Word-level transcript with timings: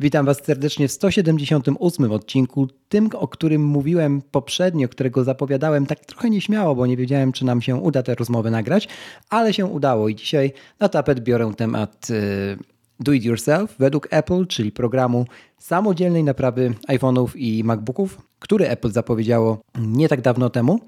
Witam 0.00 0.26
Was 0.26 0.44
serdecznie 0.44 0.88
w 0.88 0.92
178 0.92 2.12
odcinku, 2.12 2.68
tym, 2.88 3.10
o 3.14 3.28
którym 3.28 3.64
mówiłem 3.64 4.22
poprzednio, 4.22 4.88
którego 4.88 5.24
zapowiadałem 5.24 5.86
tak 5.86 6.00
trochę 6.00 6.30
nieśmiało, 6.30 6.74
bo 6.74 6.86
nie 6.86 6.96
wiedziałem, 6.96 7.32
czy 7.32 7.44
nam 7.44 7.62
się 7.62 7.76
uda 7.76 8.02
tę 8.02 8.14
rozmowę 8.14 8.50
nagrać, 8.50 8.88
ale 9.30 9.52
się 9.52 9.66
udało 9.66 10.08
i 10.08 10.14
dzisiaj 10.14 10.52
na 10.80 10.88
tapet 10.88 11.20
biorę 11.20 11.52
temat 11.56 12.10
y, 12.10 12.58
Do 13.00 13.12
It 13.12 13.24
Yourself 13.24 13.74
według 13.78 14.08
Apple, 14.10 14.46
czyli 14.46 14.72
programu 14.72 15.26
samodzielnej 15.58 16.24
naprawy 16.24 16.74
iPhone'ów 16.88 17.28
i 17.36 17.64
MacBooków, 17.64 18.18
który 18.38 18.68
Apple 18.68 18.90
zapowiedziało 18.90 19.58
nie 19.78 20.08
tak 20.08 20.20
dawno 20.20 20.50
temu 20.50 20.80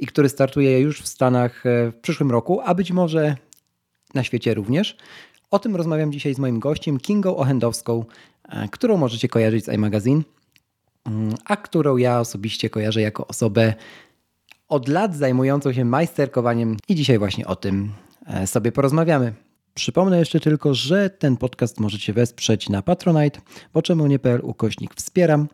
i 0.00 0.06
który 0.06 0.28
startuje 0.28 0.80
już 0.80 1.02
w 1.02 1.08
Stanach 1.08 1.66
e, 1.66 1.90
w 1.90 1.96
przyszłym 1.96 2.30
roku, 2.30 2.60
a 2.64 2.74
być 2.74 2.92
może 2.92 3.36
na 4.14 4.22
świecie 4.22 4.54
również. 4.54 4.96
O 5.50 5.58
tym 5.58 5.76
rozmawiam 5.76 6.12
dzisiaj 6.12 6.34
z 6.34 6.38
moim 6.38 6.60
gościem, 6.60 6.98
Kingą 6.98 7.36
Ochendowską, 7.36 8.04
którą 8.70 8.96
możecie 8.96 9.28
kojarzyć 9.28 9.64
z 9.64 9.68
iMagazine, 9.68 10.22
mm, 11.04 11.34
a 11.44 11.56
którą 11.56 11.96
ja 11.96 12.20
osobiście 12.20 12.70
kojarzę 12.70 13.00
jako 13.00 13.26
osobę 13.26 13.74
od 14.68 14.88
lat 14.88 15.16
zajmującą 15.16 15.72
się 15.72 15.84
majsterkowaniem 15.84 16.76
i 16.88 16.94
dzisiaj 16.94 17.18
właśnie 17.18 17.46
o 17.46 17.56
tym 17.56 17.92
e, 18.26 18.46
sobie 18.46 18.72
porozmawiamy. 18.72 19.34
Przypomnę 19.74 20.18
jeszcze 20.18 20.40
tylko, 20.40 20.74
że 20.74 21.10
ten 21.10 21.36
podcast 21.36 21.80
możecie 21.80 22.12
wesprzeć 22.12 22.68
na 22.68 22.82
Patronite, 22.82 23.40
bo 23.72 23.82
czemu 23.82 24.06
nie.pl 24.06 24.40
ukośnik 24.42 24.94
wspieram 24.94 25.48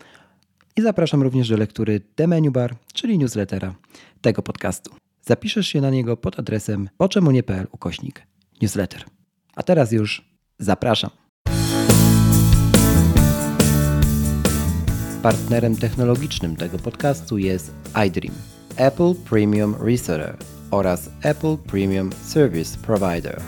i 0.76 0.82
zapraszam 0.82 1.22
również 1.22 1.48
do 1.48 1.56
lektury 1.56 2.00
The 2.14 2.26
Menu 2.26 2.50
Bar, 2.50 2.74
czyli 2.92 3.18
newslettera 3.18 3.74
tego 4.20 4.42
podcastu. 4.42 4.90
Zapiszesz 5.22 5.68
się 5.68 5.80
na 5.80 5.90
niego 5.90 6.16
pod 6.16 6.38
adresem 6.38 6.88
poczemunie.pl 6.96 7.66
ukośnik 7.72 8.22
newsletter. 8.62 9.04
A 9.56 9.62
teraz 9.62 9.92
już 9.92 10.24
zapraszam. 10.58 11.10
Partnerem 15.22 15.76
technologicznym 15.76 16.56
tego 16.56 16.78
podcastu 16.78 17.38
jest 17.38 17.74
iDream, 18.06 18.34
Apple 18.76 19.14
Premium 19.30 19.74
Reseller 19.80 20.36
oraz 20.70 21.10
Apple 21.22 21.56
Premium 21.56 22.10
Service 22.12 22.78
Provider. 22.78 23.40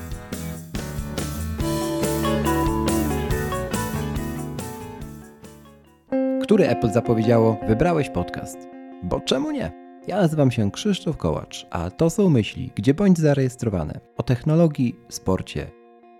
Który 6.43 6.69
Apple 6.69 6.93
zapowiedziało, 6.93 7.61
wybrałeś 7.69 8.11
podcast. 8.11 8.59
Bo 9.03 9.21
czemu 9.21 9.51
nie? 9.51 9.73
Ja 10.07 10.17
nazywam 10.17 10.51
się 10.51 10.71
Krzysztof 10.71 11.17
Kołacz, 11.17 11.67
a 11.71 11.91
to 11.91 12.11
są 12.11 12.29
myśli, 12.31 12.71
gdzie 12.75 12.95
bądź 12.95 13.19
zarejestrowane 13.19 14.01
o 14.17 14.23
technologii, 14.23 14.97
sporcie 15.09 15.71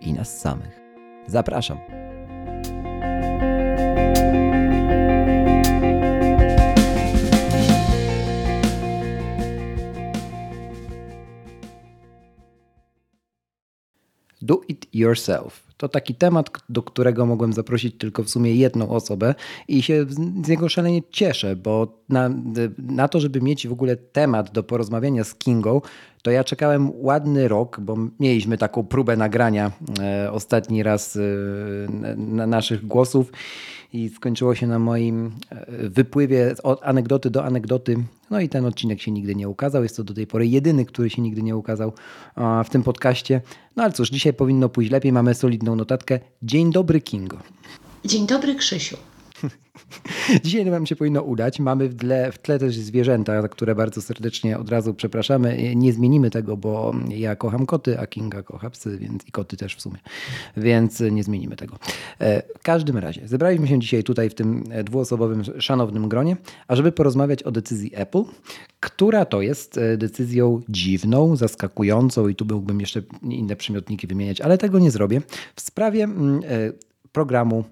i 0.01 0.13
nas 0.13 0.41
samych. 0.41 0.81
Zapraszam. 1.27 1.79
Yourself. 14.93 15.63
To 15.83 15.89
taki 15.89 16.15
temat, 16.15 16.51
do 16.69 16.83
którego 16.83 17.27
mogłem 17.27 17.53
zaprosić 17.53 17.99
tylko 17.99 18.23
w 18.23 18.31
sumie 18.31 18.55
jedną 18.55 18.89
osobę 18.89 19.35
i 19.69 19.83
się 19.83 20.07
z 20.45 20.49
niego 20.49 20.69
szalenie 20.69 21.03
cieszę, 21.11 21.57
bo 21.57 22.03
na, 22.09 22.31
na 22.79 23.09
to, 23.09 23.21
żeby 23.21 23.41
mieć 23.41 23.69
w 23.69 23.73
ogóle 23.73 23.97
temat 23.97 24.53
do 24.53 24.63
porozmawiania 24.63 25.25
z 25.25 25.35
Kingą, 25.35 25.81
to 26.23 26.31
ja 26.31 26.45
czekałem 26.45 26.93
ładny 26.95 27.49
rok, 27.49 27.81
bo 27.81 27.97
mieliśmy 28.21 28.59
taką 28.59 28.85
próbę 28.85 29.17
nagrania 29.17 29.73
e, 30.01 30.33
ostatni 30.33 30.83
raz 30.83 31.17
e, 31.17 31.21
na 32.17 32.47
naszych 32.47 32.87
głosów 32.87 33.33
i 33.93 34.09
skończyło 34.09 34.55
się 34.55 34.67
na 34.67 34.79
moim 34.79 35.33
e, 35.51 35.89
wypływie 35.89 36.55
od 36.63 36.81
anegdoty 36.83 37.31
do 37.31 37.45
anegdoty. 37.45 37.97
No 38.31 38.41
i 38.41 38.49
ten 38.49 38.65
odcinek 38.65 39.01
się 39.01 39.11
nigdy 39.11 39.35
nie 39.35 39.49
ukazał. 39.49 39.83
Jest 39.83 39.97
to 39.97 40.05
do 40.05 40.15
tej 40.15 40.27
pory 40.27 40.47
jedyny, 40.47 40.85
który 40.85 41.11
się 41.11 41.23
nigdy 41.23 41.43
nie 41.43 41.57
ukazał 41.57 41.93
w 42.65 42.71
tym 42.71 42.83
podcaście. 42.83 43.41
No 43.77 43.83
ale 43.83 43.93
cóż, 43.93 44.11
dzisiaj 44.11 44.33
powinno 44.33 44.69
pójść 44.69 44.91
lepiej. 44.91 45.13
Mamy 45.13 45.35
solidną 45.35 45.72
notatkę. 45.77 46.21
Dzień 46.43 46.73
dobry, 46.73 47.01
Kingo. 47.01 47.39
Dzień 48.05 48.27
dobry, 48.27 48.55
Krzysiu. 48.55 48.97
Dzisiaj 50.45 50.65
nam 50.65 50.87
się 50.87 50.97
powinno 50.97 51.23
udać. 51.23 51.61
Mamy 51.61 51.89
w 51.89 51.97
tle, 51.97 52.33
w 52.33 52.39
tle 52.39 52.59
też 52.59 52.77
zwierzęta, 52.77 53.49
które 53.49 53.75
bardzo 53.75 54.03
serdecznie 54.03 54.59
od 54.59 54.71
razu 54.71 54.95
przepraszamy. 54.95 55.75
Nie 55.77 55.93
zmienimy 55.93 56.31
tego, 56.31 56.57
bo 56.57 56.95
ja 57.09 57.37
kocham 57.37 57.67
koty, 57.67 57.99
a 58.01 58.07
Kinga 58.07 58.43
kocha 58.43 58.71
psy, 58.71 58.99
więc 58.99 59.29
i 59.29 59.33
koty 59.33 59.57
też 59.57 59.77
w 59.77 59.81
sumie. 59.81 59.99
Więc 60.57 61.01
nie 61.01 61.25
zmienimy 61.25 61.57
tego. 61.57 61.77
E, 62.21 62.43
w 62.59 62.63
każdym 62.63 62.99
razie, 62.99 63.29
zebraliśmy 63.29 63.69
się 63.69 63.79
dzisiaj 63.79 64.05
tutaj 64.05 64.31
w 64.31 64.35
tym 64.35 64.65
dwuosobowym, 64.85 65.43
szanownym 65.59 66.09
gronie, 66.09 66.37
ażeby 66.69 66.93
porozmawiać 66.93 67.43
o 67.43 67.51
decyzji 67.51 67.91
Apple, 67.95 68.23
która 68.81 69.25
to 69.25 69.43
jest 69.43 69.79
e, 69.79 69.97
decyzją 69.97 70.63
dziwną, 70.69 71.37
zaskakującą 71.37 72.29
i 72.29 72.35
tu 72.35 72.45
byłbym 72.45 72.81
jeszcze 72.81 73.03
inne 73.23 73.57
przymiotniki 73.57 74.07
wymieniać, 74.07 74.41
ale 74.41 74.59
tego 74.59 74.79
nie 74.79 74.91
zrobię. 74.91 75.21
W 75.57 75.61
sprawie 75.61 76.05
mm, 76.05 76.41
e, 76.45 76.73
programu 77.13 77.65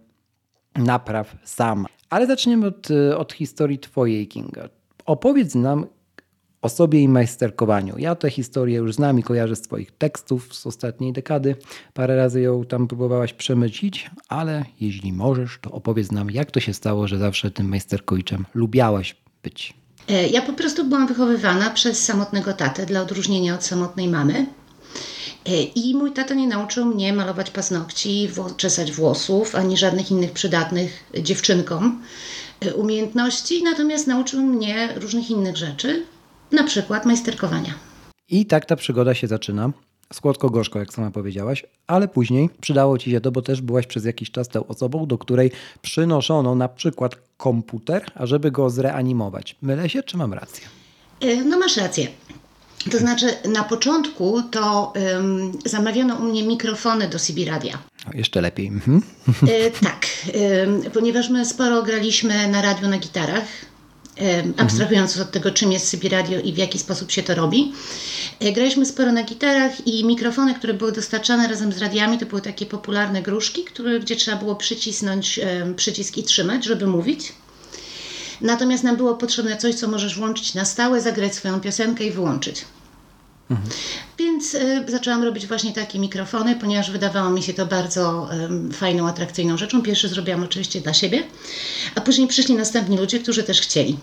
napraw 0.77 1.37
sam. 1.45 1.87
Ale 2.11 2.27
zaczniemy 2.27 2.67
od, 2.67 2.91
y, 2.91 3.17
od 3.17 3.33
historii 3.33 3.79
Twojej, 3.79 4.29
Kinga. 4.29 4.69
Opowiedz 5.07 5.55
nam 5.55 5.87
o 6.63 6.69
sobie 6.69 7.01
i 7.01 7.09
majsterkowaniu. 7.09 7.99
Ja 7.99 8.15
tę 8.15 8.31
historię 8.31 8.77
już 8.77 8.95
znam 8.95 9.19
i 9.19 9.23
kojarzę 9.23 9.57
z 9.57 9.63
Twoich 9.63 9.91
tekstów 9.91 10.55
z 10.55 10.67
ostatniej 10.67 11.13
dekady. 11.13 11.57
Parę 11.95 12.17
razy 12.17 12.41
ją 12.41 12.65
tam 12.65 12.89
próbowałaś 12.89 13.33
przemycić, 13.33 14.11
ale 14.29 14.65
jeśli 14.81 15.13
możesz, 15.13 15.59
to 15.61 15.71
opowiedz 15.71 16.13
nam, 16.13 16.31
jak 16.31 16.51
to 16.51 16.61
się 16.61 16.75
stało, 16.75 17.09
że 17.09 17.19
zawsze 17.19 17.51
tym 17.51 17.69
majsterkowiczem 17.69 18.47
lubiałaś 18.55 19.17
być. 19.43 19.75
E, 20.09 20.29
ja 20.29 20.43
po 20.43 20.53
prostu 20.53 20.85
byłam 20.85 21.07
wychowywana 21.07 21.71
przez 21.71 22.05
samotnego 22.05 22.53
tatę 22.53 22.87
dla 22.87 23.01
odróżnienia 23.01 23.55
od 23.55 23.65
samotnej 23.65 24.09
mamy. 24.09 24.47
E, 25.47 25.63
I 25.63 25.95
mój 25.95 26.13
tata 26.13 26.35
nie 26.35 26.47
nauczył 26.47 26.85
mnie 26.85 27.13
malować 27.13 27.51
paznokci, 27.51 28.29
czesać 28.57 28.93
włosów, 28.93 29.55
ani 29.55 29.77
żadnych 29.77 30.11
innych 30.11 30.33
przydatnych 30.33 31.05
dziewczynkom 31.19 32.03
e, 32.61 32.75
umiejętności, 32.75 33.63
natomiast 33.63 34.07
nauczył 34.07 34.43
mnie 34.43 34.89
różnych 34.97 35.31
innych 35.31 35.57
rzeczy, 35.57 36.05
na 36.53 36.65
przykład 36.65 37.07
majsterkowania. 37.07 37.75
I 38.29 38.47
tak 38.47 38.67
ta 38.67 38.77
przygoda 38.77 39.15
się 39.15 39.27
zaczyna. 39.27 39.71
Słodko-gorzko, 40.13 40.79
jak 40.79 40.93
sama 40.93 41.11
powiedziałaś, 41.11 41.67
ale 41.87 42.09
później 42.09 42.51
przydało 42.61 42.99
ci 42.99 43.11
się 43.11 43.21
to, 43.21 43.33
bo 43.33 43.43
też 43.43 43.61
byłaś 43.61 43.87
przez 43.87 44.05
jakiś 44.05 44.31
czas 44.31 44.49
tą 44.49 44.67
osobą, 44.67 45.07
do 45.07 45.19
której 45.19 45.51
przynoszono 45.83 46.55
na 46.55 46.69
przykład 46.69 47.17
komputer, 47.37 48.05
ażeby 48.15 48.51
go 48.51 48.71
zreanimować. 48.71 49.57
Mylę 49.63 49.89
się, 49.89 50.03
czy 50.03 50.17
mam 50.17 50.33
rację? 50.35 50.67
E, 51.21 51.45
no 51.45 51.59
masz 51.59 51.77
rację. 51.77 52.07
To 52.91 52.99
znaczy, 52.99 53.27
na 53.49 53.65
początku 53.65 54.43
to 54.51 54.93
um, 55.15 55.53
zamawiano 55.65 56.17
u 56.17 56.23
mnie 56.23 56.43
mikrofony 56.43 57.09
do 57.09 57.19
CB 57.19 57.45
Radia. 57.45 57.79
O, 58.07 58.17
jeszcze 58.17 58.41
lepiej. 58.41 58.67
Mhm. 58.67 59.03
E, 59.49 59.71
tak, 59.71 60.07
ponieważ 60.93 61.29
my 61.29 61.47
sporo 61.47 61.83
graliśmy 61.83 62.49
na 62.49 62.63
radio 62.63 62.89
na 62.89 62.99
gitarach, 62.99 63.45
e, 64.21 64.43
abstrahując 64.57 65.19
od 65.19 65.31
tego, 65.31 65.51
czym 65.51 65.73
jest 65.73 65.91
CB 65.91 66.09
Radio 66.09 66.41
i 66.41 66.53
w 66.53 66.59
jaki 66.59 66.79
sposób 66.79 67.11
się 67.11 67.23
to 67.23 67.35
robi. 67.35 67.73
E, 68.41 68.53
graliśmy 68.53 68.87
sporo 68.87 69.13
na 69.13 69.25
gitarach 69.25 69.87
i 69.87 70.05
mikrofony, 70.05 70.55
które 70.55 70.75
były 70.75 70.93
dostarczane 70.93 71.49
razem 71.49 71.73
z 71.73 71.79
radiami, 71.79 72.19
to 72.19 72.27
były 72.27 72.41
takie 72.41 72.67
popularne 72.67 73.23
gruszki, 73.23 73.65
które, 73.65 74.01
gdzie 74.01 74.17
trzeba 74.17 74.37
było 74.37 74.57
przycisnąć 74.57 75.41
przycisk 75.77 76.17
i 76.17 76.23
trzymać, 76.23 76.65
żeby 76.65 76.87
mówić. 76.87 77.33
Natomiast 78.41 78.85
nam 78.85 78.97
było 78.97 79.15
potrzebne 79.15 79.57
coś, 79.57 79.75
co 79.75 79.89
możesz 79.89 80.19
włączyć 80.19 80.55
na 80.55 80.65
stałe, 80.65 81.01
zagrać 81.01 81.35
swoją 81.35 81.61
piosenkę 81.61 82.05
i 82.05 82.11
wyłączyć. 82.11 82.65
Mhm. 83.51 83.71
Więc 84.19 84.55
y, 84.55 84.85
zaczęłam 84.89 85.23
robić 85.23 85.47
właśnie 85.47 85.73
takie 85.73 85.99
mikrofony, 85.99 86.57
ponieważ 86.57 86.91
wydawało 86.91 87.31
mi 87.31 87.43
się 87.43 87.55
to 87.55 87.67
bardzo 87.67 88.29
y, 88.71 88.73
fajną, 88.73 89.09
atrakcyjną 89.09 89.57
rzeczą. 89.57 89.83
Pierwszy 89.83 90.09
zrobiłam 90.09 90.43
oczywiście 90.43 90.81
dla 90.81 90.95
siebie, 90.95 91.23
a 91.95 92.01
później 92.01 92.29
przyszli 92.29 92.55
następni 92.55 92.99
ludzie, 92.99 93.21
którzy 93.21 93.43
też 93.43 93.61
chcieli. 93.61 93.99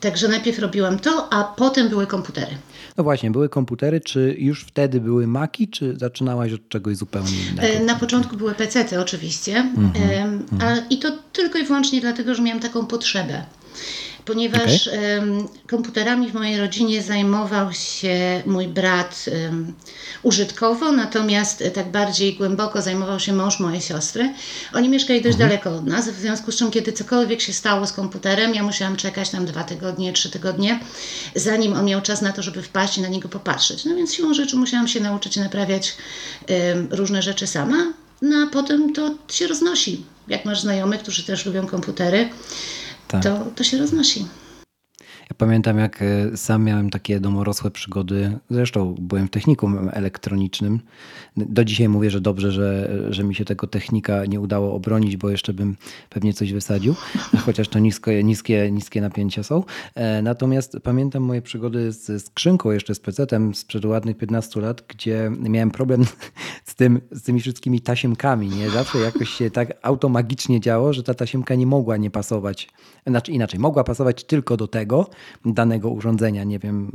Także 0.00 0.28
najpierw 0.28 0.58
robiłam 0.58 0.98
to, 0.98 1.32
a 1.32 1.44
potem 1.44 1.88
były 1.88 2.06
komputery. 2.06 2.56
No 3.00 3.04
właśnie, 3.04 3.30
były 3.30 3.48
komputery. 3.48 4.00
Czy 4.00 4.36
już 4.38 4.64
wtedy 4.64 5.00
były 5.00 5.26
Maki, 5.26 5.68
czy 5.68 5.96
zaczynałaś 5.98 6.52
od 6.52 6.68
czegoś 6.68 6.96
zupełnie 6.96 7.30
innego? 7.50 7.68
E, 7.68 7.84
na 7.84 7.94
początku 7.94 8.36
były 8.36 8.54
PC-ty 8.54 9.00
oczywiście. 9.00 9.56
Mhm, 9.56 10.46
a, 10.60 10.76
I 10.90 10.98
to 10.98 11.12
tylko 11.32 11.58
i 11.58 11.64
wyłącznie 11.64 12.00
dlatego, 12.00 12.34
że 12.34 12.42
miałam 12.42 12.60
taką 12.60 12.86
potrzebę 12.86 13.44
ponieważ 14.30 14.88
okay. 14.88 15.00
komputerami 15.66 16.30
w 16.30 16.34
mojej 16.34 16.58
rodzinie 16.58 17.02
zajmował 17.02 17.72
się 17.72 18.42
mój 18.46 18.68
brat 18.68 19.24
użytkowo, 20.22 20.92
natomiast 20.92 21.62
e, 21.62 21.70
tak 21.70 21.90
bardziej 21.90 22.34
głęboko 22.34 22.82
zajmował 22.82 23.20
się 23.20 23.32
mąż 23.32 23.60
mojej 23.60 23.80
siostry. 23.80 24.34
Oni 24.72 24.88
mieszkali 24.88 25.22
dość 25.22 25.34
mhm. 25.34 25.50
daleko 25.50 25.76
od 25.76 25.86
nas, 25.86 26.08
w 26.08 26.20
związku 26.20 26.52
z 26.52 26.56
czym 26.56 26.70
kiedy 26.70 26.92
cokolwiek 26.92 27.40
się 27.40 27.52
stało 27.52 27.86
z 27.86 27.92
komputerem, 27.92 28.54
ja 28.54 28.62
musiałam 28.62 28.96
czekać 28.96 29.30
tam 29.30 29.46
dwa 29.46 29.64
tygodnie, 29.64 30.12
trzy 30.12 30.30
tygodnie, 30.30 30.80
zanim 31.34 31.72
on 31.72 31.84
miał 31.84 32.00
czas 32.00 32.22
na 32.22 32.32
to, 32.32 32.42
żeby 32.42 32.62
wpaść 32.62 32.98
i 32.98 33.02
na 33.02 33.08
niego 33.08 33.28
popatrzeć. 33.28 33.84
No 33.84 33.96
więc 33.96 34.14
siłą 34.14 34.34
rzeczy 34.34 34.56
musiałam 34.56 34.88
się 34.88 35.00
nauczyć 35.00 35.36
naprawiać 35.36 35.96
różne 36.90 37.22
rzeczy 37.22 37.46
sama. 37.46 37.92
no 38.22 38.36
a 38.36 38.46
potem 38.46 38.92
to 38.92 39.14
się 39.28 39.46
roznosi. 39.46 40.02
Jak 40.28 40.44
masz 40.44 40.60
znajomych, 40.60 41.02
którzy 41.02 41.24
też 41.24 41.46
lubią 41.46 41.66
komputery, 41.66 42.28
tak. 43.10 43.22
to, 43.22 43.46
to 43.54 43.64
się 43.64 43.78
roznosi. 43.78 44.26
Ja 45.30 45.34
pamiętam, 45.38 45.78
jak 45.78 46.02
e, 46.02 46.36
sam 46.36 46.64
miałem 46.64 46.90
takie 46.90 47.20
domorosłe 47.20 47.70
przygody. 47.70 48.38
Zresztą 48.50 48.94
byłem 49.00 49.26
w 49.26 49.30
technikum 49.30 49.90
elektronicznym. 49.92 50.80
Do 51.36 51.64
dzisiaj 51.64 51.88
mówię, 51.88 52.10
że 52.10 52.20
dobrze, 52.20 52.52
że, 52.52 52.98
że 53.10 53.24
mi 53.24 53.34
się 53.34 53.44
tego 53.44 53.66
technika 53.66 54.26
nie 54.26 54.40
udało 54.40 54.74
obronić, 54.74 55.16
bo 55.16 55.30
jeszcze 55.30 55.52
bym 55.52 55.76
pewnie 56.08 56.32
coś 56.32 56.52
wysadził, 56.52 56.94
chociaż 57.46 57.68
to 57.68 57.78
niskie, 57.78 58.24
niskie, 58.24 58.70
niskie 58.72 59.00
napięcia 59.00 59.42
są. 59.42 59.64
E, 59.94 60.22
natomiast 60.22 60.76
pamiętam 60.82 61.22
moje 61.22 61.42
przygody 61.42 61.92
z 61.92 62.24
skrzynką, 62.24 62.70
jeszcze 62.70 62.94
z 62.94 63.00
PC-tem 63.00 63.54
sprzed 63.54 63.84
ładnych 63.84 64.16
15 64.16 64.60
lat, 64.60 64.84
gdzie 64.88 65.30
miałem 65.40 65.70
problem 65.70 66.04
z, 66.64 66.74
tym, 66.74 67.00
z 67.10 67.22
tymi 67.22 67.40
wszystkimi 67.40 67.80
tasiemkami. 67.80 68.48
Nie? 68.48 68.70
Zawsze 68.70 68.98
jakoś 68.98 69.30
się 69.30 69.50
tak 69.50 69.72
automagicznie 69.82 70.60
działo, 70.60 70.92
że 70.92 71.02
ta 71.02 71.14
tasiemka 71.14 71.54
nie 71.54 71.66
mogła 71.66 71.96
nie 71.96 72.10
pasować. 72.10 72.68
Znaczy 73.06 73.32
inaczej, 73.32 73.60
mogła 73.60 73.84
pasować 73.84 74.24
tylko 74.24 74.56
do 74.56 74.68
tego, 74.68 75.10
danego 75.44 75.90
urządzenia, 75.90 76.44
nie 76.44 76.58
wiem, 76.58 76.90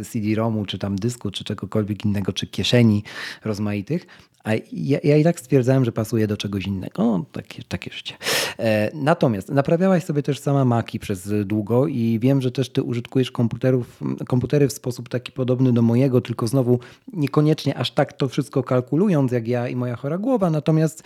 e, 0.00 0.04
CD-ROMu, 0.04 0.64
czy 0.64 0.78
tam 0.78 0.96
dysku, 0.96 1.30
czy 1.30 1.44
czegokolwiek 1.44 2.04
innego, 2.04 2.32
czy 2.32 2.46
kieszeni 2.46 3.02
rozmaitych. 3.44 4.06
A 4.44 4.50
ja, 4.72 4.98
ja 5.04 5.16
i 5.16 5.24
tak 5.24 5.40
stwierdzałem, 5.40 5.84
że 5.84 5.92
pasuje 5.92 6.26
do 6.26 6.36
czegoś 6.36 6.66
innego. 6.66 7.02
No, 7.02 7.24
takie, 7.32 7.62
takie 7.68 7.92
życie. 7.92 8.14
E, 8.58 8.90
natomiast 8.94 9.48
naprawiałaś 9.48 10.04
sobie 10.04 10.22
też 10.22 10.38
sama 10.40 10.64
Maki 10.64 10.98
przez 10.98 11.30
długo 11.44 11.86
i 11.86 12.18
wiem, 12.22 12.40
że 12.40 12.52
też 12.52 12.70
ty 12.70 12.82
użytkujesz 12.82 13.30
komputerów, 13.30 14.00
komputery 14.28 14.68
w 14.68 14.72
sposób 14.72 15.08
taki 15.08 15.32
podobny 15.32 15.72
do 15.72 15.82
mojego, 15.82 16.20
tylko 16.20 16.46
znowu 16.46 16.78
niekoniecznie 17.12 17.78
aż 17.78 17.90
tak 17.90 18.12
to 18.12 18.28
wszystko 18.28 18.62
kalkulując, 18.62 19.32
jak 19.32 19.48
ja 19.48 19.68
i 19.68 19.76
moja 19.76 19.96
chora 19.96 20.18
głowa, 20.18 20.50
natomiast 20.50 21.02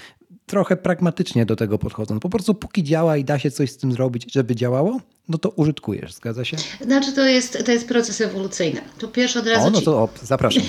trochę 0.53 0.77
pragmatycznie 0.77 1.47
do 1.47 1.57
tego 1.57 1.79
podchodząc. 1.79 2.23
Po 2.23 2.29
prostu 2.29 2.55
póki 2.55 2.85
działa 2.85 3.17
i 3.17 3.25
da 3.25 3.39
się 3.39 3.51
coś 3.51 3.71
z 3.71 3.77
tym 3.77 3.93
zrobić, 3.93 4.33
żeby 4.33 4.57
działało, 4.57 5.01
no 5.29 5.39
to 5.39 5.49
użytkujesz, 5.49 6.15
zgadza 6.15 6.45
się? 6.45 6.57
Znaczy 6.81 7.13
to 7.13 7.25
jest, 7.25 7.65
to 7.67 7.73
jest 7.73 7.89
proces 7.89 8.21
ewolucyjny. 8.21 8.81
To 8.99 9.09
pierwszy 9.09 9.39
od 9.39 9.47
razu 9.47 9.67
o, 9.67 9.71
no 9.71 9.79
ci... 9.79 9.85
to 9.85 9.93
o, 9.93 10.09
zapraszam. 10.23 10.63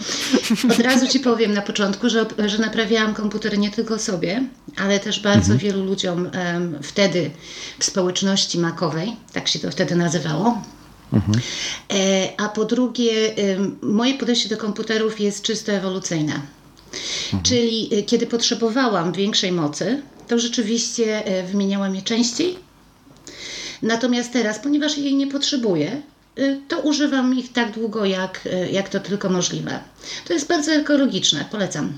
od 0.72 0.78
razu 0.78 1.08
Ci 1.08 1.20
powiem 1.20 1.52
na 1.52 1.62
początku, 1.62 2.08
że, 2.08 2.26
że 2.46 2.58
naprawiałam 2.58 3.14
komputery 3.14 3.58
nie 3.58 3.70
tylko 3.70 3.98
sobie, 3.98 4.44
ale 4.76 5.00
też 5.00 5.20
bardzo 5.20 5.52
mhm. 5.52 5.58
wielu 5.58 5.84
ludziom 5.84 6.30
um, 6.52 6.78
wtedy 6.82 7.30
w 7.78 7.84
społeczności 7.84 8.58
makowej, 8.58 9.16
tak 9.32 9.48
się 9.48 9.58
to 9.58 9.70
wtedy 9.70 9.96
nazywało. 9.96 10.62
Mhm. 11.12 11.40
E, 11.92 12.28
a 12.40 12.48
po 12.48 12.64
drugie, 12.64 13.34
moje 13.82 14.14
podejście 14.14 14.48
do 14.48 14.56
komputerów 14.56 15.20
jest 15.20 15.42
czysto 15.42 15.72
ewolucyjne. 15.72 16.61
Mhm. 17.24 17.42
Czyli 17.42 17.88
e, 17.94 18.02
kiedy 18.02 18.26
potrzebowałam 18.26 19.12
większej 19.12 19.52
mocy, 19.52 20.02
to 20.28 20.38
rzeczywiście 20.38 21.24
e, 21.24 21.42
wymieniałam 21.42 21.94
je 21.94 22.02
częściej 22.02 22.56
Natomiast 23.82 24.32
teraz, 24.32 24.58
ponieważ 24.58 24.98
jej 24.98 25.14
nie 25.14 25.26
potrzebuję, 25.26 26.02
y, 26.38 26.60
to 26.68 26.80
używam 26.80 27.34
ich 27.38 27.52
tak 27.52 27.72
długo, 27.72 28.04
jak, 28.04 28.46
y, 28.46 28.70
jak 28.72 28.88
to 28.88 29.00
tylko 29.00 29.28
możliwe. 29.28 29.80
To 30.26 30.32
jest 30.32 30.48
bardzo 30.48 30.72
ekologiczne, 30.72 31.44
polecam. 31.50 31.92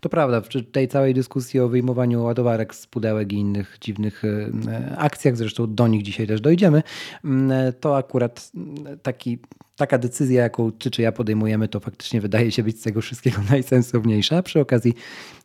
To 0.00 0.08
prawda, 0.08 0.40
w 0.40 0.48
tej 0.72 0.88
całej 0.88 1.14
dyskusji 1.14 1.60
o 1.60 1.68
wyjmowaniu 1.68 2.24
ładowarek 2.24 2.74
z 2.74 2.86
pudełek 2.86 3.32
i 3.32 3.36
innych 3.36 3.76
dziwnych 3.80 4.24
y, 4.24 4.52
akcjach, 4.96 5.36
zresztą 5.36 5.74
do 5.74 5.88
nich 5.88 6.02
dzisiaj 6.02 6.26
też 6.26 6.40
dojdziemy, 6.40 6.82
mm, 7.24 7.72
to 7.80 7.96
akurat 7.96 8.52
taki, 9.02 9.38
taka 9.76 9.98
decyzja, 9.98 10.42
jaką 10.42 10.72
ty 10.72 10.90
czy 10.90 11.02
ja 11.02 11.12
podejmujemy, 11.12 11.68
to 11.68 11.80
faktycznie 11.80 12.20
wydaje 12.20 12.52
się 12.52 12.62
być 12.62 12.80
z 12.80 12.82
tego 12.82 13.00
wszystkiego 13.00 13.38
najsensowniejsza. 13.50 14.42
Przy 14.42 14.60
okazji 14.60 14.94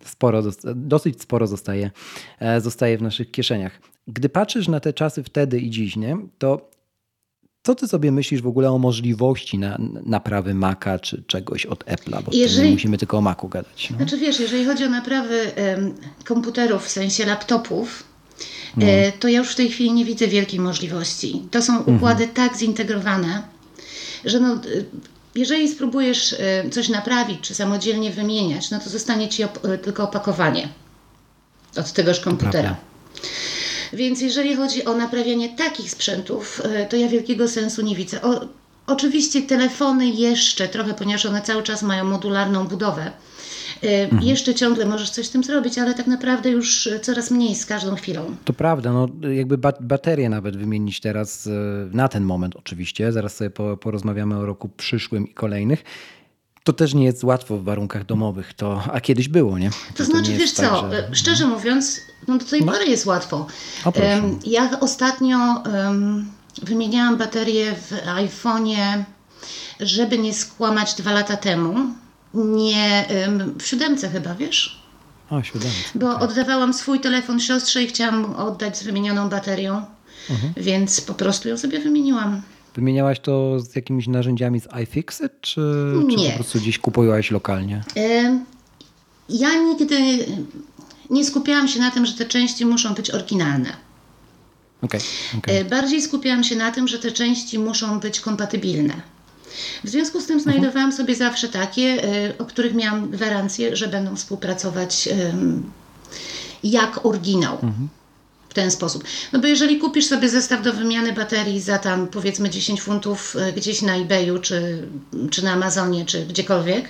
sporo, 0.05 0.43
dosyć 0.75 1.21
sporo 1.21 1.47
zostaje, 1.47 1.91
e, 2.39 2.61
zostaje 2.61 2.97
w 2.97 3.01
naszych 3.01 3.31
kieszeniach. 3.31 3.81
Gdy 4.07 4.29
patrzysz 4.29 4.67
na 4.67 4.79
te 4.79 4.93
czasy 4.93 5.23
wtedy 5.23 5.59
i 5.59 5.69
dziś, 5.69 5.95
nie, 5.95 6.17
to 6.37 6.69
co 7.63 7.75
ty 7.75 7.87
sobie 7.87 8.11
myślisz 8.11 8.41
w 8.41 8.47
ogóle 8.47 8.71
o 8.71 8.77
możliwości 8.77 9.59
na, 9.59 9.77
naprawy 10.05 10.53
Maca 10.53 10.99
czy 10.99 11.23
czegoś 11.27 11.65
od 11.65 11.85
Apple'a? 11.85 12.23
Bo 12.23 12.31
jeżeli, 12.33 12.67
nie 12.67 12.73
musimy 12.73 12.97
tylko 12.97 13.17
o 13.17 13.21
Macu 13.21 13.47
gadać. 13.47 13.89
No? 13.91 13.97
Znaczy 13.97 14.17
wiesz, 14.17 14.39
jeżeli 14.39 14.65
chodzi 14.65 14.83
o 14.83 14.89
naprawy 14.89 15.51
komputerów, 16.25 16.85
w 16.85 16.89
sensie 16.89 17.25
laptopów, 17.25 18.03
no. 18.77 18.85
E, 18.85 19.11
to 19.11 19.27
ja 19.27 19.39
już 19.39 19.51
w 19.51 19.55
tej 19.55 19.69
chwili 19.69 19.91
nie 19.91 20.05
widzę 20.05 20.27
wielkiej 20.27 20.59
możliwości. 20.59 21.41
To 21.51 21.61
są 21.61 21.77
mhm. 21.77 21.97
układy 21.97 22.23
mhm. 22.23 22.49
tak 22.49 22.59
zintegrowane, 22.59 23.43
że 24.25 24.39
no, 24.39 24.59
jeżeli 25.35 25.69
spróbujesz 25.69 26.33
e, 26.33 26.69
coś 26.69 26.89
naprawić 26.89 27.41
czy 27.41 27.55
samodzielnie 27.55 28.11
wymieniać, 28.11 28.71
no 28.71 28.79
to 28.79 28.89
zostanie 28.89 29.29
ci 29.29 29.43
op 29.43 29.59
tylko 29.83 30.03
opakowanie 30.03 30.69
od 31.75 31.91
tegoż 31.93 32.19
komputera. 32.19 32.75
Więc 33.93 34.21
jeżeli 34.21 34.55
chodzi 34.55 34.85
o 34.85 34.93
naprawianie 34.93 35.49
takich 35.49 35.91
sprzętów, 35.91 36.61
e, 36.63 36.85
to 36.85 36.95
ja 36.97 37.07
wielkiego 37.07 37.47
sensu 37.47 37.81
nie 37.81 37.95
widzę. 37.95 38.21
O, 38.21 38.47
oczywiście 38.87 39.41
telefony 39.41 40.07
jeszcze 40.07 40.67
trochę, 40.67 40.93
ponieważ 40.93 41.25
one 41.25 41.41
cały 41.41 41.63
czas 41.63 41.83
mają 41.83 42.03
modularną 42.03 42.67
budowę. 42.67 43.11
E, 43.83 44.03
mhm. 44.03 44.23
Jeszcze 44.23 44.55
ciągle 44.55 44.85
możesz 44.85 45.09
coś 45.09 45.25
z 45.25 45.29
tym 45.29 45.43
zrobić, 45.43 45.77
ale 45.77 45.93
tak 45.93 46.07
naprawdę 46.07 46.49
już 46.49 46.89
coraz 47.01 47.31
mniej 47.31 47.55
z 47.55 47.65
każdą 47.65 47.95
chwilą. 47.95 48.35
To 48.45 48.53
prawda, 48.53 48.93
no 48.93 49.07
jakby 49.33 49.57
baterię 49.81 50.29
nawet 50.29 50.57
wymienić 50.57 50.99
teraz 50.99 51.47
e, 51.47 51.49
na 51.93 52.07
ten 52.07 52.23
moment 52.23 52.55
oczywiście, 52.55 53.11
zaraz 53.11 53.35
sobie 53.35 53.49
porozmawiamy 53.81 54.37
o 54.37 54.45
roku 54.45 54.69
przyszłym 54.69 55.27
i 55.27 55.33
kolejnych 55.33 55.83
to 56.67 56.73
też 56.73 56.93
nie 56.93 57.05
jest 57.05 57.23
łatwo 57.23 57.57
w 57.57 57.63
warunkach 57.63 58.05
domowych, 58.05 58.53
to, 58.53 58.83
a 58.93 59.01
kiedyś 59.01 59.27
było, 59.27 59.59
nie? 59.59 59.69
To, 59.69 59.97
to 59.97 60.05
znaczy, 60.05 60.33
wiesz 60.33 60.53
tak, 60.53 60.69
co, 60.69 60.91
że... 60.91 61.09
szczerze 61.11 61.47
mówiąc, 61.47 62.01
no 62.27 62.37
do 62.37 62.45
tej 62.45 62.65
no. 62.65 62.71
pory 62.71 62.85
jest 62.85 63.05
łatwo. 63.05 63.47
O, 63.85 63.93
ja 64.45 64.79
ostatnio 64.79 65.37
um, 65.37 66.31
wymieniałam 66.63 67.17
baterię 67.17 67.75
w 67.75 67.91
iPhone'ie, 68.05 69.03
żeby 69.79 70.17
nie 70.17 70.33
skłamać 70.33 70.93
dwa 70.93 71.11
lata 71.11 71.37
temu. 71.37 71.75
Nie, 72.45 73.05
w 73.59 73.67
siódemce 73.67 74.09
chyba, 74.09 74.35
wiesz? 74.35 74.81
O, 75.29 75.43
siódemce. 75.43 75.77
Bo 75.95 76.15
okay. 76.15 76.27
oddawałam 76.27 76.73
swój 76.73 76.99
telefon 76.99 77.39
siostrze 77.39 77.83
i 77.83 77.87
chciałam 77.87 78.35
oddać 78.35 78.77
z 78.77 78.83
wymienioną 78.83 79.29
baterią, 79.29 79.85
mhm. 80.29 80.53
więc 80.57 81.01
po 81.01 81.13
prostu 81.13 81.49
ją 81.49 81.57
sobie 81.57 81.79
wymieniłam. 81.79 82.41
Wymieniałaś 82.75 83.19
to 83.19 83.59
z 83.59 83.75
jakimiś 83.75 84.07
narzędziami 84.07 84.59
z 84.59 84.67
iFixit, 84.83 85.31
czy, 85.41 85.61
czy 86.09 86.29
po 86.29 86.35
prostu 86.35 86.59
gdzieś 86.59 86.79
kupowałaś 86.79 87.31
lokalnie? 87.31 87.83
Ja 89.29 89.63
nigdy 89.63 90.25
nie 91.09 91.25
skupiałam 91.25 91.67
się 91.67 91.79
na 91.79 91.91
tym, 91.91 92.05
że 92.05 92.13
te 92.13 92.25
części 92.25 92.65
muszą 92.65 92.93
być 92.93 93.11
oryginalne. 93.11 93.69
Okay, 94.81 95.01
okay. 95.37 95.65
Bardziej 95.65 96.01
skupiałam 96.01 96.43
się 96.43 96.55
na 96.55 96.71
tym, 96.71 96.87
że 96.87 96.99
te 96.99 97.11
części 97.11 97.59
muszą 97.59 97.99
być 97.99 98.19
kompatybilne. 98.19 99.01
W 99.83 99.89
związku 99.89 100.21
z 100.21 100.25
tym 100.25 100.39
znajdowałam 100.39 100.91
sobie 100.91 101.15
zawsze 101.15 101.49
takie, 101.49 102.03
e, 102.03 102.37
o 102.37 102.45
których 102.45 102.73
miałam 102.73 103.09
gwarancję, 103.09 103.75
że 103.75 103.87
będą 103.87 104.15
współpracować 104.15 105.09
jak 106.63 107.05
oryginał. 107.05 107.53
Mhm 107.53 107.89
ten 108.57 108.71
sposób. 108.71 109.03
No 109.33 109.39
bo 109.39 109.47
jeżeli 109.47 109.77
kupisz 109.77 110.05
sobie 110.05 110.29
zestaw 110.29 110.61
do 110.61 110.73
wymiany 110.73 111.13
baterii 111.13 111.61
za 111.61 111.77
tam 111.77 112.07
powiedzmy 112.07 112.49
10 112.49 112.81
funtów 112.81 113.35
e, 113.35 113.53
gdzieś 113.53 113.81
na 113.81 113.95
eBayu, 113.95 114.39
czy, 114.39 114.87
czy 115.31 115.43
na 115.43 115.51
Amazonie, 115.51 116.05
czy 116.05 116.25
gdziekolwiek, 116.25 116.89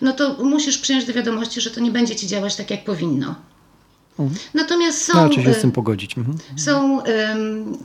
no 0.00 0.12
to 0.12 0.44
musisz 0.44 0.78
przyjąć 0.78 1.04
do 1.04 1.12
wiadomości, 1.12 1.60
że 1.60 1.70
to 1.70 1.80
nie 1.80 1.90
będzie 1.90 2.16
ci 2.16 2.26
działać 2.26 2.56
tak, 2.56 2.70
jak 2.70 2.84
powinno. 2.84 3.34
Mhm. 4.18 4.40
Natomiast 4.54 5.04
są. 5.04 5.28
No, 5.28 5.32
się 5.32 5.54
z 5.54 5.60
tym 5.60 5.72
pogodzić. 5.72 6.18
Mhm. 6.18 6.38
Są 6.56 7.00
um, 7.00 7.78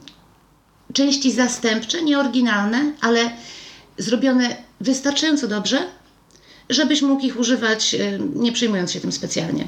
części 0.93 1.31
zastępcze, 1.31 2.03
nieoryginalne, 2.03 2.91
ale 3.01 3.31
zrobione 3.97 4.55
wystarczająco 4.81 5.47
dobrze, 5.47 5.87
żebyś 6.69 7.01
mógł 7.01 7.25
ich 7.25 7.39
używać, 7.39 7.95
nie 8.35 8.51
przejmując 8.51 8.91
się 8.91 8.99
tym 8.99 9.11
specjalnie. 9.11 9.67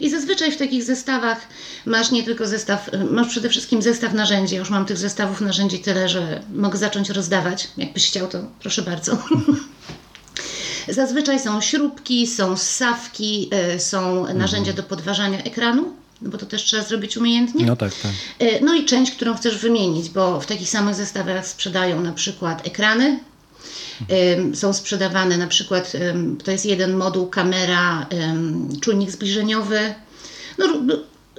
I 0.00 0.10
zazwyczaj 0.10 0.52
w 0.52 0.56
takich 0.56 0.82
zestawach 0.82 1.48
masz 1.86 2.10
nie 2.10 2.22
tylko 2.22 2.46
zestaw, 2.46 2.90
masz 3.10 3.28
przede 3.28 3.48
wszystkim 3.48 3.82
zestaw 3.82 4.12
narzędzi. 4.12 4.56
Już 4.56 4.70
mam 4.70 4.86
tych 4.86 4.98
zestawów 4.98 5.40
narzędzi 5.40 5.78
tyle, 5.78 6.08
że 6.08 6.42
mogę 6.54 6.78
zacząć 6.78 7.10
rozdawać. 7.10 7.68
Jakbyś 7.76 8.06
chciał, 8.06 8.28
to 8.28 8.38
proszę 8.60 8.82
bardzo. 8.82 9.18
Zazwyczaj 10.88 11.40
są 11.40 11.60
śrubki, 11.60 12.26
są 12.26 12.56
ssawki, 12.56 13.48
e, 13.50 13.80
są 13.80 14.34
narzędzia 14.34 14.72
do 14.72 14.82
podważania 14.82 15.38
ekranu, 15.38 15.96
no 16.22 16.30
bo 16.30 16.38
to 16.38 16.46
też 16.46 16.62
trzeba 16.62 16.82
zrobić 16.82 17.16
umiejętnie. 17.16 17.66
No 17.66 17.76
tak, 17.76 17.92
tak. 18.02 18.12
E, 18.38 18.60
no 18.64 18.74
i 18.74 18.84
część, 18.84 19.12
którą 19.12 19.34
chcesz 19.34 19.58
wymienić, 19.58 20.10
bo 20.10 20.40
w 20.40 20.46
takich 20.46 20.68
samych 20.68 20.94
zestawach 20.94 21.46
sprzedają 21.46 22.00
na 22.00 22.12
przykład 22.12 22.66
ekrany, 22.66 23.20
są 24.54 24.72
sprzedawane 24.72 25.36
na 25.36 25.46
przykład, 25.46 25.92
to 26.44 26.50
jest 26.50 26.66
jeden 26.66 26.96
moduł, 26.96 27.26
kamera, 27.26 28.06
czujnik 28.80 29.10
zbliżeniowy. 29.10 29.94
No, 30.58 30.66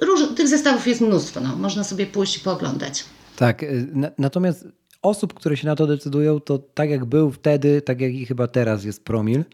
róż, 0.00 0.20
tych 0.36 0.48
zestawów 0.48 0.86
jest 0.86 1.00
mnóstwo, 1.00 1.40
no. 1.40 1.56
można 1.56 1.84
sobie 1.84 2.06
pójść 2.06 2.36
i 2.36 2.40
pooglądać. 2.40 3.04
Tak, 3.36 3.62
y, 3.62 3.88
natomiast 4.18 4.66
osób, 5.04 5.34
które 5.34 5.56
się 5.56 5.66
na 5.66 5.76
to 5.76 5.86
decydują, 5.86 6.40
to 6.40 6.58
tak 6.58 6.90
jak 6.90 7.04
był 7.04 7.30
wtedy, 7.30 7.82
tak 7.82 8.00
jak 8.00 8.14
i 8.14 8.26
chyba 8.26 8.46
teraz 8.46 8.84
jest 8.84 9.04
promil. 9.04 9.44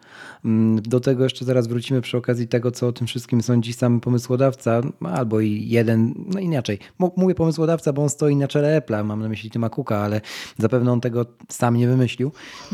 Mm, 0.45 0.83
do 0.83 1.01
tego 1.01 1.25
jeszcze 1.25 1.45
zaraz 1.45 1.67
wrócimy 1.67 2.01
przy 2.01 2.17
okazji 2.17 2.49
tego, 2.49 2.71
co 2.71 2.89
o 2.89 2.93
tym 2.93 3.07
wszystkim 3.07 3.43
sądzi 3.43 3.73
sam 3.73 4.01
pomysłodawca, 4.01 4.81
albo 5.01 5.41
i 5.41 5.69
jeden, 5.69 6.15
no 6.35 6.41
inaczej. 6.41 6.79
Mówię 7.17 7.35
pomysłodawca, 7.35 7.93
bo 7.93 8.03
on 8.03 8.09
stoi 8.09 8.37
na 8.37 8.49
czele 8.49 8.81
Apple'a, 8.81 9.05
mam 9.05 9.23
na 9.23 9.29
myśli 9.29 9.51
Tima 9.51 9.71
Cooka, 9.71 9.99
ale 9.99 10.21
zapewne 10.59 10.93
on 10.93 11.01
tego 11.01 11.27
sam 11.49 11.77
nie 11.77 11.89
wymyślił, 11.89 12.33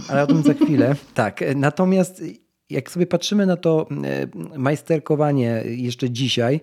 ale 0.09 0.23
o 0.23 0.26
tym 0.26 0.42
za 0.42 0.54
chwilę. 0.54 0.95
Tak, 1.14 1.45
natomiast 1.56 2.23
jak 2.71 2.90
sobie 2.90 3.06
patrzymy 3.06 3.47
na 3.47 3.56
to 3.56 3.87
e, 4.04 4.59
majsterkowanie 4.59 5.62
jeszcze 5.66 6.11
dzisiaj, 6.11 6.61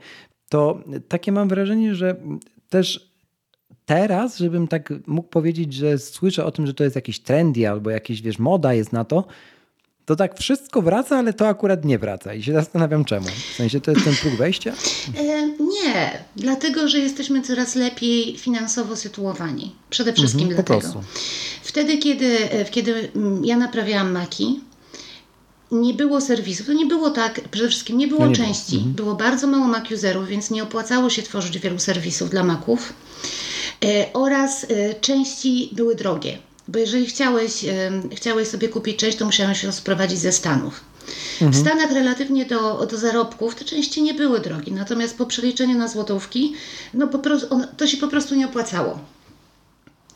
to 0.49 0.79
takie 1.07 1.31
mam 1.31 1.47
wrażenie, 1.47 1.95
że 1.95 2.15
też 2.69 3.12
teraz, 3.85 4.37
żebym 4.37 4.67
tak 4.67 4.93
mógł 5.07 5.27
powiedzieć, 5.27 5.73
że 5.73 5.97
słyszę 5.97 6.45
o 6.45 6.51
tym, 6.51 6.67
że 6.67 6.73
to 6.73 6.83
jest 6.83 6.95
jakiś 6.95 7.19
trendy 7.19 7.69
albo 7.69 7.89
jakieś, 7.89 8.21
wiesz, 8.21 8.39
moda 8.39 8.73
jest 8.73 8.93
na 8.93 9.05
to, 9.05 9.25
to 10.05 10.15
tak 10.15 10.39
wszystko 10.39 10.81
wraca, 10.81 11.17
ale 11.17 11.33
to 11.33 11.47
akurat 11.47 11.85
nie 11.85 11.99
wraca 11.99 12.33
i 12.33 12.43
się 12.43 12.53
zastanawiam 12.53 13.05
czemu. 13.05 13.27
W 13.27 13.55
sensie 13.55 13.81
to 13.81 13.91
jest 13.91 14.03
ten 14.03 14.15
próg 14.15 14.35
wejścia? 14.35 14.73
E, 15.17 15.47
nie, 15.47 16.11
dlatego, 16.35 16.87
że 16.87 16.99
jesteśmy 16.99 17.41
coraz 17.41 17.75
lepiej 17.75 18.37
finansowo 18.37 18.95
sytuowani. 18.95 19.75
Przede 19.89 20.13
wszystkim 20.13 20.47
mhm, 20.47 20.55
dlatego. 20.55 20.79
Prostu. 20.93 21.09
Wtedy, 21.63 21.97
kiedy, 21.97 22.51
e, 22.51 22.65
kiedy 22.65 23.09
mm, 23.15 23.45
ja 23.45 23.57
naprawiałam 23.57 24.11
maki, 24.11 24.59
nie 25.71 25.93
było 25.93 26.21
serwisów. 26.21 26.65
To 26.65 26.73
nie 26.73 26.85
było 26.85 27.09
tak, 27.09 27.41
przede 27.51 27.69
wszystkim 27.69 27.97
nie 27.97 28.07
było 28.07 28.21
no 28.21 28.27
nie 28.27 28.35
części. 28.35 28.71
Było. 28.71 28.77
Mhm. 28.77 28.95
było 28.95 29.15
bardzo 29.15 29.47
mało 29.47 29.67
Mac 29.67 29.91
userów, 29.91 30.27
więc 30.27 30.51
nie 30.51 30.63
opłacało 30.63 31.09
się 31.09 31.21
tworzyć 31.21 31.59
wielu 31.59 31.79
serwisów 31.79 32.29
dla 32.29 32.43
Maców. 32.43 32.93
E, 33.83 34.13
oraz 34.13 34.63
e, 34.63 34.93
części 34.93 35.69
były 35.71 35.95
drogie. 35.95 36.37
Bo 36.67 36.79
jeżeli 36.79 37.05
chciałeś, 37.05 37.65
e, 37.65 37.91
chciałeś 38.15 38.47
sobie 38.47 38.69
kupić 38.69 38.97
część, 38.97 39.17
to 39.17 39.25
musiałeś 39.25 39.61
się 39.61 39.71
sprowadzić 39.71 40.19
ze 40.19 40.31
Stanów. 40.31 40.81
Mhm. 41.33 41.51
W 41.51 41.55
Stanach 41.55 41.91
relatywnie 41.91 42.45
do, 42.45 42.85
do 42.85 42.97
zarobków 42.97 43.55
te 43.55 43.65
części 43.65 44.01
nie 44.01 44.13
były 44.13 44.39
drogie, 44.39 44.71
natomiast 44.71 45.17
po 45.17 45.25
przeliczeniu 45.25 45.77
na 45.77 45.87
złotówki, 45.87 46.53
no 46.93 47.07
po 47.07 47.19
prostu, 47.19 47.47
on, 47.53 47.67
to 47.77 47.87
się 47.87 47.97
po 47.97 48.07
prostu 48.07 48.35
nie 48.35 48.45
opłacało. 48.45 48.99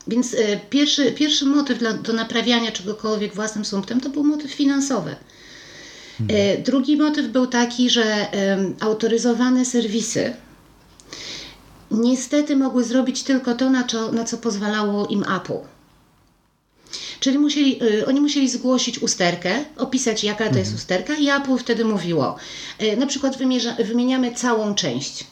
Więc 0.07 0.35
pierwszy, 0.69 1.11
pierwszy 1.11 1.45
motyw 1.45 1.79
dla, 1.79 1.93
do 1.93 2.13
naprawiania 2.13 2.71
czegokolwiek 2.71 3.35
własnym 3.35 3.65
sumptem 3.65 4.01
to 4.01 4.09
był 4.09 4.23
motyw 4.23 4.51
finansowy. 4.51 5.15
Mhm. 6.21 6.63
Drugi 6.63 6.97
motyw 6.97 7.27
był 7.27 7.47
taki, 7.47 7.89
że 7.89 8.27
autoryzowane 8.79 9.65
serwisy, 9.65 10.33
niestety 11.91 12.55
mogły 12.55 12.83
zrobić 12.83 13.23
tylko 13.23 13.55
to, 13.55 13.69
na 13.69 13.83
co, 13.83 14.11
na 14.11 14.23
co 14.23 14.37
pozwalało 14.37 15.07
im 15.07 15.23
Apple. 15.23 15.59
Czyli 17.19 17.39
musieli, 17.39 17.83
y, 17.83 18.05
oni 18.05 18.21
musieli 18.21 18.49
zgłosić 18.49 18.99
usterkę, 18.99 19.65
opisać 19.77 20.23
jaka 20.23 20.37
to 20.37 20.45
mhm. 20.45 20.59
jest 20.59 20.75
usterka 20.75 21.15
i 21.15 21.29
Apple 21.29 21.57
wtedy 21.57 21.85
mówiło, 21.85 22.35
y, 22.81 22.97
na 22.97 23.07
przykład 23.07 23.37
wymierza, 23.37 23.75
wymieniamy 23.75 24.31
całą 24.31 24.75
część. 24.75 25.27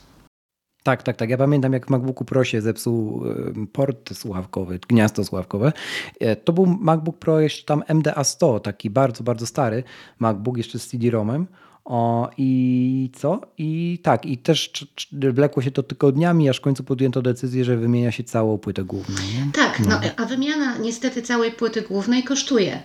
Tak, 0.85 1.03
tak, 1.03 1.17
tak. 1.17 1.29
Ja 1.29 1.38
pamiętam, 1.38 1.74
jak 1.74 1.88
w 1.88 1.89
MacBooku 1.89 2.25
Pro 2.25 2.43
się 2.43 2.62
zepsuł 2.62 3.25
y, 3.25 3.67
port 3.74 4.13
słuchawkowy, 4.13 4.79
gniazdo 4.88 5.24
słuchawkowe. 5.24 5.74
E, 6.19 6.35
to 6.35 6.53
był 6.53 6.65
MacBook 6.65 7.17
Pro 7.17 7.39
jeszcze 7.39 7.65
tam 7.65 7.83
MDA 7.93 8.24
100, 8.24 8.59
taki 8.59 8.89
bardzo, 8.89 9.24
bardzo 9.24 9.45
stary 9.45 9.83
MacBook 10.19 10.57
jeszcze 10.57 10.79
z 10.79 10.88
CD-ROMem. 10.88 11.45
O, 11.86 12.30
I 12.38 13.12
co? 13.15 13.42
I 13.58 14.00
tak, 14.04 14.25
i 14.25 14.38
też 14.38 14.72
wlekło 15.12 15.63
się 15.63 15.72
to 15.72 15.84
tygodniami, 15.84 16.50
aż 16.50 16.58
w 16.58 16.62
końcu 16.62 16.84
podjęto 16.84 17.22
decyzję, 17.22 17.65
że 17.65 17.77
wymienia 17.77 18.12
się 18.12 18.24
całą 18.24 18.58
płytę 18.58 18.84
główną. 18.84 19.15
Nie? 19.15 19.51
Tak, 19.51 19.80
no. 19.80 19.89
no. 19.89 20.00
a 20.18 20.25
wymiana 20.25 20.77
niestety 20.77 21.22
całej 21.22 21.51
płyty 21.51 21.82
głównej 21.82 22.24
kosztuje. 22.24 22.80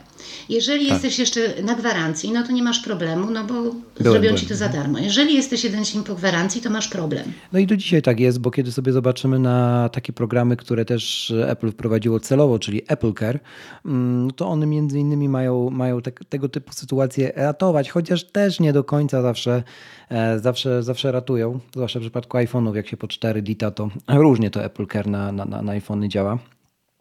Jeżeli 0.48 0.84
tak. 0.86 0.92
jesteś 0.92 1.18
jeszcze 1.18 1.62
na 1.62 1.74
gwarancji, 1.74 2.32
no 2.32 2.42
to 2.46 2.52
nie 2.52 2.62
masz 2.62 2.80
problemu, 2.80 3.30
no 3.30 3.44
bo 3.44 3.54
byłem, 3.54 3.82
zrobią 3.98 4.20
byłem. 4.20 4.36
ci 4.36 4.46
to 4.46 4.56
za 4.56 4.68
darmo. 4.68 4.98
Jeżeli 4.98 5.34
jesteś 5.34 5.64
jeden 5.64 5.84
dzień 5.84 6.04
po 6.04 6.14
gwarancji, 6.14 6.60
to 6.60 6.70
masz 6.70 6.88
problem. 6.88 7.32
No 7.52 7.58
i 7.58 7.66
do 7.66 7.76
dzisiaj 7.76 8.02
tak 8.02 8.20
jest, 8.20 8.38
bo 8.40 8.50
kiedy 8.50 8.72
sobie 8.72 8.92
zobaczymy 8.92 9.38
na 9.38 9.88
takie 9.88 10.12
programy, 10.12 10.56
które 10.56 10.84
też 10.84 11.32
Apple 11.46 11.70
wprowadziło 11.72 12.20
celowo, 12.20 12.58
czyli 12.58 12.82
Apple 12.88 13.12
Care, 13.14 13.40
mm, 13.84 14.30
to 14.30 14.48
one 14.48 14.66
między 14.66 14.98
innymi 14.98 15.28
mają, 15.28 15.70
mają 15.70 16.02
te, 16.02 16.12
tego 16.12 16.48
typu 16.48 16.72
sytuacje 16.72 17.32
ratować, 17.36 17.90
chociaż 17.90 18.24
też 18.24 18.60
nie 18.60 18.72
do 18.72 18.84
końca 18.90 19.22
zawsze, 19.22 19.62
e, 20.08 20.38
zawsze, 20.38 20.82
zawsze 20.82 21.12
ratują, 21.12 21.60
zwłaszcza 21.72 21.98
w 21.98 22.02
przypadku 22.02 22.38
iPhone'ów, 22.38 22.74
jak 22.76 22.88
się 22.88 22.96
po 22.96 23.08
4 23.08 23.42
dita, 23.42 23.70
to 23.70 23.88
różnie 24.08 24.50
to 24.50 24.64
Apple 24.64 24.86
Care 24.86 25.06
na, 25.06 25.32
na, 25.32 25.44
na 25.44 25.72
iPhony 25.72 26.08
działa. 26.08 26.38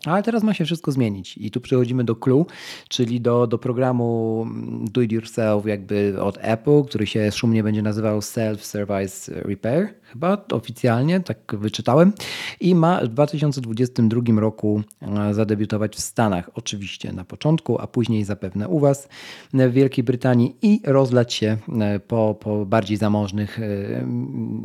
Ale 0.06 0.24
teraz 0.24 0.44
ma 0.44 0.54
się 0.54 0.66
wszystko 0.66 0.92
zmienić 0.92 1.38
i 1.38 1.52
tu 1.52 1.62
przechodzimy 1.62 2.04
do 2.04 2.16
Clue, 2.16 2.46
czyli 2.88 3.22
do, 3.22 3.48
do 3.48 3.58
programu 3.58 4.46
Do 4.92 5.02
It 5.02 5.12
Yourself 5.12 5.66
jakby 5.66 6.22
od 6.22 6.38
Apple, 6.42 6.84
który 6.84 7.08
się 7.08 7.32
szumnie 7.32 7.64
będzie 7.64 7.82
nazywał 7.82 8.20
Self-Service 8.20 9.32
Repair, 9.32 9.94
chyba 10.02 10.46
oficjalnie, 10.52 11.20
tak 11.20 11.56
wyczytałem. 11.58 12.14
I 12.60 12.76
ma 12.76 13.02
w 13.02 13.08
2022 13.08 14.22
roku 14.40 14.82
e, 15.02 15.34
zadebiutować 15.34 15.96
w 15.96 16.00
Stanach, 16.00 16.50
oczywiście 16.54 17.14
na 17.14 17.26
początku, 17.26 17.80
a 17.80 17.88
później 17.88 18.24
zapewne 18.24 18.68
u 18.68 18.80
Was 18.80 19.08
w 19.54 19.72
Wielkiej 19.72 20.04
Brytanii 20.04 20.56
i 20.62 20.82
rozlać 20.86 21.34
się 21.34 21.58
e, 21.80 22.00
po, 22.00 22.36
po 22.40 22.66
bardziej 22.66 22.98
zamożnych 22.98 23.60
e, 23.60 23.64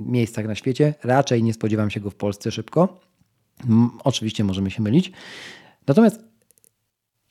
miejscach 0.07 0.47
na 0.47 0.55
świecie. 0.55 0.95
Raczej 1.05 1.43
nie 1.43 1.55
spodziewam 1.55 1.91
się 1.91 2.01
go 2.01 2.11
w 2.11 2.15
Polsce 2.15 2.51
szybko. 2.51 3.14
Oczywiście 4.05 4.45
możemy 4.45 4.71
się 4.71 4.83
mylić. 4.83 5.13
Natomiast 5.87 6.25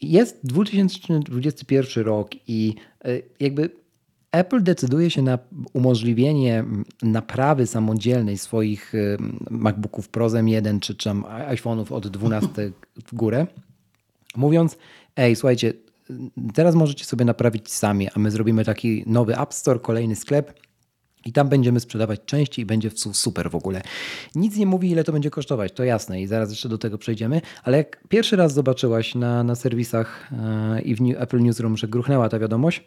jest 0.02 0.40
2021 0.44 2.06
rok 2.06 2.30
i 2.48 2.76
e, 3.06 3.22
jakby 3.40 3.70
Apple 4.32 4.64
decyduje 4.64 5.10
się 5.10 5.22
na 5.22 5.40
umożliwienie 5.74 6.64
naprawy 7.02 7.68
samodzielnej 7.68 8.38
swoich 8.38 8.96
e, 8.96 9.18
MacBooków 9.50 10.10
Pro 10.10 10.28
M1 10.28 10.80
czy, 10.80 10.96
czy 10.96 11.10
iPhone'ów 11.10 11.94
od 11.94 12.08
12 12.08 12.72
w 13.06 13.16
górę, 13.16 13.48
mówiąc: 14.36 14.78
Ej, 15.16 15.36
słuchajcie, 15.36 15.74
teraz 16.54 16.76
możecie 16.76 17.06
sobie 17.06 17.26
naprawić 17.26 17.72
sami, 17.72 18.08
a 18.16 18.20
my 18.20 18.32
zrobimy 18.32 18.66
taki 18.66 19.04
nowy 19.06 19.40
App 19.40 19.54
Store, 19.54 19.80
kolejny 19.80 20.16
sklep 20.16 20.60
i 21.26 21.32
tam 21.32 21.50
będziemy 21.50 21.80
sprzedawać 21.80 22.20
części 22.26 22.62
i 22.62 22.66
będzie 22.66 22.92
super 23.14 23.52
w 23.52 23.56
ogóle. 23.56 23.82
Nic 24.36 24.58
nie 24.58 24.66
mówi, 24.66 24.90
ile 24.90 25.04
to 25.04 25.12
będzie 25.12 25.30
kosztować, 25.30 25.72
to 25.72 25.84
jasne 25.84 26.22
i 26.22 26.28
zaraz 26.28 26.50
jeszcze 26.50 26.70
do 26.70 26.78
tego 26.78 26.98
przejdziemy, 26.98 27.42
ale 27.64 27.78
jak 27.78 28.08
pierwszy 28.08 28.36
raz 28.36 28.54
zobaczyłaś 28.54 29.16
na, 29.16 29.44
na 29.44 29.56
serwisach 29.56 30.32
yy, 30.76 30.82
i 30.82 30.96
w 30.96 31.02
Apple 31.18 31.40
Newsroom, 31.40 31.78
że 31.78 31.88
gruchnęła 31.88 32.30
ta 32.30 32.40
wiadomość, 32.40 32.84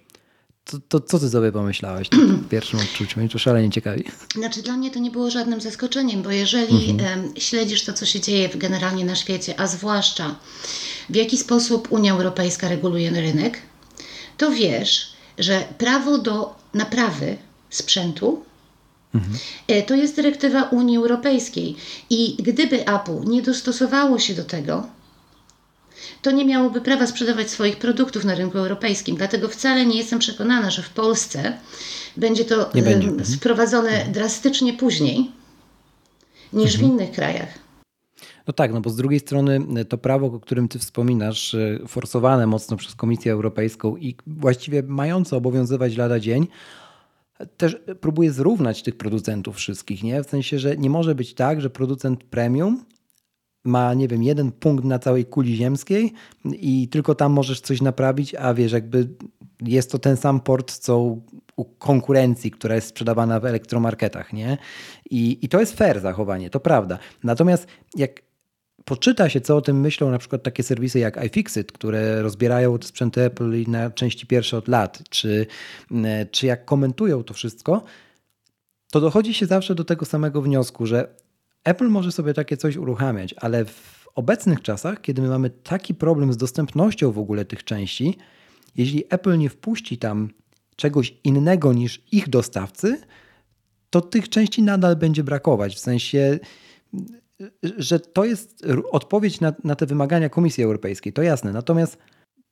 to, 0.64 0.78
to 0.88 1.00
co 1.00 1.18
ty 1.18 1.30
sobie 1.30 1.52
pomyślałeś 1.52 2.08
w 2.08 2.48
pierwszym 2.50 2.80
odczuciu? 2.80 3.20
Mnie 3.20 3.28
to 3.28 3.38
szalenie 3.38 3.70
ciekawi. 3.70 4.04
Znaczy 4.34 4.62
dla 4.62 4.76
mnie 4.76 4.90
to 4.90 4.98
nie 4.98 5.10
było 5.10 5.30
żadnym 5.30 5.60
zaskoczeniem, 5.60 6.22
bo 6.22 6.30
jeżeli 6.30 6.90
mhm. 6.90 7.32
śledzisz 7.38 7.84
to, 7.84 7.92
co 7.92 8.06
się 8.06 8.20
dzieje 8.20 8.48
generalnie 8.48 9.04
na 9.04 9.14
świecie, 9.14 9.60
a 9.60 9.66
zwłaszcza 9.66 10.36
w 11.10 11.14
jaki 11.14 11.38
sposób 11.38 11.92
Unia 11.92 12.12
Europejska 12.12 12.68
reguluje 12.68 13.10
rynek, 13.10 13.58
to 14.36 14.50
wiesz, 14.50 15.12
że 15.38 15.64
prawo 15.78 16.18
do 16.18 16.54
naprawy 16.74 17.36
sprzętu. 17.76 18.42
Mhm. 19.14 19.38
To 19.86 19.94
jest 19.94 20.16
dyrektywa 20.16 20.62
Unii 20.62 20.96
Europejskiej 20.96 21.76
i 22.10 22.36
gdyby 22.38 22.86
Apple 22.86 23.20
nie 23.24 23.42
dostosowało 23.42 24.18
się 24.18 24.34
do 24.34 24.44
tego, 24.44 24.86
to 26.22 26.30
nie 26.30 26.44
miałoby 26.44 26.80
prawa 26.80 27.06
sprzedawać 27.06 27.50
swoich 27.50 27.76
produktów 27.76 28.24
na 28.24 28.34
rynku 28.34 28.58
europejskim. 28.58 29.16
Dlatego 29.16 29.48
wcale 29.48 29.86
nie 29.86 29.98
jestem 29.98 30.18
przekonana, 30.18 30.70
że 30.70 30.82
w 30.82 30.90
Polsce 30.90 31.58
będzie 32.16 32.44
to 32.44 32.70
będzie. 32.74 33.08
Mhm. 33.08 33.24
sprowadzone 33.24 33.90
mhm. 33.90 34.12
drastycznie 34.12 34.72
później 34.72 35.30
niż 36.52 36.74
mhm. 36.74 36.90
w 36.90 36.94
innych 36.94 37.10
krajach. 37.10 37.66
No 38.46 38.52
tak, 38.52 38.72
no 38.72 38.80
bo 38.80 38.90
z 38.90 38.96
drugiej 38.96 39.20
strony 39.20 39.60
e, 39.76 39.84
to 39.84 39.98
prawo, 39.98 40.26
o 40.26 40.40
którym 40.40 40.68
ty 40.68 40.78
wspominasz, 40.78 41.54
e, 41.54 41.78
forsowane 41.88 42.46
mocno 42.46 42.76
przez 42.76 42.94
Komisję 42.94 43.32
Europejską 43.32 43.96
i 43.96 44.16
właściwie 44.26 44.82
mające 44.82 45.36
obowiązywać 45.36 45.96
lada 45.96 46.20
dzień, 46.20 46.46
też 47.56 47.76
próbuje 48.00 48.32
zrównać 48.32 48.82
tych 48.82 48.96
producentów 48.96 49.56
wszystkich, 49.56 50.02
nie? 50.02 50.22
W 50.22 50.30
sensie, 50.30 50.58
że 50.58 50.76
nie 50.76 50.90
może 50.90 51.14
być 51.14 51.34
tak, 51.34 51.60
że 51.60 51.70
producent 51.70 52.24
premium 52.24 52.84
ma, 53.64 53.94
nie 53.94 54.08
wiem, 54.08 54.22
jeden 54.22 54.52
punkt 54.52 54.84
na 54.84 54.98
całej 54.98 55.24
kuli 55.24 55.56
ziemskiej 55.56 56.12
i 56.44 56.88
tylko 56.88 57.14
tam 57.14 57.32
możesz 57.32 57.60
coś 57.60 57.82
naprawić, 57.82 58.34
a 58.34 58.54
wiesz, 58.54 58.72
jakby 58.72 59.08
jest 59.62 59.90
to 59.92 59.98
ten 59.98 60.16
sam 60.16 60.40
port, 60.40 60.72
co 60.72 61.16
u 61.56 61.64
konkurencji, 61.64 62.50
która 62.50 62.74
jest 62.74 62.88
sprzedawana 62.88 63.40
w 63.40 63.44
elektromarketach, 63.44 64.32
nie? 64.32 64.58
I, 65.10 65.38
I 65.42 65.48
to 65.48 65.60
jest 65.60 65.76
fair 65.76 66.00
zachowanie, 66.00 66.50
to 66.50 66.60
prawda. 66.60 66.98
Natomiast 67.24 67.66
jak 67.96 68.25
poczyta 68.86 69.28
się, 69.28 69.40
co 69.40 69.56
o 69.56 69.60
tym 69.60 69.80
myślą 69.80 70.10
na 70.10 70.18
przykład 70.18 70.42
takie 70.42 70.62
serwisy 70.62 70.98
jak 70.98 71.24
iFixit, 71.24 71.72
które 71.72 72.22
rozbierają 72.22 72.78
sprzęty 72.82 73.22
Apple 73.22 73.64
na 73.66 73.90
części 73.90 74.26
pierwsze 74.26 74.56
od 74.56 74.68
lat, 74.68 75.02
czy, 75.10 75.46
e, 76.04 76.26
czy 76.26 76.46
jak 76.46 76.64
komentują 76.64 77.24
to 77.24 77.34
wszystko, 77.34 77.84
to 78.92 79.00
dochodzi 79.00 79.34
się 79.34 79.46
zawsze 79.46 79.74
do 79.74 79.84
tego 79.84 80.06
samego 80.06 80.42
wniosku, 80.42 80.86
że 80.86 81.14
Apple 81.64 81.88
może 81.88 82.12
sobie 82.12 82.34
takie 82.34 82.56
coś 82.56 82.76
uruchamiać, 82.76 83.34
ale 83.40 83.64
w 83.64 84.08
obecnych 84.14 84.62
czasach, 84.62 85.00
kiedy 85.00 85.22
my 85.22 85.28
mamy 85.28 85.50
taki 85.50 85.94
problem 85.94 86.32
z 86.32 86.36
dostępnością 86.36 87.12
w 87.12 87.18
ogóle 87.18 87.44
tych 87.44 87.64
części, 87.64 88.18
jeśli 88.76 89.04
Apple 89.10 89.38
nie 89.38 89.48
wpuści 89.48 89.98
tam 89.98 90.28
czegoś 90.76 91.14
innego 91.24 91.72
niż 91.72 92.02
ich 92.12 92.28
dostawcy, 92.28 93.00
to 93.90 94.00
tych 94.00 94.28
części 94.28 94.62
nadal 94.62 94.96
będzie 94.96 95.24
brakować. 95.24 95.74
W 95.74 95.78
sensie, 95.78 96.38
że 97.62 98.00
to 98.00 98.24
jest 98.24 98.66
odpowiedź 98.90 99.40
na, 99.40 99.52
na 99.64 99.76
te 99.76 99.86
wymagania 99.86 100.28
Komisji 100.28 100.64
Europejskiej, 100.64 101.12
to 101.12 101.22
jasne. 101.22 101.52
Natomiast 101.52 101.98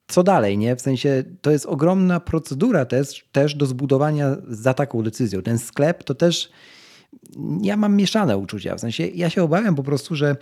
co 0.06 0.22
dalej, 0.22 0.58
nie? 0.58 0.76
W 0.76 0.80
sensie 0.80 1.24
to 1.40 1.50
jest 1.50 1.66
ogromna 1.66 2.20
procedura 2.20 2.84
też, 2.84 3.28
też 3.32 3.54
do 3.54 3.66
zbudowania 3.66 4.36
za 4.48 4.74
taką 4.74 5.02
decyzją. 5.02 5.42
Ten 5.42 5.58
sklep 5.58 6.04
to 6.04 6.14
też 6.14 6.50
ja 7.62 7.76
mam 7.76 7.96
mieszane 7.96 8.36
uczucia. 8.36 8.76
W 8.76 8.80
sensie 8.80 9.06
ja 9.06 9.30
się 9.30 9.42
obawiam 9.42 9.74
po 9.74 9.82
prostu, 9.82 10.14
że 10.14 10.36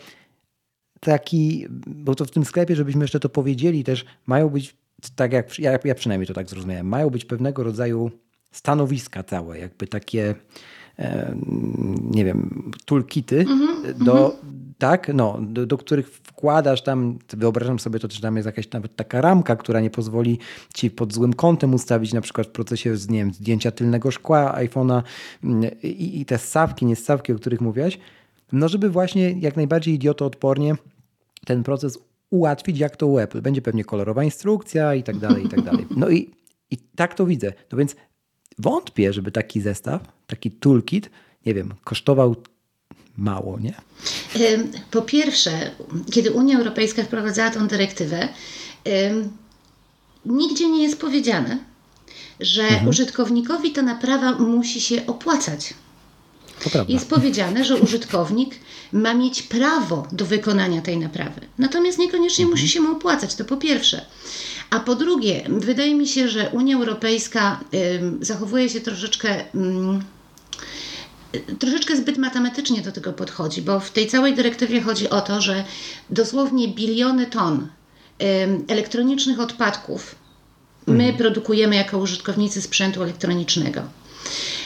taki, 1.00 1.66
bo 1.86 2.14
to 2.14 2.24
w 2.24 2.30
tym 2.30 2.44
sklepie, 2.44 2.76
żebyśmy 2.76 3.04
jeszcze 3.04 3.20
to 3.20 3.28
powiedzieli, 3.28 3.84
też 3.84 4.04
mają 4.26 4.48
być, 4.48 4.76
tak 5.16 5.32
jak 5.32 5.58
ja, 5.58 5.78
ja 5.84 5.94
przynajmniej 5.94 6.26
to 6.26 6.34
tak 6.34 6.50
zrozumiałem, 6.50 6.86
mają 6.86 7.10
być 7.10 7.24
pewnego 7.24 7.62
rodzaju 7.62 8.10
stanowiska 8.52 9.22
całe, 9.22 9.58
jakby 9.58 9.86
takie 9.86 10.34
nie 12.10 12.24
wiem, 12.24 12.70
toolkity 12.84 13.44
-hmm, 13.44 14.04
do, 14.04 14.28
-hmm. 14.28 14.32
tak, 14.78 15.10
no, 15.14 15.38
do, 15.42 15.66
do, 15.66 15.78
których 15.78 16.08
wkładasz 16.08 16.82
tam, 16.82 17.18
wyobrażam 17.28 17.78
sobie 17.78 17.98
to, 17.98 18.08
że 18.10 18.20
tam 18.20 18.36
jest 18.36 18.46
jakaś 18.46 18.70
nawet 18.70 18.96
taka 18.96 19.20
ramka, 19.20 19.56
która 19.56 19.80
nie 19.80 19.90
pozwoli 19.90 20.38
ci 20.74 20.90
pod 20.90 21.12
złym 21.14 21.32
kątem 21.32 21.74
ustawić 21.74 22.12
na 22.12 22.20
przykład 22.20 22.46
w 22.46 22.50
procesie 22.50 22.94
nie 23.08 23.18
wiem, 23.18 23.34
zdjęcia 23.34 23.70
tylnego 23.70 24.10
szkła 24.10 24.58
iPhone'a 24.58 25.02
mm, 25.44 25.70
i, 25.82 26.20
i 26.20 26.24
te 26.24 26.38
ssawki, 26.38 26.86
nie 26.86 26.96
ssawki, 26.96 27.32
o 27.32 27.36
których 27.36 27.60
mówiłaś, 27.60 27.98
no 28.52 28.68
żeby 28.68 28.90
właśnie 28.90 29.30
jak 29.30 29.56
najbardziej 29.56 29.94
idiotoodpornie 29.94 30.74
ten 31.46 31.62
proces 31.62 31.98
ułatwić, 32.30 32.78
jak 32.78 32.96
to 32.96 33.06
u 33.06 33.18
Apple. 33.18 33.42
Będzie 33.42 33.62
pewnie 33.62 33.84
kolorowa 33.84 34.24
instrukcja 34.24 34.94
i 34.94 35.02
tak 35.02 35.18
dalej, 35.18 35.46
i 35.46 35.48
tak 35.48 35.62
dalej. 35.62 35.86
No 35.96 36.08
i, 36.08 36.30
i 36.70 36.76
tak 36.96 37.14
to 37.14 37.26
widzę. 37.26 37.52
No 37.72 37.78
więc 37.78 37.96
wątpię, 38.58 39.12
żeby 39.12 39.32
taki 39.32 39.60
zestaw, 39.60 40.02
taki 40.32 40.50
toolkit, 40.50 41.10
nie 41.46 41.54
wiem, 41.54 41.74
kosztował 41.84 42.36
mało, 43.16 43.58
nie? 43.60 43.74
Po 44.90 45.02
pierwsze, 45.02 45.70
kiedy 46.12 46.30
Unia 46.30 46.58
Europejska 46.58 47.02
wprowadzała 47.02 47.50
tę 47.50 47.66
dyrektywę, 47.68 48.28
nigdzie 50.26 50.68
nie 50.68 50.82
jest 50.82 51.00
powiedziane, 51.00 51.58
że 52.40 52.62
mhm. 52.62 52.88
użytkownikowi 52.88 53.70
ta 53.70 53.82
naprawa 53.82 54.32
musi 54.32 54.80
się 54.80 55.06
opłacać. 55.06 55.74
Jest 56.88 57.08
powiedziane, 57.08 57.64
że 57.64 57.76
użytkownik 57.76 58.54
ma 58.92 59.14
mieć 59.14 59.42
prawo 59.42 60.06
do 60.12 60.24
wykonania 60.24 60.82
tej 60.82 60.98
naprawy. 60.98 61.40
Natomiast 61.58 61.98
niekoniecznie 61.98 62.44
mhm. 62.44 62.50
musi 62.50 62.68
się 62.68 62.80
mu 62.80 62.92
opłacać, 62.92 63.34
to 63.34 63.44
po 63.44 63.56
pierwsze. 63.56 64.06
A 64.70 64.80
po 64.80 64.94
drugie, 64.94 65.44
wydaje 65.48 65.94
mi 65.94 66.08
się, 66.08 66.28
że 66.28 66.50
Unia 66.50 66.76
Europejska 66.76 67.60
y, 67.74 68.24
zachowuje 68.24 68.68
się 68.68 68.80
troszeczkę. 68.80 69.40
Y, 69.40 70.21
troszeczkę 71.58 71.96
zbyt 71.96 72.18
matematycznie 72.18 72.82
do 72.82 72.92
tego 72.92 73.12
podchodzi, 73.12 73.62
bo 73.62 73.80
w 73.80 73.90
tej 73.90 74.06
całej 74.06 74.34
dyrektywie 74.34 74.80
chodzi 74.80 75.10
o 75.10 75.20
to, 75.20 75.40
że 75.40 75.64
dosłownie 76.10 76.68
biliony 76.68 77.26
ton 77.26 77.68
y, 78.22 78.26
elektronicznych 78.68 79.40
odpadków 79.40 80.14
my 80.86 81.04
mhm. 81.04 81.16
produkujemy 81.16 81.76
jako 81.76 81.98
użytkownicy 81.98 82.62
sprzętu 82.62 83.02
elektronicznego. 83.02 83.82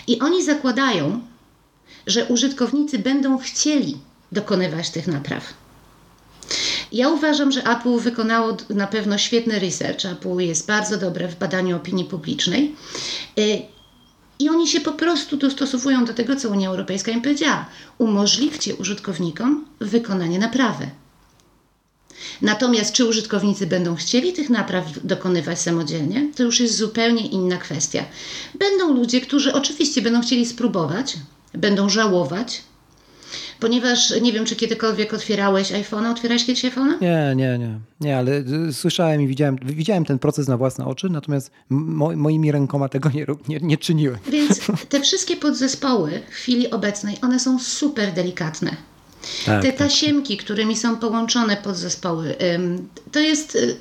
I 0.06 0.20
oni 0.20 0.44
zakładają, 0.44 1.20
że 2.06 2.24
użytkownicy 2.24 2.98
będą 2.98 3.38
chcieli 3.38 3.98
dokonywać 4.32 4.90
tych 4.90 5.06
napraw. 5.06 5.54
Ja 6.92 7.08
uważam, 7.08 7.52
że 7.52 7.62
Apple 7.62 7.98
wykonało 7.98 8.56
na 8.70 8.86
pewno 8.86 9.18
świetny 9.18 9.58
research. 9.58 10.04
Apple 10.04 10.38
jest 10.38 10.66
bardzo 10.66 10.96
dobre 10.96 11.28
w 11.28 11.38
badaniu 11.38 11.76
opinii 11.76 12.04
publicznej. 12.04 12.74
I 14.38 14.48
oni 14.48 14.68
się 14.68 14.80
po 14.80 14.92
prostu 14.92 15.36
dostosowują 15.36 16.04
do 16.04 16.14
tego, 16.14 16.36
co 16.36 16.48
Unia 16.48 16.68
Europejska 16.68 17.12
im 17.12 17.22
powiedziała. 17.22 17.66
Umożliwcie 17.98 18.74
użytkownikom 18.74 19.64
wykonanie 19.80 20.38
naprawy. 20.38 20.90
Natomiast 22.42 22.92
czy 22.92 23.04
użytkownicy 23.04 23.66
będą 23.66 23.96
chcieli 23.96 24.32
tych 24.32 24.50
napraw 24.50 24.84
dokonywać 25.04 25.60
samodzielnie, 25.60 26.28
to 26.36 26.42
już 26.42 26.60
jest 26.60 26.76
zupełnie 26.76 27.26
inna 27.26 27.56
kwestia. 27.56 28.04
Będą 28.58 28.94
ludzie, 28.94 29.20
którzy 29.20 29.52
oczywiście 29.52 30.02
będą 30.02 30.20
chcieli 30.20 30.46
spróbować, 30.46 31.16
będą 31.52 31.88
żałować, 31.88 32.62
Ponieważ 33.60 34.20
nie 34.20 34.32
wiem, 34.32 34.44
czy 34.44 34.56
kiedykolwiek 34.56 35.14
otwierałeś 35.14 35.72
iPhone'a. 35.72 36.10
Otwierałeś 36.10 36.44
kiedyś 36.44 36.64
iPhone'a? 36.64 37.00
Nie, 37.00 37.32
nie, 37.36 37.58
nie. 37.58 37.78
Nie, 38.00 38.18
ale 38.18 38.32
y, 38.68 38.72
słyszałem 38.72 39.22
i 39.22 39.26
widziałem, 39.26 39.56
widziałem 39.62 40.04
ten 40.04 40.18
proces 40.18 40.48
na 40.48 40.56
własne 40.56 40.86
oczy, 40.86 41.10
natomiast 41.10 41.50
mo, 41.70 42.16
moimi 42.16 42.52
rękoma 42.52 42.88
tego 42.88 43.10
nie, 43.10 43.26
nie, 43.48 43.58
nie 43.62 43.76
czyniłem. 43.76 44.18
Więc 44.28 44.60
te 44.88 45.00
wszystkie 45.00 45.36
podzespoły 45.36 46.22
w 46.30 46.34
chwili 46.34 46.70
obecnej, 46.70 47.16
one 47.22 47.40
są 47.40 47.58
super 47.58 48.12
delikatne. 48.12 48.76
Tak, 49.46 49.62
te 49.62 49.68
tak, 49.68 49.78
tak. 49.78 49.88
tasiemki, 49.88 50.36
którymi 50.36 50.76
są 50.76 50.96
połączone 50.96 51.56
podzespoły, 51.56 52.34
to 53.12 53.20
jest 53.20 53.56
y, 53.56 53.76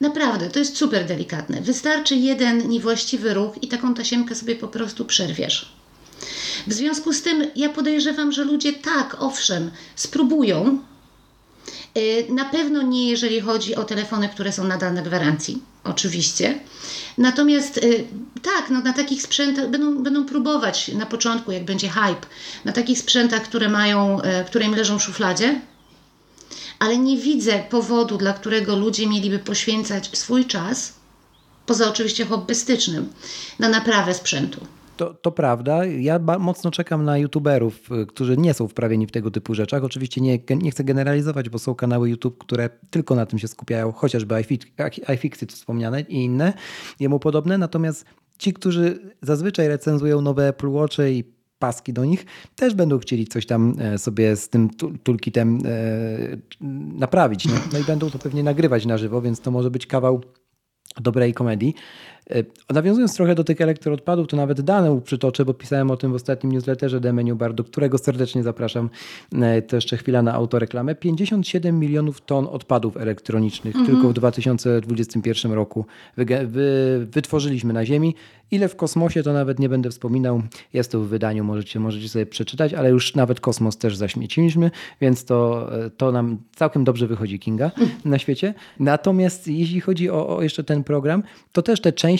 naprawdę, 0.00 0.50
to 0.50 0.58
jest 0.58 0.76
super 0.76 1.06
delikatne. 1.06 1.60
Wystarczy 1.60 2.16
jeden 2.16 2.68
niewłaściwy 2.68 3.34
ruch 3.34 3.62
i 3.62 3.68
taką 3.68 3.94
tasiemkę 3.94 4.34
sobie 4.34 4.56
po 4.56 4.68
prostu 4.68 5.04
przerwiesz. 5.04 5.72
W 6.68 6.72
związku 6.72 7.12
z 7.12 7.22
tym 7.22 7.46
ja 7.56 7.68
podejrzewam, 7.68 8.32
że 8.32 8.44
ludzie 8.44 8.72
tak, 8.72 9.16
owszem, 9.18 9.70
spróbują. 9.96 10.78
Y, 11.96 12.26
na 12.28 12.44
pewno 12.44 12.82
nie, 12.82 13.10
jeżeli 13.10 13.40
chodzi 13.40 13.74
o 13.74 13.84
telefony, 13.84 14.28
które 14.28 14.52
są 14.52 14.64
nadal 14.64 14.94
na 14.94 15.02
gwarancji, 15.02 15.62
oczywiście. 15.84 16.58
Natomiast 17.18 17.78
y, 17.78 18.04
tak, 18.42 18.70
no, 18.70 18.80
na 18.80 18.92
takich 18.92 19.22
sprzętach 19.22 19.70
będą, 19.70 20.02
będą 20.02 20.24
próbować 20.24 20.88
na 20.88 21.06
początku, 21.06 21.52
jak 21.52 21.64
będzie 21.64 21.88
hype, 21.88 22.26
na 22.64 22.72
takich 22.72 22.98
sprzętach, 22.98 23.42
które 23.42 23.68
mają, 23.68 24.20
y, 24.20 24.24
które 24.46 24.64
im 24.64 24.74
leżą 24.74 24.98
w 24.98 25.02
szufladzie, 25.02 25.60
ale 26.78 26.98
nie 26.98 27.16
widzę 27.18 27.64
powodu, 27.70 28.18
dla 28.18 28.32
którego 28.32 28.76
ludzie 28.76 29.06
mieliby 29.06 29.38
poświęcać 29.38 30.18
swój 30.18 30.44
czas, 30.44 30.92
poza 31.66 31.88
oczywiście 31.88 32.24
hobbystycznym, 32.24 33.12
na 33.58 33.68
naprawę 33.68 34.14
sprzętu. 34.14 34.66
To, 34.98 35.14
to 35.14 35.32
prawda. 35.32 35.84
Ja 35.84 36.18
mocno 36.38 36.70
czekam 36.70 37.04
na 37.04 37.18
youtuberów, 37.18 37.92
y, 37.92 38.06
którzy 38.06 38.36
nie 38.36 38.54
są 38.54 38.68
wprawieni 38.68 39.06
w 39.06 39.10
tego 39.10 39.30
typu 39.30 39.54
rzeczach. 39.54 39.84
Oczywiście 39.84 40.20
nie, 40.20 40.38
nie 40.50 40.70
chcę 40.70 40.84
generalizować, 40.84 41.48
bo 41.48 41.58
są 41.58 41.74
kanały 41.74 42.10
YouTube, 42.10 42.38
które 42.38 42.70
tylko 42.90 43.14
na 43.14 43.26
tym 43.26 43.38
się 43.38 43.48
skupiają, 43.48 43.92
chociażby 43.92 44.34
iFixit 45.14 45.52
wspomniane 45.52 46.00
i 46.00 46.24
inne, 46.24 46.52
jemu 47.00 47.18
podobne. 47.18 47.58
Natomiast 47.58 48.04
ci, 48.38 48.52
którzy 48.52 49.12
zazwyczaj 49.22 49.68
recenzują 49.68 50.20
nowe 50.20 50.48
Apple 50.48 50.70
Watche 50.70 51.12
i 51.12 51.24
paski 51.58 51.92
do 51.92 52.04
nich, 52.04 52.26
też 52.56 52.74
będą 52.74 52.98
chcieli 52.98 53.26
coś 53.26 53.46
tam 53.46 53.74
e, 53.78 53.98
sobie 53.98 54.36
z 54.36 54.48
tym 54.48 54.70
toolkitem 55.02 55.58
e, 55.64 56.60
naprawić. 56.98 57.48
No 57.72 57.78
i 57.78 57.84
będą 57.84 58.10
to 58.10 58.18
pewnie 58.18 58.42
nagrywać 58.42 58.86
na 58.86 58.98
żywo, 58.98 59.22
więc 59.22 59.40
to 59.40 59.50
może 59.50 59.70
być 59.70 59.86
kawał 59.86 60.20
dobrej 61.00 61.34
komedii. 61.34 61.74
E, 62.30 62.74
nawiązując 62.74 63.16
trochę 63.16 63.34
do 63.34 63.44
tych 63.44 63.60
elektroodpadów, 63.60 64.28
to 64.28 64.36
nawet 64.36 64.60
dane 64.60 65.00
przytoczę, 65.00 65.44
bo 65.44 65.54
pisałem 65.54 65.90
o 65.90 65.96
tym 65.96 66.12
w 66.12 66.14
ostatnim 66.14 66.52
newsletterze 66.52 67.00
Demeniu 67.00 67.36
Bar, 67.36 67.54
do 67.54 67.64
którego 67.64 67.98
serdecznie 67.98 68.42
zapraszam. 68.42 68.90
E, 69.32 69.62
to 69.62 69.76
jeszcze 69.76 69.96
chwila 69.96 70.22
na 70.22 70.34
autoreklamę. 70.34 70.94
57 70.94 71.78
milionów 71.78 72.20
ton 72.20 72.46
odpadów 72.50 72.96
elektronicznych 72.96 73.76
mhm. 73.76 73.96
tylko 73.96 74.08
w 74.08 74.12
2021 74.12 75.52
roku 75.52 75.84
wy, 76.16 76.24
wy, 76.46 77.06
wytworzyliśmy 77.10 77.72
na 77.72 77.86
Ziemi. 77.86 78.14
Ile 78.50 78.68
w 78.68 78.76
kosmosie, 78.76 79.22
to 79.22 79.32
nawet 79.32 79.58
nie 79.58 79.68
będę 79.68 79.90
wspominał. 79.90 80.42
Jest 80.72 80.92
to 80.92 81.00
w 81.00 81.08
wydaniu, 81.08 81.44
możecie, 81.44 81.80
możecie 81.80 82.08
sobie 82.08 82.26
przeczytać, 82.26 82.74
ale 82.74 82.90
już 82.90 83.14
nawet 83.14 83.40
kosmos 83.40 83.78
też 83.78 83.96
zaśmieciliśmy, 83.96 84.70
więc 85.00 85.24
to, 85.24 85.70
to 85.96 86.12
nam 86.12 86.38
całkiem 86.56 86.84
dobrze 86.84 87.06
wychodzi 87.06 87.38
Kinga 87.38 87.70
na 88.04 88.18
świecie. 88.18 88.54
Natomiast 88.80 89.48
jeśli 89.48 89.80
chodzi 89.80 90.10
o, 90.10 90.36
o 90.36 90.42
jeszcze 90.42 90.64
ten 90.64 90.84
program, 90.84 91.22
to 91.52 91.62
też 91.62 91.80
te 91.80 91.92
części, 91.92 92.17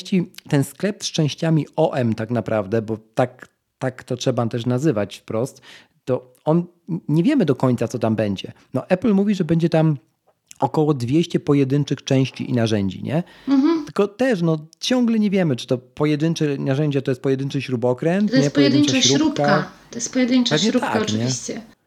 ten 0.48 0.64
sklep 0.64 1.04
z 1.04 1.06
częściami 1.06 1.66
OM 1.76 2.14
tak 2.14 2.30
naprawdę, 2.30 2.82
bo 2.82 2.98
tak, 3.14 3.48
tak 3.78 4.04
to 4.04 4.16
trzeba 4.16 4.46
też 4.46 4.66
nazywać 4.66 5.16
wprost, 5.16 5.60
to 6.04 6.34
on 6.44 6.64
nie 7.08 7.22
wiemy 7.22 7.44
do 7.44 7.54
końca, 7.54 7.88
co 7.88 7.98
tam 7.98 8.16
będzie. 8.16 8.52
No, 8.74 8.88
Apple 8.88 9.14
mówi, 9.14 9.34
że 9.34 9.44
będzie 9.44 9.68
tam 9.68 9.96
około 10.60 10.94
200 10.94 11.40
pojedynczych 11.40 12.04
części 12.04 12.50
i 12.50 12.52
narzędzi, 12.52 13.02
nie? 13.02 13.22
Mhm. 13.48 13.84
Tylko 13.84 14.08
też 14.08 14.42
no, 14.42 14.58
ciągle 14.80 15.18
nie 15.18 15.30
wiemy, 15.30 15.56
czy 15.56 15.66
to 15.66 15.78
pojedyncze 15.78 16.56
narzędzie 16.58 17.02
to 17.02 17.10
jest 17.10 17.20
pojedynczy 17.22 17.62
śrubokręt, 17.62 18.30
To 18.30 18.36
jest 18.36 18.46
nie? 18.46 18.50
pojedyncza 18.50 19.02
śrubka. 19.02 19.70
To 19.90 19.96
jest 19.96 20.12
pojedyncza 20.12 20.54
Pewnie 20.54 20.70
śrubka 20.70 20.92
tak, 20.92 21.02
oczywiście. 21.02 21.54
Nie? 21.54 21.77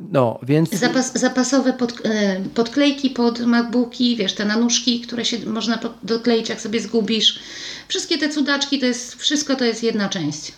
No, 0.00 0.38
więc... 0.42 0.70
Zapas, 0.70 1.12
zapasowe 1.18 1.72
pod, 1.72 1.92
e, 2.04 2.40
podklejki 2.54 3.10
pod 3.10 3.40
MacBooki, 3.40 4.16
wiesz, 4.16 4.34
te 4.34 4.44
nanuszki, 4.44 5.00
które 5.00 5.24
się 5.24 5.46
można 5.46 5.78
dokleić, 6.02 6.48
jak 6.48 6.60
sobie 6.60 6.80
zgubisz. 6.80 7.40
Wszystkie 7.88 8.18
te 8.18 8.28
cudaczki, 8.28 8.78
to 8.78 8.86
jest, 8.86 9.14
wszystko 9.14 9.56
to 9.56 9.64
jest 9.64 9.82
jedna 9.82 10.08
część. 10.08 10.52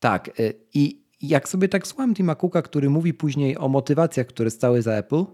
Tak. 0.00 0.28
E, 0.28 0.52
I 0.74 1.02
jak 1.22 1.48
sobie 1.48 1.68
tak 1.68 1.86
słucham 1.86 2.14
Tima 2.14 2.34
Cooka, 2.34 2.62
który 2.62 2.90
mówi 2.90 3.14
później 3.14 3.58
o 3.58 3.68
motywacjach, 3.68 4.26
które 4.26 4.50
stały 4.50 4.82
za 4.82 4.92
Apple, 4.92 5.24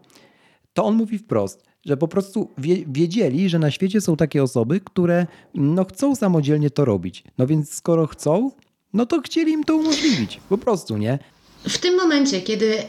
to 0.73 0.85
on 0.85 0.95
mówi 0.95 1.19
wprost, 1.19 1.65
że 1.87 1.97
po 1.97 2.09
prostu 2.09 2.51
wie, 2.59 2.77
wiedzieli, 2.87 3.49
że 3.49 3.59
na 3.59 3.71
świecie 3.71 4.01
są 4.01 4.17
takie 4.17 4.43
osoby, 4.43 4.81
które 4.81 5.27
no, 5.55 5.85
chcą 5.85 6.15
samodzielnie 6.17 6.71
to 6.71 6.85
robić. 6.85 7.25
No 7.39 7.47
więc 7.47 7.75
skoro 7.75 8.07
chcą, 8.07 8.51
no 8.93 9.07
to 9.07 9.21
chcieli 9.21 9.53
im 9.53 9.65
to 9.65 9.77
umożliwić. 9.77 10.41
Po 10.49 10.59
prostu, 10.59 10.97
nie? 10.97 11.19
W 11.69 11.79
tym 11.79 11.97
momencie, 11.97 12.41
kiedy 12.41 12.83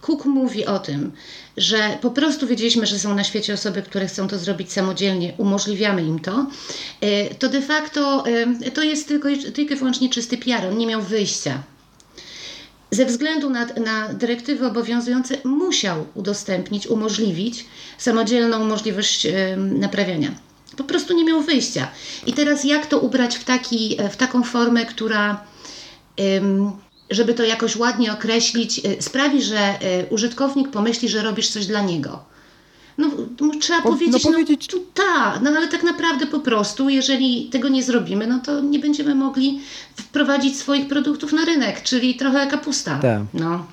Cook 0.00 0.24
mówi 0.24 0.66
o 0.66 0.78
tym, 0.78 1.12
że 1.56 1.98
po 2.02 2.10
prostu 2.10 2.46
wiedzieliśmy, 2.46 2.86
że 2.86 2.98
są 2.98 3.14
na 3.14 3.24
świecie 3.24 3.54
osoby, 3.54 3.82
które 3.82 4.06
chcą 4.06 4.28
to 4.28 4.38
zrobić 4.38 4.72
samodzielnie, 4.72 5.32
umożliwiamy 5.38 6.02
im 6.02 6.18
to, 6.18 6.46
e, 7.00 7.34
to 7.34 7.48
de 7.48 7.62
facto 7.62 8.24
to 8.74 8.82
jest 8.82 9.08
tylko, 9.08 9.28
tylko 9.54 9.74
i 9.74 9.76
wyłącznie 9.76 10.08
czysty 10.08 10.38
PR. 10.38 10.66
On 10.66 10.78
nie 10.78 10.86
miał 10.86 11.02
wyjścia. 11.02 11.62
Ze 12.90 13.06
względu 13.06 13.50
na, 13.50 13.66
na 13.66 14.08
dyrektywy 14.08 14.66
obowiązujące 14.66 15.36
musiał 15.44 16.06
udostępnić, 16.14 16.86
umożliwić 16.86 17.64
samodzielną 17.98 18.64
możliwość 18.64 19.26
naprawiania. 19.56 20.30
Po 20.76 20.84
prostu 20.84 21.14
nie 21.14 21.24
miał 21.24 21.42
wyjścia. 21.42 21.90
I 22.26 22.32
teraz 22.32 22.64
jak 22.64 22.86
to 22.86 22.98
ubrać 22.98 23.36
w, 23.36 23.44
taki, 23.44 23.98
w 24.10 24.16
taką 24.16 24.42
formę, 24.42 24.86
która 24.86 25.44
żeby 27.10 27.34
to 27.34 27.44
jakoś 27.44 27.76
ładnie 27.76 28.12
określić, 28.12 28.78
y, 28.78 29.02
sprawi, 29.02 29.42
że 29.42 29.74
y, 30.02 30.06
użytkownik 30.10 30.70
pomyśli, 30.70 31.08
że 31.08 31.22
robisz 31.22 31.48
coś 31.48 31.66
dla 31.66 31.82
niego. 31.82 32.24
No, 32.98 33.10
trzeba 33.60 33.82
po, 33.82 33.88
powiedzieć, 33.88 34.24
no, 34.24 34.30
powiedzieć... 34.30 34.68
no 34.74 34.80
tak, 34.94 35.42
no 35.42 35.50
ale 35.50 35.68
tak 35.68 35.82
naprawdę 35.82 36.26
po 36.26 36.40
prostu, 36.40 36.88
jeżeli 36.88 37.48
tego 37.48 37.68
nie 37.68 37.82
zrobimy, 37.82 38.26
no 38.26 38.38
to 38.38 38.60
nie 38.60 38.78
będziemy 38.78 39.14
mogli 39.14 39.60
wprowadzić 39.96 40.56
swoich 40.56 40.88
produktów 40.88 41.32
na 41.32 41.44
rynek, 41.44 41.82
czyli 41.82 42.14
trochę 42.14 42.46
kapusta. 42.46 42.98
Tak. 42.98 43.22
No. 43.34 43.66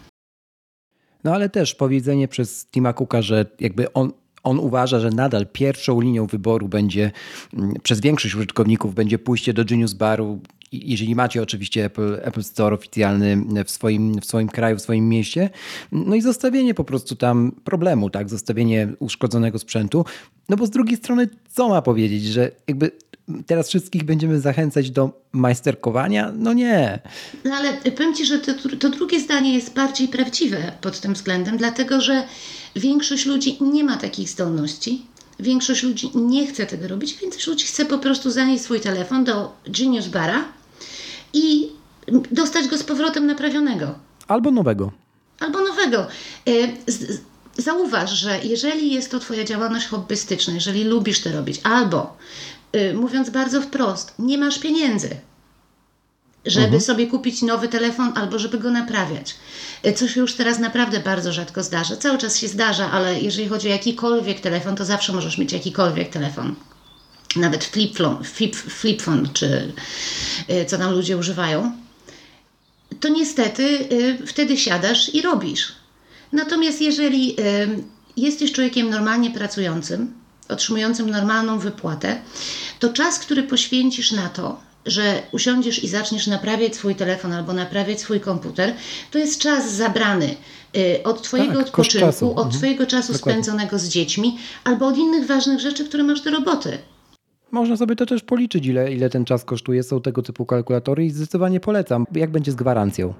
no 1.23 1.33
ale 1.33 1.49
też 1.49 1.75
powiedzenie 1.75 2.27
przez 2.27 2.65
Tima 2.65 2.93
Cooka, 2.93 3.21
że 3.21 3.45
jakby 3.59 3.93
on, 3.93 4.11
on 4.43 4.59
uważa, 4.59 4.99
że 4.99 5.09
nadal 5.09 5.47
pierwszą 5.47 6.01
linią 6.01 6.27
wyboru 6.27 6.67
będzie 6.67 7.11
mm, 7.53 7.73
przez 7.83 8.01
większość 8.01 8.35
użytkowników 8.35 8.95
będzie 8.95 9.19
pójście 9.19 9.53
do 9.53 9.65
Genius 9.65 9.93
Baru 9.93 10.41
jeżeli 10.73 11.15
macie 11.15 11.41
oczywiście 11.41 11.85
Apple, 11.85 12.19
Apple 12.21 12.43
Store 12.43 12.75
oficjalny 12.75 13.45
w 13.65 13.71
swoim, 13.71 14.21
w 14.21 14.25
swoim 14.25 14.49
kraju, 14.49 14.77
w 14.77 14.81
swoim 14.81 15.09
mieście, 15.09 15.49
no 15.91 16.15
i 16.15 16.21
zostawienie 16.21 16.73
po 16.73 16.83
prostu 16.83 17.15
tam 17.15 17.51
problemu, 17.63 18.09
tak, 18.09 18.29
zostawienie 18.29 18.87
uszkodzonego 18.99 19.59
sprzętu, 19.59 20.05
no 20.49 20.57
bo 20.57 20.65
z 20.65 20.69
drugiej 20.69 20.97
strony 20.97 21.29
co 21.49 21.69
ma 21.69 21.81
powiedzieć, 21.81 22.23
że 22.23 22.51
jakby 22.67 22.91
teraz 23.45 23.69
wszystkich 23.69 24.03
będziemy 24.03 24.39
zachęcać 24.39 24.91
do 24.91 25.21
majsterkowania? 25.31 26.33
No 26.37 26.53
nie. 26.53 26.99
No 27.45 27.55
ale 27.55 27.73
powiem 27.73 28.15
Ci, 28.15 28.25
że 28.25 28.39
to, 28.39 28.53
to 28.79 28.89
drugie 28.89 29.19
zdanie 29.19 29.53
jest 29.53 29.73
bardziej 29.73 30.07
prawdziwe 30.07 30.71
pod 30.81 30.99
tym 30.99 31.13
względem, 31.13 31.57
dlatego 31.57 32.01
że 32.01 32.23
większość 32.75 33.25
ludzi 33.25 33.57
nie 33.61 33.83
ma 33.83 33.97
takich 33.97 34.29
zdolności. 34.29 35.05
Większość 35.39 35.83
ludzi 35.83 36.09
nie 36.15 36.47
chce 36.47 36.65
tego 36.65 36.87
robić, 36.87 37.17
większość 37.21 37.47
ludzi 37.47 37.65
chce 37.65 37.85
po 37.85 37.97
prostu 37.97 38.31
zanieść 38.31 38.63
swój 38.63 38.79
telefon 38.79 39.23
do 39.23 39.57
Genius 39.65 40.07
Bara 40.07 40.45
i 41.33 41.69
dostać 42.31 42.67
go 42.67 42.77
z 42.77 42.83
powrotem 42.83 43.25
naprawionego. 43.25 43.95
Albo 44.27 44.51
nowego. 44.51 44.91
Albo 45.39 45.61
nowego. 45.61 46.07
E, 46.47 46.51
zauważ, 47.57 48.11
że 48.11 48.39
jeżeli 48.43 48.93
jest 48.93 49.11
to 49.11 49.19
Twoja 49.19 49.43
działalność 49.43 49.87
hobbystyczna, 49.87 50.53
jeżeli 50.53 50.83
lubisz 50.83 51.21
to 51.21 51.31
robić, 51.31 51.61
albo 51.63 52.17
e, 52.71 52.93
mówiąc 52.93 53.29
bardzo 53.29 53.61
wprost, 53.61 54.13
nie 54.19 54.37
masz 54.37 54.59
pieniędzy, 54.59 55.09
żeby 56.45 56.65
mhm. 56.65 56.81
sobie 56.81 57.07
kupić 57.07 57.41
nowy 57.41 57.67
telefon 57.67 58.11
albo 58.15 58.39
żeby 58.39 58.57
go 58.57 58.71
naprawiać. 58.71 59.35
E, 59.83 59.93
co 59.93 60.07
się 60.07 60.21
już 60.21 60.33
teraz 60.33 60.59
naprawdę 60.59 60.99
bardzo 60.99 61.33
rzadko 61.33 61.63
zdarza. 61.63 61.97
Cały 61.97 62.17
czas 62.17 62.37
się 62.37 62.47
zdarza, 62.47 62.91
ale 62.91 63.19
jeżeli 63.19 63.49
chodzi 63.49 63.67
o 63.67 63.71
jakikolwiek 63.71 64.39
telefon, 64.39 64.75
to 64.75 64.85
zawsze 64.85 65.13
możesz 65.13 65.37
mieć 65.37 65.53
jakikolwiek 65.53 66.09
telefon 66.09 66.55
nawet 67.35 67.63
flip 67.63 67.97
phone, 67.97 68.23
flip, 68.69 69.03
czy 69.33 69.73
y, 70.49 70.65
co 70.65 70.77
tam 70.77 70.93
ludzie 70.93 71.17
używają, 71.17 71.71
to 72.99 73.09
niestety 73.09 73.63
y, 73.63 74.27
wtedy 74.27 74.57
siadasz 74.57 75.13
i 75.15 75.21
robisz. 75.21 75.75
Natomiast 76.31 76.81
jeżeli 76.81 77.39
y, 77.39 77.83
jesteś 78.17 78.51
człowiekiem 78.51 78.89
normalnie 78.89 79.31
pracującym, 79.31 80.13
otrzymującym 80.49 81.09
normalną 81.09 81.59
wypłatę, 81.59 82.21
to 82.79 82.89
czas, 82.89 83.19
który 83.19 83.43
poświęcisz 83.43 84.11
na 84.11 84.29
to, 84.29 84.59
że 84.85 85.21
usiądziesz 85.31 85.83
i 85.83 85.87
zaczniesz 85.87 86.27
naprawiać 86.27 86.75
swój 86.75 86.95
telefon 86.95 87.33
albo 87.33 87.53
naprawiać 87.53 88.01
swój 88.01 88.19
komputer, 88.19 88.73
to 89.11 89.17
jest 89.17 89.39
czas 89.39 89.73
zabrany 89.73 90.35
od 91.03 91.21
Twojego 91.21 91.57
tak, 91.57 91.67
odpoczynku, 91.67 92.31
od 92.31 92.45
mhm. 92.45 92.51
Twojego 92.51 92.85
czasu 92.85 93.13
Dokładnie. 93.13 93.33
spędzonego 93.43 93.79
z 93.79 93.87
dziećmi 93.87 94.37
albo 94.63 94.87
od 94.87 94.97
innych 94.97 95.27
ważnych 95.27 95.59
rzeczy, 95.59 95.85
które 95.85 96.03
masz 96.03 96.21
do 96.21 96.31
roboty. 96.31 96.77
Można 97.53 97.77
sobie 97.77 97.95
to 97.95 98.05
też 98.05 98.23
policzyć, 98.23 98.65
ile, 98.65 98.93
ile 98.93 99.09
ten 99.09 99.25
czas 99.25 99.45
kosztuje. 99.45 99.83
Są 99.83 100.01
tego 100.01 100.21
typu 100.21 100.45
kalkulatory 100.45 101.05
i 101.05 101.09
zdecydowanie 101.09 101.59
polecam. 101.59 102.05
Jak 102.15 102.31
będzie 102.31 102.51
z 102.51 102.55
gwarancją? 102.55 103.13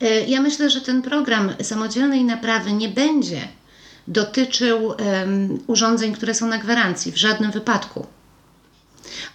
E, 0.00 0.20
ja 0.20 0.40
myślę, 0.40 0.70
że 0.70 0.80
ten 0.80 1.02
program 1.02 1.50
samodzielnej 1.62 2.24
naprawy 2.24 2.72
nie 2.72 2.88
będzie 2.88 3.38
dotyczył 4.08 4.86
um, 4.86 5.58
urządzeń, 5.66 6.12
które 6.12 6.34
są 6.34 6.46
na 6.46 6.58
gwarancji 6.58 7.12
w 7.12 7.16
żadnym 7.16 7.50
wypadku. 7.50 8.06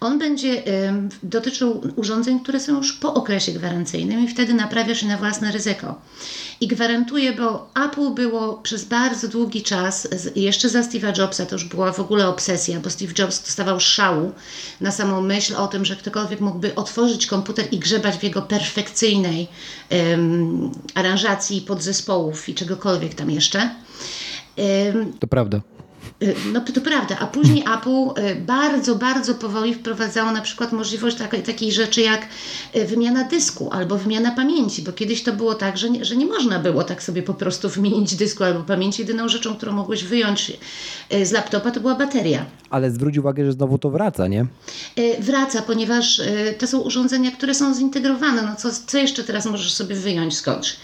On 0.02 0.20
będzie 0.20 0.64
dotyczył 1.24 1.82
urządzeń, 1.96 2.40
które 2.40 2.60
są 2.60 2.78
już 2.78 2.94
po 2.94 3.14
okresie 3.14 3.52
gwarancyjnym 3.52 4.26
i 4.26 4.28
wtedy 4.28 4.54
naprawiasz 4.54 5.02
je 5.02 5.08
na 5.08 5.18
własne 5.18 5.52
ryzyko. 5.52 6.02
I 6.62 6.68
gwarantuję, 6.68 7.34
bo 7.34 7.70
Apple 7.86 8.10
było 8.10 8.54
przez 8.54 8.86
bardzo 8.86 9.28
długi 9.28 9.64
czas, 9.64 10.08
jeszcze 10.36 10.70
za 10.70 10.82
Steve'a 10.82 11.20
Jobsa 11.20 11.46
to 11.46 11.56
już 11.56 11.66
była 11.66 11.92
w 11.92 12.00
ogóle 12.00 12.28
obsesja, 12.28 12.80
bo 12.80 12.90
Steve 12.90 13.14
Jobs 13.20 13.44
dostawał 13.44 13.80
szału 13.80 14.32
na 14.82 14.92
samą 14.92 15.22
myśl 15.22 15.56
o 15.56 15.68
tym, 15.68 15.86
że 15.86 15.96
ktokolwiek 15.96 16.42
mógłby 16.42 16.76
otworzyć 16.76 17.28
komputer 17.28 17.66
i 17.72 17.80
grzebać 17.80 18.18
w 18.18 18.24
jego 18.24 18.42
perfekcyjnej 18.42 19.48
um, 19.92 20.72
aranżacji 20.96 21.62
podzespołów 21.62 22.50
i 22.50 22.56
czegokolwiek 22.56 23.14
tam 23.14 23.32
jeszcze. 23.32 23.70
Um, 24.58 25.14
to 25.20 25.28
prawda. 25.28 25.62
Y, 26.24 26.36
no 26.54 26.62
to, 26.62 26.82
prawda, 26.82 27.18
a 27.20 27.28
później 27.28 27.64
Apple 27.78 28.22
y, 28.22 28.36
bardzo, 28.36 28.96
bardzo 28.96 29.36
powoli 29.36 29.74
wprowadzało 29.74 30.32
na 30.32 30.42
przykład 30.42 30.72
możliwość 30.72 31.18
takiej, 31.18 31.44
takiej 31.44 31.72
rzeczy 31.72 32.02
jak 32.02 32.28
y, 32.76 32.86
wymiana 32.86 33.24
dysku 33.24 33.70
albo 33.72 33.98
wymiana 33.98 34.32
pamięci, 34.32 34.82
bo 34.82 34.92
kiedyś 34.92 35.24
to 35.24 35.34
było 35.34 35.56
tak, 35.56 35.78
że 35.78 35.90
nie, 35.90 36.06
że 36.06 36.16
nie 36.16 36.26
można 36.26 36.60
było 36.60 36.84
tak 36.84 37.04
sobie 37.04 37.24
po 37.24 37.34
prostu 37.34 37.70
wymienić 37.80 38.16
dysku 38.16 38.44
albo 38.44 38.64
pamięci. 38.64 39.02
Jedyną 39.02 39.30
rzeczą, 39.30 39.56
którą 39.56 39.72
mogłeś 39.72 40.04
wyjąć 40.04 40.52
z 41.24 41.32
laptopa 41.32 41.72
to 41.72 41.80
była 41.80 41.96
bateria. 41.96 42.46
Ale 42.70 42.92
zwróć 42.92 43.18
uwagę, 43.18 43.46
że 43.46 43.52
znowu 43.52 43.78
to 43.78 43.90
wraca, 43.90 44.28
nie? 44.28 44.46
Wraca, 45.20 45.62
ponieważ 45.62 46.22
to 46.58 46.68
są 46.68 46.80
urządzenia, 46.80 47.32
które 47.32 47.56
są 47.56 47.76
zintegrowane. 47.76 48.42
No 48.42 48.56
co, 48.56 48.70
co 48.88 48.98
jeszcze 48.98 49.24
teraz 49.24 49.46
możesz 49.46 49.74
sobie 49.74 49.96
wyjąć 49.96 50.38
skądś? 50.38 50.76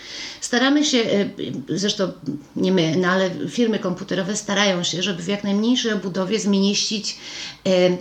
Staramy 0.45 0.86
się, 0.86 1.29
zresztą 1.69 2.12
nie 2.55 2.71
my, 2.71 2.95
no 2.97 3.08
ale 3.08 3.29
firmy 3.49 3.79
komputerowe 3.79 4.36
starają 4.36 4.84
się, 4.84 5.03
żeby 5.03 5.23
w 5.23 5.27
jak 5.27 5.43
najmniejszej 5.43 5.93
obudowie 5.93 6.39
zmieścić 6.39 7.17
e, 7.67 7.97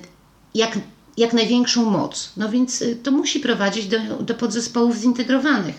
jak, 0.54 0.78
jak 1.16 1.32
największą 1.32 1.90
moc. 1.90 2.32
No 2.36 2.48
więc 2.48 2.82
e, 2.82 2.94
to 2.94 3.10
musi 3.10 3.40
prowadzić 3.40 3.86
do, 3.86 3.98
do 4.20 4.34
podzespołów 4.34 4.96
zintegrowanych. 4.96 5.74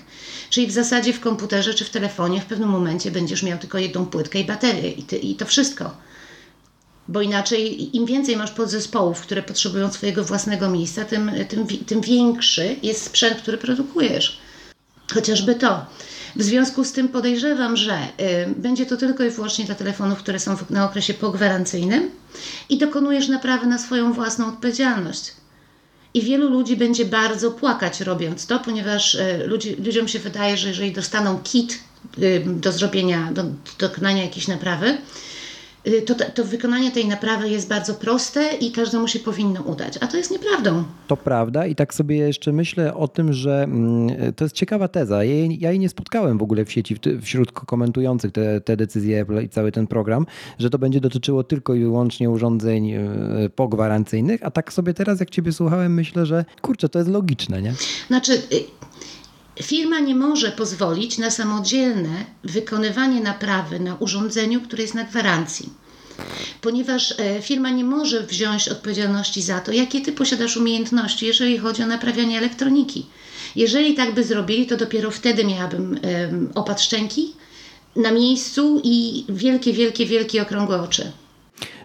Czyli 0.49 0.67
w 0.67 0.71
zasadzie 0.71 1.13
w 1.13 1.19
komputerze 1.19 1.73
czy 1.73 1.85
w 1.85 1.89
telefonie 1.89 2.41
w 2.41 2.45
pewnym 2.45 2.69
momencie 2.69 3.11
będziesz 3.11 3.43
miał 3.43 3.57
tylko 3.59 3.77
jedną 3.77 4.05
płytkę 4.05 4.39
i 4.39 4.45
baterię 4.45 4.91
i, 4.91 5.03
ty, 5.03 5.17
i 5.17 5.35
to 5.35 5.45
wszystko. 5.45 5.97
Bo 7.07 7.21
inaczej, 7.21 7.95
im 7.97 8.05
więcej 8.05 8.37
masz 8.37 8.51
podzespołów, 8.51 9.21
które 9.21 9.43
potrzebują 9.43 9.91
swojego 9.91 10.23
własnego 10.23 10.69
miejsca, 10.69 11.05
tym, 11.05 11.31
tym, 11.49 11.67
tym 11.67 12.01
większy 12.01 12.75
jest 12.83 13.03
sprzęt, 13.03 13.37
który 13.37 13.57
produkujesz. 13.57 14.39
Chociażby 15.13 15.55
to. 15.55 15.85
W 16.35 16.43
związku 16.43 16.83
z 16.83 16.91
tym 16.91 17.07
podejrzewam, 17.07 17.77
że 17.77 17.97
y, 17.97 18.53
będzie 18.57 18.85
to 18.85 18.97
tylko 18.97 19.23
i 19.23 19.29
wyłącznie 19.29 19.65
dla 19.65 19.75
telefonów, 19.75 20.19
które 20.19 20.39
są 20.39 20.57
na 20.69 20.85
okresie 20.85 21.13
pogwarancyjnym 21.13 22.11
i 22.69 22.77
dokonujesz 22.77 23.27
naprawy 23.27 23.67
na 23.67 23.77
swoją 23.77 24.13
własną 24.13 24.47
odpowiedzialność. 24.47 25.31
I 26.13 26.21
wielu 26.21 26.49
ludzi 26.49 26.77
będzie 26.77 27.05
bardzo 27.05 27.51
płakać 27.51 28.01
robiąc 28.01 28.45
to, 28.45 28.59
ponieważ 28.59 29.15
y, 29.15 29.43
ludzi, 29.47 29.75
ludziom 29.85 30.07
się 30.07 30.19
wydaje, 30.19 30.57
że 30.57 30.67
jeżeli 30.67 30.91
dostaną 30.91 31.39
kit 31.43 31.79
y, 32.19 32.43
do 32.45 32.71
zrobienia, 32.71 33.31
do, 33.33 33.43
do 33.43 33.49
dokonania 33.79 34.23
jakiejś 34.23 34.47
naprawy, 34.47 34.97
to, 36.05 36.15
to 36.33 36.43
wykonanie 36.43 36.91
tej 36.91 37.07
naprawy 37.07 37.49
jest 37.49 37.69
bardzo 37.69 37.93
proste 37.93 38.49
i 38.59 38.71
każdemu 38.71 39.07
się 39.07 39.19
powinno 39.19 39.61
udać. 39.61 39.97
A 40.01 40.07
to 40.07 40.17
jest 40.17 40.31
nieprawdą. 40.31 40.83
To 41.07 41.17
prawda 41.17 41.65
i 41.65 41.75
tak 41.75 41.93
sobie 41.93 42.17
jeszcze 42.17 42.51
myślę 42.51 42.93
o 42.93 43.07
tym, 43.07 43.33
że 43.33 43.63
mm, 43.63 44.33
to 44.33 44.45
jest 44.45 44.55
ciekawa 44.55 44.87
teza. 44.87 45.23
Ja 45.23 45.33
jej, 45.33 45.59
ja 45.59 45.69
jej 45.69 45.79
nie 45.79 45.89
spotkałem 45.89 46.37
w 46.37 46.43
ogóle 46.43 46.65
w 46.65 46.71
sieci 46.71 46.95
wśród 47.21 47.51
komentujących 47.51 48.31
te, 48.31 48.61
te 48.61 48.77
decyzje 48.77 49.25
i 49.43 49.49
cały 49.49 49.71
ten 49.71 49.87
program, 49.87 50.25
że 50.59 50.69
to 50.69 50.79
będzie 50.79 51.01
dotyczyło 51.01 51.43
tylko 51.43 51.73
i 51.73 51.79
wyłącznie 51.79 52.29
urządzeń 52.29 52.91
y, 52.91 53.49
pogwarancyjnych, 53.55 54.43
a 54.43 54.51
tak 54.51 54.73
sobie 54.73 54.93
teraz 54.93 55.19
jak 55.19 55.29
ciebie 55.29 55.51
słuchałem 55.51 55.93
myślę, 55.93 56.25
że 56.25 56.45
kurczę, 56.61 56.89
to 56.89 56.99
jest 56.99 57.11
logiczne, 57.11 57.61
nie? 57.61 57.73
Znaczy 58.07 58.33
y, 58.33 58.75
Firma 59.63 59.99
nie 59.99 60.15
może 60.15 60.51
pozwolić 60.51 61.17
na 61.17 61.31
samodzielne 61.31 62.25
wykonywanie 62.43 63.21
naprawy 63.21 63.79
na 63.79 63.95
urządzeniu, 63.95 64.61
które 64.61 64.81
jest 64.81 64.93
na 64.93 65.03
gwarancji, 65.03 65.69
ponieważ 66.61 67.19
e, 67.19 67.41
firma 67.41 67.69
nie 67.69 67.83
może 67.83 68.23
wziąć 68.23 68.69
odpowiedzialności 68.69 69.41
za 69.41 69.59
to, 69.59 69.71
jakie 69.71 70.01
ty 70.01 70.11
posiadasz 70.11 70.57
umiejętności, 70.57 71.25
jeżeli 71.25 71.57
chodzi 71.57 71.83
o 71.83 71.87
naprawianie 71.87 72.37
elektroniki. 72.37 73.05
Jeżeli 73.55 73.93
tak 73.93 74.13
by 74.13 74.23
zrobili, 74.23 74.67
to 74.67 74.77
dopiero 74.77 75.11
wtedy 75.11 75.45
miałabym 75.45 75.99
opad 76.55 76.81
szczęki 76.81 77.33
na 77.95 78.11
miejscu 78.11 78.81
i 78.83 79.25
wielkie, 79.29 79.73
wielkie, 79.73 80.05
wielkie 80.05 80.41
okrągłe 80.41 80.81
oczy. 80.81 81.11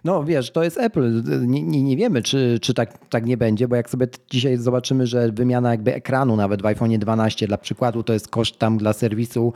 No 0.04 0.24
wiesz, 0.24 0.50
to 0.50 0.64
jest 0.64 0.78
Apple. 0.78 1.22
Nie, 1.46 1.62
nie, 1.62 1.82
nie, 1.82 1.96
wiemy, 1.96 2.22
czy, 2.22 2.58
czy 2.62 2.74
tak, 2.74 3.08
tak 3.08 3.26
nie 3.26 3.36
będzie, 3.36 3.68
bo 3.68 3.76
jak 3.76 3.90
sobie 3.90 4.06
dzisiaj 4.30 4.56
zobaczymy, 4.56 5.06
że 5.06 5.32
wymiana 5.32 5.70
jakby 5.70 5.94
ekranu 5.94 6.36
nawet 6.36 6.62
w 6.62 6.66
iPhone 6.66 6.98
12 6.98 7.46
dla 7.46 7.58
przykładu 7.58 8.02
to 8.02 8.12
jest 8.12 8.28
koszt 8.28 8.58
tam 8.58 8.78
dla 8.78 8.92
serwisu 8.92 9.52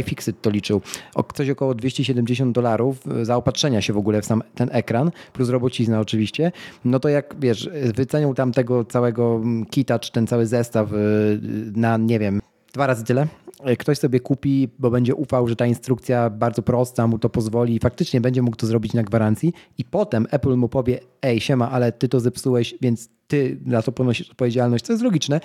iFixit 0.00 0.42
to 0.42 0.50
liczył. 0.50 0.80
O, 1.14 1.22
coś 1.22 1.50
około 1.50 1.74
270 1.74 2.54
dolarów 2.54 3.04
zaopatrzenia 3.22 3.80
się 3.80 3.92
w 3.92 3.98
ogóle 3.98 4.22
w 4.22 4.26
sam 4.26 4.42
ten 4.54 4.68
ekran, 4.72 5.10
plus 5.32 5.48
robocizna 5.48 6.00
oczywiście. 6.00 6.52
No 6.84 7.00
to 7.00 7.08
jak 7.08 7.34
wiesz, 7.40 7.70
wycenił 7.94 8.34
tam 8.34 8.52
tego 8.52 8.84
całego 8.84 9.42
kita, 9.70 9.98
czy 9.98 10.12
ten 10.12 10.26
cały 10.26 10.46
zestaw 10.46 10.92
y, 10.92 10.96
na 11.74 11.96
nie 11.96 12.18
wiem, 12.18 12.40
dwa 12.72 12.86
razy 12.86 13.04
tyle. 13.04 13.26
E, 13.64 13.76
ktoś 13.76 13.98
sobie 13.98 14.20
kupi, 14.20 14.68
bo 14.78 14.90
będzie 14.90 15.14
ufał, 15.14 15.48
że 15.48 15.56
ta 15.56 15.66
instrukcja 15.66 16.30
bardzo 16.30 16.62
prosta 16.62 17.06
mu 17.06 17.18
to 17.18 17.28
pozwoli 17.28 17.74
i 17.74 17.78
faktycznie 17.78 18.20
będzie 18.20 18.42
mógł 18.42 18.56
to 18.56 18.66
zrobić 18.66 18.94
na 18.94 19.02
gwarancji 19.02 19.52
i 19.78 19.84
potem 19.84 20.26
Apple 20.30 20.56
mu 20.56 20.68
powie, 20.68 21.00
ej 21.22 21.40
siema, 21.40 21.70
ale 21.70 21.92
ty 21.92 22.08
to 22.08 22.20
zepsułeś, 22.20 22.74
więc 22.80 23.08
ty 23.28 23.60
na 23.64 23.82
to 23.82 23.92
ponosisz 23.92 24.30
odpowiedzialność, 24.30 24.84
co 24.84 24.92
jest 24.92 25.02
logiczne, 25.02 25.40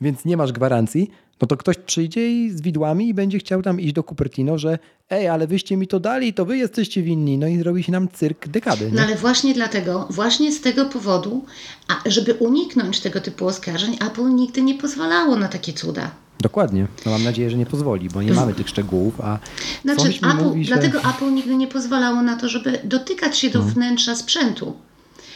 więc 0.00 0.24
nie 0.24 0.36
masz 0.36 0.52
gwarancji, 0.52 1.10
no 1.40 1.46
to 1.46 1.56
ktoś 1.56 1.76
przyjdzie 1.78 2.32
i 2.32 2.50
z 2.50 2.60
widłami 2.60 3.08
i 3.08 3.14
będzie 3.14 3.38
chciał 3.38 3.62
tam 3.62 3.80
iść 3.80 3.92
do 3.92 4.02
Cupertino, 4.02 4.58
że 4.58 4.78
ej, 5.10 5.28
ale 5.28 5.46
wyście 5.46 5.76
mi 5.76 5.86
to 5.86 6.00
dali, 6.00 6.34
to 6.34 6.44
wy 6.44 6.56
jesteście 6.56 7.02
winni. 7.02 7.38
No 7.38 7.46
i 7.46 7.58
zrobi 7.58 7.82
się 7.82 7.92
nam 7.92 8.08
cyrk 8.08 8.48
dekady. 8.48 8.84
Nie? 8.84 8.92
No 8.92 9.02
ale 9.02 9.16
właśnie 9.16 9.54
dlatego, 9.54 10.08
właśnie 10.10 10.52
z 10.52 10.60
tego 10.60 10.84
powodu, 10.84 11.44
a 11.88 12.10
żeby 12.10 12.34
uniknąć 12.34 13.00
tego 13.00 13.20
typu 13.20 13.46
oskarżeń, 13.46 13.96
Apple 14.06 14.34
nigdy 14.34 14.62
nie 14.62 14.74
pozwalało 14.74 15.36
na 15.36 15.48
takie 15.48 15.72
cuda. 15.72 16.10
Dokładnie. 16.40 16.86
No 17.06 17.12
mam 17.12 17.24
nadzieję, 17.24 17.50
że 17.50 17.56
nie 17.56 17.66
pozwoli, 17.66 18.08
bo 18.08 18.22
nie 18.22 18.32
mamy 18.32 18.54
tych 18.54 18.68
szczegółów. 18.68 19.20
A 19.20 19.38
znaczy, 19.82 20.08
Apple, 20.08 20.44
mówi, 20.44 20.64
że... 20.64 20.72
Dlatego 20.74 20.98
Apple 20.98 21.34
nigdy 21.34 21.56
nie 21.56 21.66
pozwalało 21.66 22.22
na 22.22 22.36
to, 22.36 22.48
żeby 22.48 22.80
dotykać 22.84 23.38
się 23.38 23.50
do 23.50 23.58
hmm. 23.58 23.74
wnętrza 23.74 24.16
sprzętu. 24.16 24.76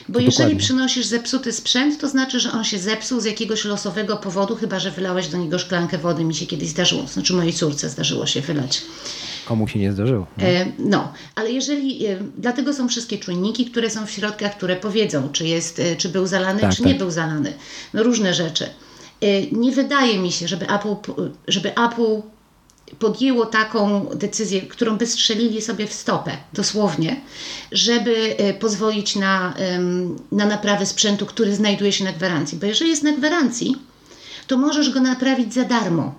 Bo 0.09 0.19
jeżeli 0.19 0.37
Dokładnie. 0.37 0.61
przynosisz 0.61 1.07
zepsuty 1.07 1.53
sprzęt, 1.53 2.01
to 2.01 2.09
znaczy, 2.09 2.41
że 2.41 2.53
on 2.53 2.65
się 2.65 2.79
zepsuł 2.79 3.21
z 3.21 3.25
jakiegoś 3.25 3.65
losowego 3.65 4.17
powodu, 4.17 4.57
chyba 4.57 4.79
że 4.79 4.91
wylałeś 4.91 5.29
do 5.29 5.39
niego 5.39 5.59
szklankę 5.59 5.99
wody. 5.99 6.25
Mi 6.25 6.35
się 6.35 6.47
kiedyś 6.47 6.69
zdarzyło, 6.69 7.07
znaczy 7.07 7.33
mojej 7.33 7.53
córce 7.53 7.91
zdarzyło 7.91 8.27
się 8.27 8.41
wylać. 8.41 8.83
Komu 9.47 9.69
się 9.69 9.79
nie 9.79 9.93
zdarzyło. 9.93 10.27
No, 10.37 10.45
e, 10.45 10.67
no 10.79 11.13
ale 11.35 11.51
jeżeli, 11.51 12.07
e, 12.07 12.19
dlatego 12.39 12.73
są 12.73 12.89
wszystkie 12.89 13.19
czujniki, 13.19 13.67
które 13.67 13.91
są 13.91 14.07
w 14.07 14.11
środkach, 14.11 14.57
które 14.57 14.77
powiedzą, 14.77 15.29
czy, 15.33 15.47
jest, 15.47 15.79
e, 15.81 15.97
czy 15.97 16.09
był 16.09 16.27
zalany, 16.27 16.61
tak, 16.61 16.71
czy 16.71 16.79
tak. 16.79 16.87
nie 16.87 16.95
był 16.95 17.11
zalany. 17.11 17.53
No 17.95 18.03
różne 18.03 18.35
rzeczy. 18.35 18.67
Nie 19.53 19.73
wydaje 19.73 20.19
mi 20.19 20.33
się, 20.33 20.49
żeby 20.49 20.67
Apple, 20.69 21.13
żeby 21.49 21.71
Apple 21.71 22.23
podjęło 22.99 23.47
taką 23.47 24.07
decyzję, 24.15 24.61
którą 24.61 24.97
by 24.97 25.07
strzelili 25.07 25.63
sobie 25.63 25.87
w 25.87 25.93
stopę, 25.93 26.31
dosłownie, 26.53 27.21
żeby 27.73 28.37
y, 28.51 28.55
pozwolić 28.55 29.17
na, 29.17 29.55
na 30.33 30.47
naprawę 30.47 30.87
sprzętu, 30.87 31.27
który 31.27 31.55
znajduje 31.55 31.93
się 31.93 32.05
na 32.05 32.13
gwarancji. 32.13 32.59
Bo 32.59 32.67
jeżeli 32.67 32.91
jest 32.91 33.03
na 33.03 33.13
gwarancji, 33.13 33.77
to 34.47 34.57
możesz 34.57 34.91
go 34.91 35.01
naprawić 35.01 35.55
za 35.55 35.65
darmo. 35.65 36.15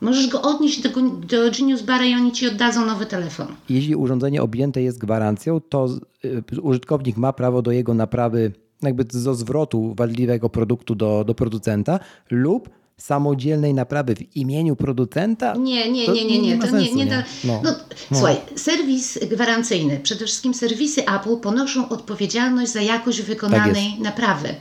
Możesz 0.00 0.28
go 0.28 0.42
odnieść 0.42 0.80
do, 0.80 0.88
do 1.10 1.50
Genius 1.58 1.82
Bara 1.82 2.04
i 2.04 2.14
oni 2.14 2.32
ci 2.32 2.48
oddadzą 2.48 2.86
nowy 2.86 3.06
telefon. 3.06 3.46
Jeśli 3.68 3.96
urządzenie 3.96 4.42
objęte 4.42 4.82
jest 4.82 4.98
gwarancją, 4.98 5.60
to 5.60 5.88
y, 6.24 6.60
użytkownik 6.60 7.16
ma 7.16 7.32
prawo 7.32 7.62
do 7.62 7.72
jego 7.72 7.94
naprawy 7.94 8.52
jakby 8.82 9.04
do 9.04 9.34
zwrotu 9.34 9.94
wadliwego 9.94 10.48
produktu 10.48 10.94
do, 10.94 11.24
do 11.24 11.34
producenta 11.34 12.00
lub 12.30 12.70
samodzielnej 13.00 13.74
naprawy 13.74 14.14
w 14.14 14.36
imieniu 14.36 14.76
producenta? 14.76 15.54
Nie, 15.54 15.92
nie, 15.92 16.08
nie, 16.08 16.24
nie, 16.24 16.38
nie. 16.38 16.58
To 16.58 16.76
nie, 16.76 16.94
nie, 16.94 17.06
da, 17.06 17.22
no, 17.44 17.60
no, 17.64 17.70
no. 18.10 18.18
Słuchaj, 18.18 18.36
serwis 18.56 19.18
gwarancyjny, 19.30 20.00
przede 20.02 20.24
wszystkim 20.26 20.54
serwisy 20.54 21.06
Apple 21.06 21.36
ponoszą 21.36 21.88
odpowiedzialność 21.88 22.72
za 22.72 22.80
jakość 22.80 23.22
wykonanej 23.22 23.90
tak 23.90 24.00
naprawy. 24.00 24.54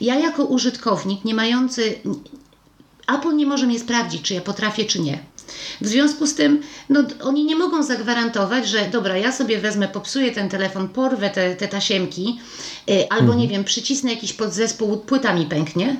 Ja 0.00 0.18
jako 0.18 0.44
użytkownik 0.44 1.24
nie 1.24 1.34
mający 1.34 1.94
Apple 3.06 3.36
nie 3.36 3.46
może 3.46 3.66
mnie 3.66 3.78
sprawdzić, 3.78 4.22
czy 4.22 4.34
ja 4.34 4.40
potrafię, 4.40 4.84
czy 4.84 5.00
nie. 5.00 5.18
W 5.80 5.88
związku 5.88 6.26
z 6.26 6.34
tym, 6.34 6.62
no, 6.88 7.00
oni 7.22 7.44
nie 7.44 7.56
mogą 7.56 7.82
zagwarantować, 7.82 8.68
że 8.68 8.88
dobra, 8.92 9.16
ja 9.16 9.32
sobie 9.32 9.58
wezmę, 9.58 9.88
popsuję 9.88 10.32
ten 10.32 10.48
telefon, 10.48 10.88
porwę 10.88 11.30
te, 11.30 11.56
te 11.56 11.68
tasiemki, 11.68 12.38
y, 12.90 13.08
albo 13.08 13.24
mhm. 13.24 13.38
nie 13.38 13.48
wiem, 13.48 13.64
przycisnę 13.64 14.10
jakiś 14.10 14.32
podzespół, 14.32 14.96
płyta 14.96 15.34
mi 15.34 15.46
pęknie. 15.46 15.96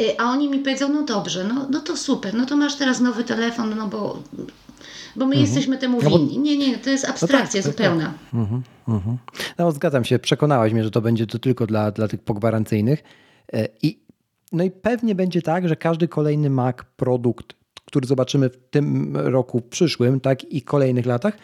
Y, 0.00 0.18
a 0.18 0.24
oni 0.24 0.48
mi 0.48 0.58
powiedzą, 0.58 0.88
no 0.88 1.02
dobrze, 1.02 1.44
no, 1.44 1.66
no 1.70 1.80
to 1.80 1.96
super, 1.96 2.34
no 2.34 2.46
to 2.46 2.56
masz 2.56 2.76
teraz 2.76 3.00
nowy 3.00 3.24
telefon, 3.24 3.74
no 3.76 3.88
bo, 3.88 4.22
bo 5.16 5.26
my 5.26 5.34
mhm. 5.34 5.40
jesteśmy 5.40 5.78
temu 5.78 6.02
no 6.02 6.10
winni. 6.10 6.38
Nie, 6.38 6.58
nie, 6.58 6.78
to 6.78 6.90
jest 6.90 7.04
abstrakcja 7.04 7.60
no 7.60 7.64
tak, 7.64 7.72
zupełna. 7.72 8.04
Tak. 8.04 8.34
Mhm, 8.34 8.62
mhm. 8.88 9.18
No 9.58 9.72
zgadzam 9.72 10.04
się, 10.04 10.18
przekonałaś 10.18 10.72
mnie, 10.72 10.84
że 10.84 10.90
to 10.90 11.00
będzie 11.00 11.26
to 11.26 11.38
tylko 11.38 11.66
dla, 11.66 11.90
dla 11.90 12.08
tych 12.08 12.20
pogwarancyjnych. 12.20 13.02
E, 13.52 13.68
I 13.82 14.08
no 14.52 14.64
i 14.64 14.70
pewnie 14.70 15.14
będzie 15.14 15.42
tak, 15.42 15.68
że 15.68 15.76
każdy 15.76 16.08
kolejny 16.08 16.50
Mac 16.50 16.76
produkt, 16.96 17.54
który 17.84 18.06
zobaczymy 18.06 18.50
w 18.50 18.56
tym 18.70 19.16
roku 19.16 19.60
przyszłym, 19.60 20.20
tak 20.20 20.52
i 20.52 20.62
kolejnych 20.62 21.06
latach, 21.06 21.38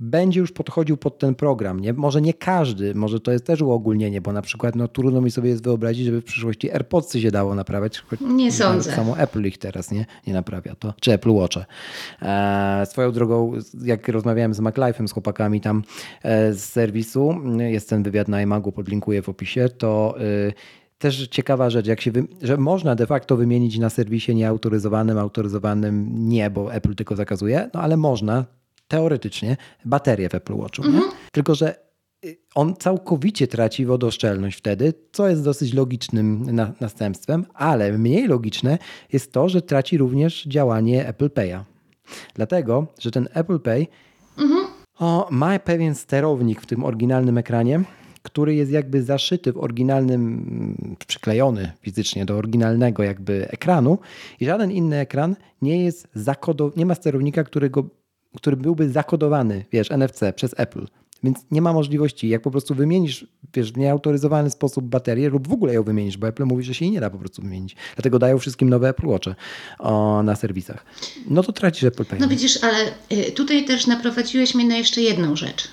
będzie 0.00 0.40
już 0.40 0.52
podchodził 0.52 0.96
pod 0.96 1.18
ten 1.18 1.34
program. 1.34 1.80
Nie? 1.80 1.92
Może 1.92 2.22
nie 2.22 2.34
każdy, 2.34 2.94
może 2.94 3.20
to 3.20 3.32
jest 3.32 3.46
też 3.46 3.62
uogólnienie, 3.62 4.20
bo 4.20 4.32
na 4.32 4.42
przykład 4.42 4.76
no, 4.76 4.88
trudno 4.88 5.20
mi 5.20 5.30
sobie 5.30 5.50
jest 5.50 5.64
wyobrazić, 5.64 6.06
żeby 6.06 6.20
w 6.20 6.24
przyszłości 6.24 6.70
AirPodsy 6.70 7.20
się 7.20 7.30
dało 7.30 7.54
naprawiać. 7.54 8.02
Nie 8.20 8.52
sądzę. 8.52 8.92
Samo 8.92 9.18
Apple 9.18 9.42
ich 9.46 9.58
teraz 9.58 9.90
nie, 9.90 10.06
nie 10.26 10.32
naprawia 10.32 10.74
to, 10.74 10.94
czy 11.00 11.12
Apple 11.12 11.32
Watche. 11.32 11.64
E, 12.22 12.86
swoją 12.86 13.12
drogą, 13.12 13.52
jak 13.84 14.08
rozmawiałem 14.08 14.54
z 14.54 14.60
MacLife'em, 14.60 15.08
z 15.08 15.12
chłopakami 15.12 15.60
tam 15.60 15.82
e, 16.22 16.52
z 16.52 16.64
serwisu, 16.64 17.34
jest 17.58 17.88
ten 17.88 18.02
wywiad 18.02 18.28
na 18.28 18.42
iMagu, 18.42 18.72
podlinkuję 18.72 19.22
w 19.22 19.28
opisie, 19.28 19.68
to 19.68 20.14
e, 20.48 20.52
też 20.98 21.28
ciekawa 21.28 21.70
rzecz, 21.70 21.86
jak 21.86 22.00
się 22.00 22.12
wy... 22.12 22.26
że 22.42 22.56
można 22.56 22.94
de 22.94 23.06
facto 23.06 23.36
wymienić 23.36 23.78
na 23.78 23.90
serwisie 23.90 24.34
nieautoryzowanym, 24.34 25.18
autoryzowanym 25.18 26.28
nie, 26.28 26.50
bo 26.50 26.74
Apple 26.74 26.94
tylko 26.94 27.16
zakazuje, 27.16 27.70
no 27.74 27.80
ale 27.80 27.96
można 27.96 28.44
teoretycznie 28.92 29.56
baterię 29.84 30.28
w 30.28 30.34
Apple 30.34 30.56
Watchu. 30.56 30.82
Mhm. 30.82 31.04
Tylko, 31.32 31.54
że 31.54 31.74
y, 32.24 32.36
on 32.54 32.76
całkowicie 32.76 33.46
traci 33.46 33.86
wodoszczelność 33.86 34.58
wtedy, 34.58 34.94
co 35.12 35.28
jest 35.28 35.44
dosyć 35.44 35.72
logicznym 35.72 36.50
na 36.50 36.72
następstwem, 36.80 37.46
ale 37.54 37.98
mniej 37.98 38.28
logiczne 38.28 38.78
jest 39.12 39.32
to, 39.32 39.48
że 39.48 39.62
traci 39.62 39.98
również 39.98 40.44
działanie 40.44 41.08
Apple 41.08 41.28
Pay'a. 41.28 41.60
Dlatego, 42.34 42.86
że 43.00 43.10
ten 43.10 43.28
Apple 43.34 43.60
Pay 43.60 43.86
mhm. 44.38 44.66
o, 44.98 45.28
ma 45.30 45.58
pewien 45.58 45.94
sterownik 45.94 46.60
w 46.60 46.66
tym 46.66 46.84
oryginalnym 46.84 47.38
ekranie, 47.38 47.84
który 48.22 48.54
jest 48.54 48.72
jakby 48.72 49.02
zaszyty 49.02 49.52
w 49.52 49.58
oryginalnym, 49.58 50.96
przyklejony 51.06 51.72
fizycznie 51.80 52.24
do 52.24 52.36
oryginalnego 52.36 53.02
jakby 53.02 53.48
ekranu 53.50 53.98
i 54.40 54.46
żaden 54.46 54.70
inny 54.70 54.96
ekran 54.96 55.36
nie 55.62 55.84
jest 55.84 56.08
zakodowany, 56.14 56.76
nie 56.76 56.86
ma 56.86 56.94
sterownika, 56.94 57.44
którego, 57.44 57.84
który 58.36 58.56
byłby 58.56 58.90
zakodowany, 58.90 59.64
wiesz, 59.72 59.90
NFC 59.90 60.20
przez 60.34 60.54
Apple. 60.56 60.86
Więc 61.24 61.38
nie 61.50 61.62
ma 61.62 61.72
możliwości, 61.72 62.28
jak 62.28 62.42
po 62.42 62.50
prostu 62.50 62.74
wymienisz 62.74 63.26
wiesz, 63.54 63.72
w 63.72 63.76
nieautoryzowany 63.76 64.50
sposób 64.50 64.84
baterię 64.84 65.28
lub 65.28 65.48
w 65.48 65.52
ogóle 65.52 65.74
ją 65.74 65.82
wymienisz, 65.82 66.16
bo 66.16 66.28
Apple 66.28 66.44
mówi, 66.44 66.64
że 66.64 66.74
się 66.74 66.84
jej 66.84 66.92
nie 66.92 67.00
da 67.00 67.10
po 67.10 67.18
prostu 67.18 67.42
wymienić. 67.42 67.76
Dlatego 67.96 68.18
dają 68.18 68.38
wszystkim 68.38 68.70
nowe 68.70 68.88
Apple 68.88 69.06
Watche 69.06 69.34
o, 69.78 70.22
na 70.22 70.36
serwisach. 70.36 70.84
No 71.26 71.42
to 71.42 71.52
tracisz 71.52 71.84
Apple 71.84 72.04
Pay. 72.04 72.18
No 72.20 72.28
widzisz, 72.28 72.64
ale 72.64 72.92
y, 73.12 73.32
tutaj 73.32 73.64
też 73.64 73.86
naprowadziłeś 73.86 74.54
mnie 74.54 74.64
na 74.64 74.76
jeszcze 74.76 75.00
jedną 75.00 75.36
rzecz 75.36 75.68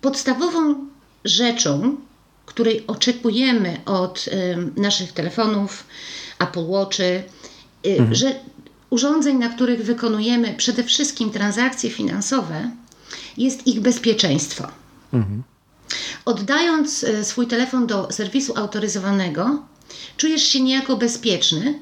podstawową 0.00 0.74
rzeczą, 1.24 1.96
której 2.46 2.86
oczekujemy 2.86 3.80
od 3.84 4.28
naszych 4.76 5.12
telefonów, 5.12 5.86
Apple 6.38 6.66
Watchy, 6.66 7.22
mhm. 7.84 8.14
że 8.14 8.34
urządzeń, 8.90 9.38
na 9.38 9.48
których 9.48 9.84
wykonujemy 9.84 10.54
przede 10.56 10.84
wszystkim 10.84 11.30
transakcje 11.30 11.90
finansowe, 11.90 12.70
jest 13.36 13.66
ich 13.66 13.80
bezpieczeństwo. 13.80 14.68
Mhm. 15.12 15.42
Oddając 16.24 17.02
y, 17.02 17.24
swój 17.24 17.46
telefon 17.46 17.86
do 17.86 18.12
serwisu 18.12 18.52
autoryzowanego, 18.56 19.62
czujesz 20.16 20.42
się 20.42 20.60
niejako 20.60 20.96
bezpieczny, 20.96 21.78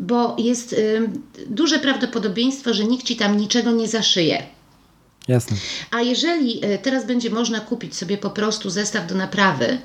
bo 0.00 0.36
jest 0.38 0.72
y, 0.72 1.10
duże 1.46 1.78
prawdopodobieństwo, 1.78 2.74
że 2.74 2.84
nikt 2.84 3.06
ci 3.06 3.16
tam 3.16 3.36
niczego 3.36 3.70
nie 3.70 3.88
zaszyje. 3.88 4.42
Jasne. 5.28 5.56
A 5.90 6.00
jeżeli 6.00 6.60
teraz 6.82 7.06
będzie 7.06 7.30
można 7.30 7.60
kupić 7.60 7.96
sobie 7.96 8.18
po 8.18 8.30
prostu 8.30 8.70
zestaw 8.70 9.06
do 9.06 9.14
naprawy 9.14 9.78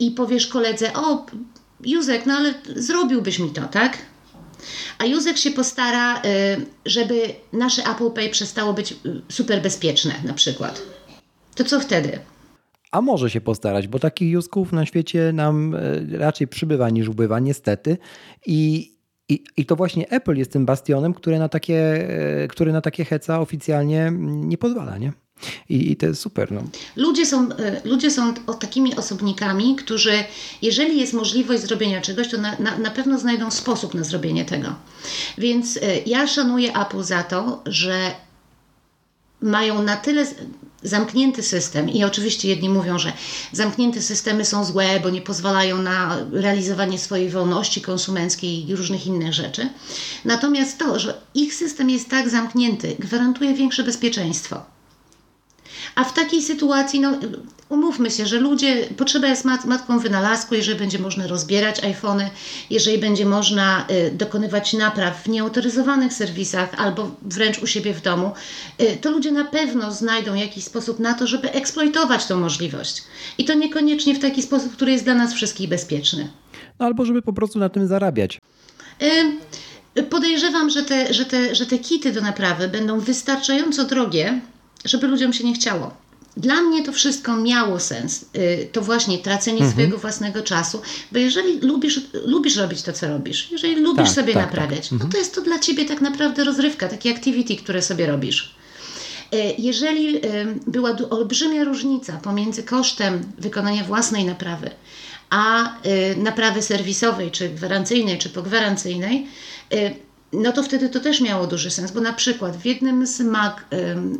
i 0.00 0.10
powiesz 0.10 0.46
koledze, 0.46 0.92
o 0.92 1.26
Józek, 1.84 2.26
no 2.26 2.34
ale 2.34 2.54
zrobiłbyś 2.76 3.38
mi 3.38 3.50
to, 3.50 3.62
tak? 3.62 3.98
A 4.98 5.04
Józek 5.04 5.38
się 5.38 5.50
postara, 5.50 6.22
e, 6.22 6.22
żeby 6.86 7.20
nasze 7.52 7.82
Apple 7.82 8.10
Pay 8.10 8.28
przestało 8.30 8.72
być 8.72 8.94
super 9.28 9.62
bezpieczne 9.62 10.14
na 10.24 10.34
przykład. 10.34 10.82
To 11.54 11.64
co 11.64 11.80
wtedy? 11.80 12.18
A 12.92 13.00
może 13.00 13.30
się 13.30 13.40
postarać, 13.40 13.88
bo 13.88 13.98
takich 13.98 14.30
Józków 14.30 14.72
na 14.72 14.86
świecie 14.86 15.32
nam 15.32 15.76
raczej 16.12 16.48
przybywa 16.48 16.90
niż 16.90 17.08
ubywa, 17.08 17.40
niestety. 17.40 17.98
I, 18.46 18.92
i, 19.28 19.44
I 19.56 19.66
to 19.66 19.76
właśnie 19.76 20.10
Apple 20.10 20.36
jest 20.36 20.52
tym 20.52 20.66
bastionem, 20.66 21.14
który 21.14 21.38
na 21.38 21.48
takie, 21.48 22.08
który 22.50 22.72
na 22.72 22.80
takie 22.80 23.04
heca 23.04 23.40
oficjalnie 23.40 24.12
nie 24.22 24.58
pozwala, 24.58 24.98
nie? 24.98 25.12
I, 25.68 25.90
I, 25.92 25.96
to 25.96 26.06
jest 26.06 26.20
super. 26.20 26.52
No. 26.52 26.62
Ludzie, 26.96 27.26
są, 27.26 27.48
e, 27.52 27.80
ludzie 27.84 28.10
są 28.10 28.34
takimi 28.34 28.96
osobnikami, 28.96 29.76
którzy, 29.76 30.24
jeżeli 30.62 31.00
jest 31.00 31.12
możliwość 31.12 31.62
zrobienia 31.62 32.00
czegoś, 32.00 32.28
to 32.28 32.38
na, 32.38 32.56
na, 32.58 32.78
na 32.78 32.90
pewno 32.90 33.18
znajdą 33.18 33.50
sposób 33.50 33.94
na 33.94 34.04
zrobienie 34.04 34.44
tego. 34.44 34.74
Więc 35.38 35.76
e, 35.76 35.80
ja 36.06 36.26
szanuję 36.26 36.76
Apple 36.76 37.02
za 37.02 37.22
to, 37.22 37.62
że 37.66 38.14
mają 39.40 39.82
na 39.82 39.96
tyle 39.96 40.26
zamknięty 40.82 41.42
system 41.42 41.90
i 41.90 42.04
oczywiście 42.04 42.48
jedni 42.48 42.68
mówią, 42.68 42.98
że 42.98 43.12
zamknięte 43.52 44.02
systemy 44.02 44.44
są 44.44 44.64
złe, 44.64 45.00
bo 45.00 45.10
nie 45.10 45.20
pozwalają 45.20 45.82
na 45.82 46.18
realizowanie 46.32 46.98
swojej 46.98 47.30
wolności 47.30 47.80
konsumenckiej 47.80 48.68
i 48.68 48.76
różnych 48.76 49.06
innych 49.06 49.32
rzeczy. 49.34 49.68
Natomiast 50.24 50.78
to, 50.78 50.98
że 50.98 51.20
ich 51.34 51.54
system 51.54 51.90
jest 51.90 52.10
tak 52.10 52.28
zamknięty, 52.28 52.96
gwarantuje 52.98 53.54
większe 53.54 53.84
bezpieczeństwo. 53.84 54.75
A 55.96 56.04
w 56.04 56.14
takiej 56.14 56.42
sytuacji, 56.42 57.00
no, 57.00 57.12
umówmy 57.68 58.10
się, 58.10 58.26
że 58.26 58.40
ludzie, 58.40 58.86
potrzeba 58.96 59.28
jest 59.28 59.44
mat, 59.44 59.64
matką 59.64 59.98
wynalazku, 59.98 60.54
jeżeli 60.54 60.78
będzie 60.78 60.98
można 60.98 61.26
rozbierać 61.26 61.84
iPhony, 61.84 62.30
jeżeli 62.70 62.98
będzie 62.98 63.26
można 63.26 63.86
y, 63.90 64.10
dokonywać 64.10 64.72
napraw 64.72 65.22
w 65.22 65.28
nieautoryzowanych 65.28 66.12
serwisach 66.12 66.74
albo 66.76 67.10
wręcz 67.22 67.58
u 67.58 67.66
siebie 67.66 67.94
w 67.94 68.00
domu, 68.00 68.30
y, 68.80 68.96
to 69.00 69.10
ludzie 69.10 69.32
na 69.32 69.44
pewno 69.44 69.92
znajdą 69.92 70.34
jakiś 70.34 70.64
sposób 70.64 70.98
na 70.98 71.14
to, 71.14 71.26
żeby 71.26 71.52
eksploitować 71.52 72.26
tą 72.26 72.40
możliwość. 72.40 73.02
I 73.38 73.44
to 73.44 73.54
niekoniecznie 73.54 74.14
w 74.14 74.18
taki 74.18 74.42
sposób, 74.42 74.72
który 74.72 74.92
jest 74.92 75.04
dla 75.04 75.14
nas 75.14 75.34
wszystkich 75.34 75.68
bezpieczny. 75.68 76.28
No, 76.78 76.86
albo 76.86 77.04
żeby 77.04 77.22
po 77.22 77.32
prostu 77.32 77.58
na 77.58 77.68
tym 77.68 77.86
zarabiać. 77.86 78.40
Y, 79.98 80.02
podejrzewam, 80.02 80.70
że 80.70 80.82
te, 80.82 81.14
że, 81.14 81.24
te, 81.24 81.54
że 81.54 81.66
te 81.66 81.78
kity 81.78 82.12
do 82.12 82.20
naprawy 82.20 82.68
będą 82.68 83.00
wystarczająco 83.00 83.84
drogie, 83.84 84.40
żeby 84.86 85.06
ludziom 85.06 85.32
się 85.32 85.44
nie 85.44 85.54
chciało. 85.54 86.06
Dla 86.36 86.62
mnie 86.62 86.84
to 86.84 86.92
wszystko 86.92 87.36
miało 87.36 87.80
sens. 87.80 88.24
Y, 88.36 88.68
to 88.72 88.80
właśnie 88.80 89.18
tracenie 89.18 89.56
mhm. 89.56 89.72
swojego 89.72 89.98
własnego 89.98 90.42
czasu, 90.42 90.80
bo 91.12 91.18
jeżeli 91.18 91.60
lubisz, 91.60 92.00
lubisz 92.24 92.56
robić 92.56 92.82
to, 92.82 92.92
co 92.92 93.08
robisz, 93.08 93.50
jeżeli 93.50 93.76
lubisz 93.76 94.04
tak, 94.04 94.14
sobie 94.14 94.34
tak, 94.34 94.42
tak. 94.42 94.52
naprawiać, 94.52 94.84
tak. 94.84 94.92
Mhm. 94.92 95.08
no 95.08 95.12
to 95.12 95.18
jest 95.18 95.34
to 95.34 95.40
dla 95.40 95.58
ciebie 95.58 95.84
tak 95.84 96.00
naprawdę 96.00 96.44
rozrywka, 96.44 96.88
taki 96.88 97.10
activity, 97.10 97.56
które 97.56 97.82
sobie 97.82 98.06
robisz. 98.06 98.54
Y, 99.34 99.54
jeżeli 99.58 100.16
y, 100.16 100.20
była 100.66 100.96
olbrzymia 101.10 101.64
różnica 101.64 102.12
pomiędzy 102.12 102.62
kosztem 102.62 103.32
wykonania 103.38 103.84
własnej 103.84 104.24
naprawy, 104.24 104.70
a 105.30 105.74
naprawy 106.16 106.62
serwisowej, 106.62 107.30
czy 107.30 107.48
gwarancyjnej, 107.48 108.18
czy 108.18 108.30
pogwarancyjnej, 108.30 109.26
no 110.32 110.52
to 110.52 110.62
wtedy 110.62 110.88
to 110.88 111.00
też 111.00 111.20
miało 111.20 111.46
duży 111.46 111.70
sens, 111.70 111.90
bo 111.90 112.00
na 112.00 112.12
przykład 112.12 112.56
w 112.56 112.64
jednym 112.64 113.06
z 113.06 113.20
mag, 113.20 113.64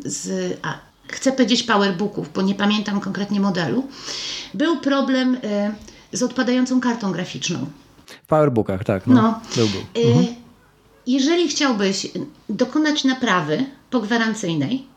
z, 0.05 0.57
a, 0.61 0.77
chcę 1.07 1.31
powiedzieć 1.31 1.63
powerbooków, 1.63 2.33
bo 2.33 2.41
nie 2.41 2.55
pamiętam 2.55 2.99
konkretnie 2.99 3.39
modelu, 3.39 3.87
był 4.53 4.77
problem 4.77 5.35
y, 5.35 6.17
z 6.17 6.23
odpadającą 6.23 6.81
kartą 6.81 7.11
graficzną. 7.11 7.65
W 8.23 8.27
powerbookach, 8.27 8.83
tak. 8.83 9.07
No, 9.07 9.13
no. 9.13 9.39
Był, 9.55 9.67
był. 9.67 10.03
Y, 10.03 10.07
mhm. 10.07 10.35
Jeżeli 11.07 11.47
chciałbyś 11.47 12.07
dokonać 12.49 13.03
naprawy 13.03 13.65
pogwarancyjnej 13.89 14.87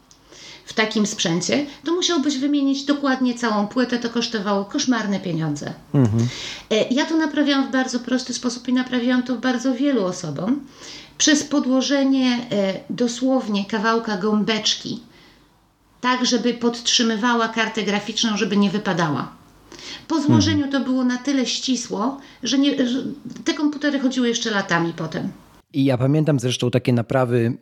w 0.70 0.72
takim 0.72 1.06
sprzęcie, 1.06 1.66
to 1.84 1.92
musiałbyś 1.92 2.38
wymienić 2.38 2.84
dokładnie 2.84 3.34
całą 3.34 3.66
płytę, 3.66 3.98
to 3.98 4.10
kosztowało 4.10 4.64
koszmarne 4.64 5.20
pieniądze. 5.20 5.72
Mhm. 5.94 6.28
Y, 6.72 6.76
ja 6.90 7.06
to 7.06 7.16
naprawiałam 7.16 7.68
w 7.68 7.72
bardzo 7.72 8.00
prosty 8.00 8.34
sposób 8.34 8.68
i 8.68 8.72
naprawiłam 8.72 9.22
to 9.22 9.36
bardzo 9.36 9.74
wielu 9.74 10.04
osobom 10.04 10.60
przez 11.18 11.44
podłożenie 11.44 12.46
dosłownie 12.90 13.64
kawałka 13.64 14.16
gąbeczki 14.16 15.00
tak 16.00 16.26
żeby 16.26 16.54
podtrzymywała 16.54 17.48
kartę 17.48 17.82
graficzną, 17.82 18.36
żeby 18.36 18.56
nie 18.56 18.70
wypadała. 18.70 19.32
Po 20.08 20.20
złożeniu 20.20 20.68
to 20.70 20.80
było 20.80 21.04
na 21.04 21.18
tyle 21.18 21.46
ścisło, 21.46 22.20
że, 22.42 22.58
nie, 22.58 22.88
że 22.88 23.02
te 23.44 23.54
komputery 23.54 24.00
chodziły 24.00 24.28
jeszcze 24.28 24.50
latami 24.50 24.92
potem. 24.96 25.32
I 25.72 25.84
ja 25.84 25.98
pamiętam 25.98 26.40
zresztą 26.40 26.70
takie 26.70 26.92
naprawy, 26.92 27.52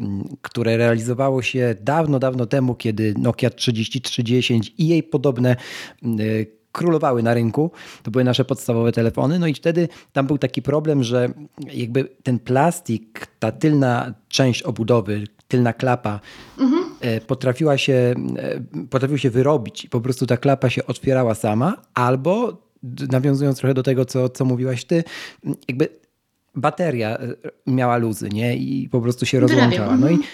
które 0.42 0.76
realizowało 0.76 1.42
się 1.42 1.74
dawno, 1.80 2.18
dawno 2.18 2.46
temu, 2.46 2.74
kiedy 2.74 3.14
Nokia 3.18 3.50
3310 3.50 4.74
i 4.78 4.88
jej 4.88 5.02
podobne 5.02 5.56
królowały 6.72 7.22
na 7.22 7.34
rynku. 7.34 7.70
To 8.02 8.10
były 8.10 8.24
nasze 8.24 8.44
podstawowe 8.44 8.92
telefony. 8.92 9.38
No 9.38 9.46
i 9.46 9.54
wtedy 9.54 9.88
tam 10.12 10.26
był 10.26 10.38
taki 10.38 10.62
problem, 10.62 11.02
że 11.02 11.28
jakby 11.72 12.04
ten 12.22 12.38
plastik, 12.38 13.26
ta 13.38 13.52
tylna 13.52 14.14
część 14.28 14.62
obudowy, 14.62 15.24
tylna 15.48 15.72
klapa 15.72 16.20
mhm. 16.58 16.84
potrafiła 17.26 17.78
się, 17.78 18.14
e, 18.36 18.60
potrafił 18.90 19.18
się 19.18 19.30
wyrobić 19.30 19.84
i 19.84 19.88
po 19.88 20.00
prostu 20.00 20.26
ta 20.26 20.36
klapa 20.36 20.70
się 20.70 20.86
otwierała 20.86 21.34
sama, 21.34 21.82
albo 21.94 22.62
nawiązując 23.10 23.58
trochę 23.58 23.74
do 23.74 23.82
tego, 23.82 24.04
co, 24.04 24.28
co 24.28 24.44
mówiłaś 24.44 24.84
ty, 24.84 25.04
jakby 25.68 25.88
bateria 26.60 27.18
e, 27.18 27.34
miała 27.66 27.96
luzy, 27.96 28.28
nie? 28.28 28.56
I 28.56 28.88
po 28.88 29.00
prostu 29.00 29.26
się 29.26 29.40
rozłączała. 29.40 29.96
No 29.96 30.08
i 30.08 30.14
mhm. 30.14 30.28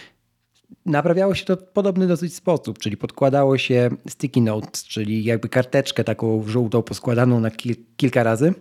naprawiało 0.87 1.35
się 1.35 1.45
to 1.45 1.57
w 1.57 1.63
podobny 1.63 2.07
dosyć 2.07 2.35
sposób, 2.35 2.79
czyli 2.79 2.97
podkładało 2.97 3.59
się 3.59 3.91
sticky 4.09 4.41
notes, 4.41 4.85
czyli 4.85 5.25
jakby 5.25 5.49
karteczkę 5.49 6.05
taką 6.05 6.45
żółtą 6.47 6.83
poskładaną 6.83 7.41
na 7.41 7.51
kil 7.51 7.77
kilka 7.97 8.23
razy, 8.23 8.55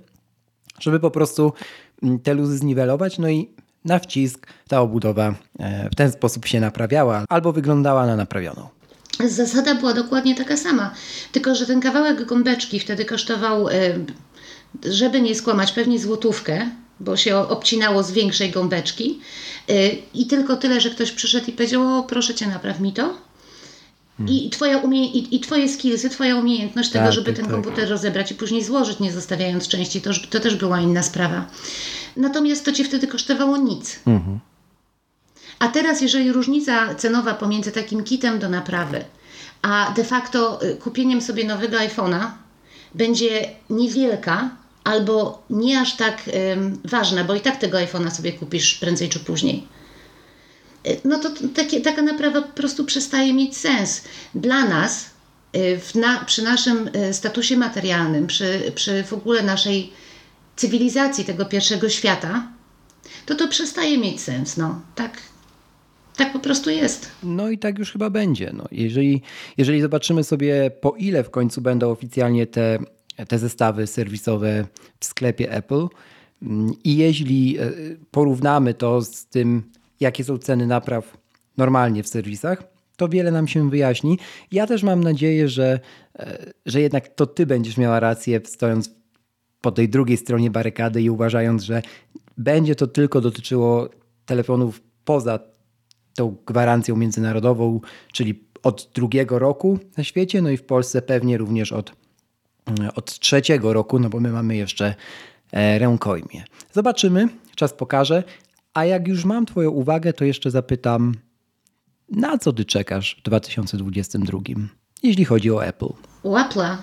żeby 0.80 1.00
po 1.00 1.12
prostu 1.12 1.54
te 2.24 2.34
luzy 2.34 2.58
zniwelować. 2.58 3.20
No 3.20 3.30
i 3.30 3.50
na 3.86 4.00
wcisk 4.00 4.48
ta 4.68 4.82
obudowa 4.82 5.36
e, 5.60 5.90
w 5.90 5.96
ten 5.96 6.12
sposób 6.12 6.46
się 6.46 6.60
naprawiała 6.60 7.26
albo 7.30 7.54
wyglądała 7.54 8.06
na 8.06 8.16
naprawioną. 8.16 8.68
Zasada 9.20 9.76
była 9.76 9.94
dokładnie 9.94 10.36
taka 10.36 10.58
sama, 10.58 10.94
tylko 11.32 11.56
że 11.56 11.66
ten 11.66 11.82
kawałek 11.82 12.26
gąbeczki 12.26 12.80
wtedy 12.80 13.06
kosztował, 13.06 13.70
e, 13.70 13.74
żeby 14.86 15.22
nie 15.22 15.36
skłamać, 15.36 15.72
pewnie 15.72 16.00
złotówkę, 16.00 16.70
bo 17.00 17.18
się 17.18 17.38
obcinało 17.38 18.04
z 18.04 18.12
większej 18.12 18.52
gąbeczki 18.52 19.20
e, 19.70 19.90
i 20.14 20.28
tylko 20.28 20.58
tyle, 20.58 20.82
że 20.82 20.90
ktoś 20.90 21.12
przyszedł 21.12 21.50
i 21.50 21.52
powiedział, 21.52 21.98
o 21.98 22.04
proszę 22.04 22.36
Cię 22.36 22.48
napraw 22.48 22.80
mi 22.80 22.94
to. 22.94 23.14
Hmm. 24.18 24.36
I, 24.36 24.50
twoja 24.50 24.78
umie- 24.78 25.12
i, 25.12 25.36
I 25.36 25.40
Twoje 25.40 25.70
skillsy, 25.70 26.10
Twoja 26.10 26.36
umiejętność 26.36 26.90
tego, 26.90 27.06
tak, 27.06 27.14
żeby 27.14 27.26
tak, 27.26 27.36
ten 27.36 27.46
tak. 27.46 27.54
komputer 27.54 27.90
rozebrać 27.90 28.32
i 28.32 28.36
później 28.36 28.64
złożyć, 28.64 29.00
nie 29.00 29.12
zostawiając 29.12 29.68
części, 29.68 30.02
to, 30.02 30.10
to 30.30 30.40
też 30.40 30.56
była 30.56 30.82
inna 30.82 31.04
sprawa. 31.04 31.46
Natomiast 32.18 32.66
to 32.66 32.72
Cię 32.72 32.84
wtedy 32.84 33.08
kosztowało 33.08 33.58
nic. 33.58 34.00
Mhm. 34.08 34.40
A 35.60 35.68
teraz, 35.68 36.02
jeżeli 36.02 36.32
różnica 36.32 36.96
cenowa 36.96 37.34
pomiędzy 37.34 37.72
takim 37.72 38.04
kitem 38.04 38.40
do 38.40 38.50
naprawy, 38.50 39.06
a 39.62 39.94
de 39.96 40.04
facto 40.04 40.64
y, 40.64 40.76
kupieniem 40.76 41.22
sobie 41.22 41.44
nowego 41.44 41.78
iPhone'a 41.78 42.28
będzie 42.96 43.50
niewielka, 43.70 44.50
albo 44.84 45.44
nie 45.50 45.80
aż 45.80 45.96
tak 45.96 46.30
ważna, 46.86 47.24
bo 47.24 47.36
i 47.36 47.42
tak 47.42 47.58
tego 47.58 47.78
iPhone'a 47.78 48.12
sobie 48.12 48.34
kupisz 48.34 48.74
prędzej 48.76 49.10
czy 49.10 49.20
później. 49.20 49.68
Y, 50.88 50.98
no 51.06 51.20
to 51.20 51.30
takie, 51.56 51.82
taka 51.82 52.02
naprawa 52.02 52.42
po 52.42 52.54
prostu 52.54 52.86
przestaje 52.86 53.34
mieć 53.34 53.58
sens. 53.58 54.04
Dla 54.36 54.66
nas, 54.66 55.10
y, 55.56 56.00
na, 56.00 56.26
przy 56.26 56.44
naszym 56.44 56.90
statusie 57.12 57.58
materialnym, 57.58 58.28
przy, 58.28 58.72
przy 58.76 59.04
w 59.04 59.14
ogóle 59.14 59.44
naszej 59.44 59.94
cywilizacji 60.56 61.26
tego 61.26 61.46
pierwszego 61.46 61.90
świata, 61.90 62.48
to 63.26 63.36
to 63.36 63.48
przestaje 63.48 63.98
mieć 63.98 64.22
sens. 64.22 64.58
No. 64.58 64.82
Tak, 64.96 65.18
tak 66.16 66.34
po 66.34 66.40
prostu 66.40 66.70
jest. 66.70 67.12
No 67.24 67.50
i 67.50 67.58
tak 67.58 67.80
już 67.80 67.92
chyba 67.92 68.10
będzie. 68.10 68.52
No. 68.54 68.66
Jeżeli, 68.72 69.22
jeżeli 69.58 69.82
zobaczymy 69.82 70.24
sobie, 70.24 70.72
po 70.82 70.96
ile 70.98 71.24
w 71.24 71.30
końcu 71.30 71.62
będą 71.62 71.92
oficjalnie 71.92 72.48
te, 72.48 72.80
te 73.28 73.40
zestawy 73.40 73.88
serwisowe 73.88 74.66
w 75.00 75.06
sklepie 75.06 75.52
Apple 75.52 75.88
mm, 76.42 76.74
i 76.84 76.98
jeśli 76.98 77.58
e, 77.60 77.72
porównamy 78.12 78.74
to 78.74 79.02
z 79.02 79.26
tym, 79.26 79.64
jakie 80.00 80.24
są 80.24 80.38
ceny 80.38 80.68
napraw 80.68 81.18
normalnie 81.58 82.04
w 82.04 82.08
serwisach, 82.08 82.64
to 82.98 83.10
wiele 83.10 83.32
nam 83.32 83.48
się 83.48 83.70
wyjaśni. 83.70 84.20
Ja 84.52 84.68
też 84.68 84.84
mam 84.84 85.04
nadzieję, 85.04 85.50
że, 85.50 85.80
e, 86.20 86.54
że 86.66 86.82
jednak 86.82 87.08
to 87.08 87.26
ty 87.26 87.46
będziesz 87.46 87.78
miała 87.78 88.00
rację, 88.00 88.42
stojąc 88.46 88.92
po 89.62 89.72
tej 89.72 89.90
drugiej 89.90 90.18
stronie 90.18 90.52
barykady 90.52 91.02
i 91.02 91.10
uważając, 91.10 91.64
że 91.64 91.82
będzie 92.38 92.76
to 92.76 92.88
tylko 92.88 93.22
dotyczyło 93.22 93.90
telefonów 94.26 94.82
poza 95.06 95.40
tą 96.16 96.36
gwarancją 96.46 96.96
międzynarodową, 96.96 97.82
czyli 98.12 98.44
od 98.64 98.90
drugiego 98.94 99.40
roku 99.40 99.80
na 99.98 100.04
świecie, 100.04 100.42
no 100.42 100.50
i 100.50 100.58
w 100.58 100.64
Polsce 100.64 101.02
pewnie 101.02 101.38
również 101.38 101.72
od, 101.72 101.94
od 102.96 103.20
trzeciego 103.20 103.74
roku, 103.74 104.00
no 104.00 104.10
bo 104.10 104.20
my 104.20 104.32
mamy 104.32 104.56
jeszcze 104.56 104.96
e, 105.52 105.80
rękojmie. 105.80 106.44
Zobaczymy, 106.74 107.28
czas 107.56 107.74
pokaże. 107.74 108.24
A 108.74 108.86
jak 108.86 109.08
już 109.08 109.26
mam 109.26 109.46
Twoją 109.46 109.70
uwagę, 109.72 110.14
to 110.14 110.26
jeszcze 110.26 110.52
zapytam, 110.52 111.14
na 112.10 112.38
co 112.38 112.54
Ty 112.54 112.66
czekasz 112.66 113.16
w 113.20 113.24
2022, 113.24 114.40
jeśli 115.04 115.26
chodzi 115.26 115.52
o 115.52 115.66
Apple? 115.66 115.90
U 116.24 116.36
Apple'a. 116.36 116.78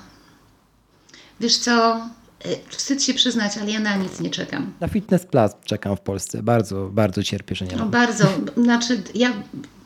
Wiesz 1.40 1.56
co, 1.58 2.00
y, 2.46 2.48
wstyd 2.68 3.02
się 3.02 3.14
przyznać, 3.14 3.58
ale 3.58 3.70
ja 3.70 3.80
na 3.80 3.96
nic 3.96 4.20
nie 4.20 4.30
czekam. 4.30 4.72
Na 4.80 4.88
Fitness 4.88 5.26
Plus 5.26 5.50
czekam 5.64 5.96
w 5.96 6.00
Polsce. 6.00 6.42
Bardzo, 6.42 6.88
bardzo 6.92 7.22
cierpię, 7.22 7.54
że 7.54 7.64
nie 7.66 7.72
No 7.72 7.78
mam. 7.78 7.90
bardzo, 7.90 8.24
znaczy 8.56 9.02
ja, 9.14 9.32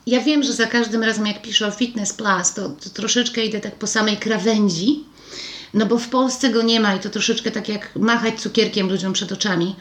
ja 0.07 0.21
wiem, 0.21 0.43
że 0.43 0.53
za 0.53 0.67
każdym 0.67 1.03
razem 1.03 1.27
jak 1.27 1.43
piszę 1.43 1.67
o 1.67 1.71
Fitness 1.71 2.13
Plus, 2.13 2.55
to, 2.55 2.69
to 2.69 2.91
troszeczkę 2.91 3.45
idę 3.47 3.61
tak 3.61 3.75
po 3.75 3.87
samej 3.87 4.17
krawędzi, 4.17 5.05
no 5.75 5.87
bo 5.87 5.99
w 5.99 6.09
Polsce 6.09 6.51
go 6.51 6.63
nie 6.63 6.81
ma 6.81 6.95
i 6.95 7.01
to 7.01 7.11
troszeczkę 7.11 7.51
tak 7.51 7.69
jak 7.69 7.97
machać 7.97 8.41
cukierkiem 8.41 8.89
ludziom 8.89 9.13
przed 9.13 9.33
oczami, 9.33 9.77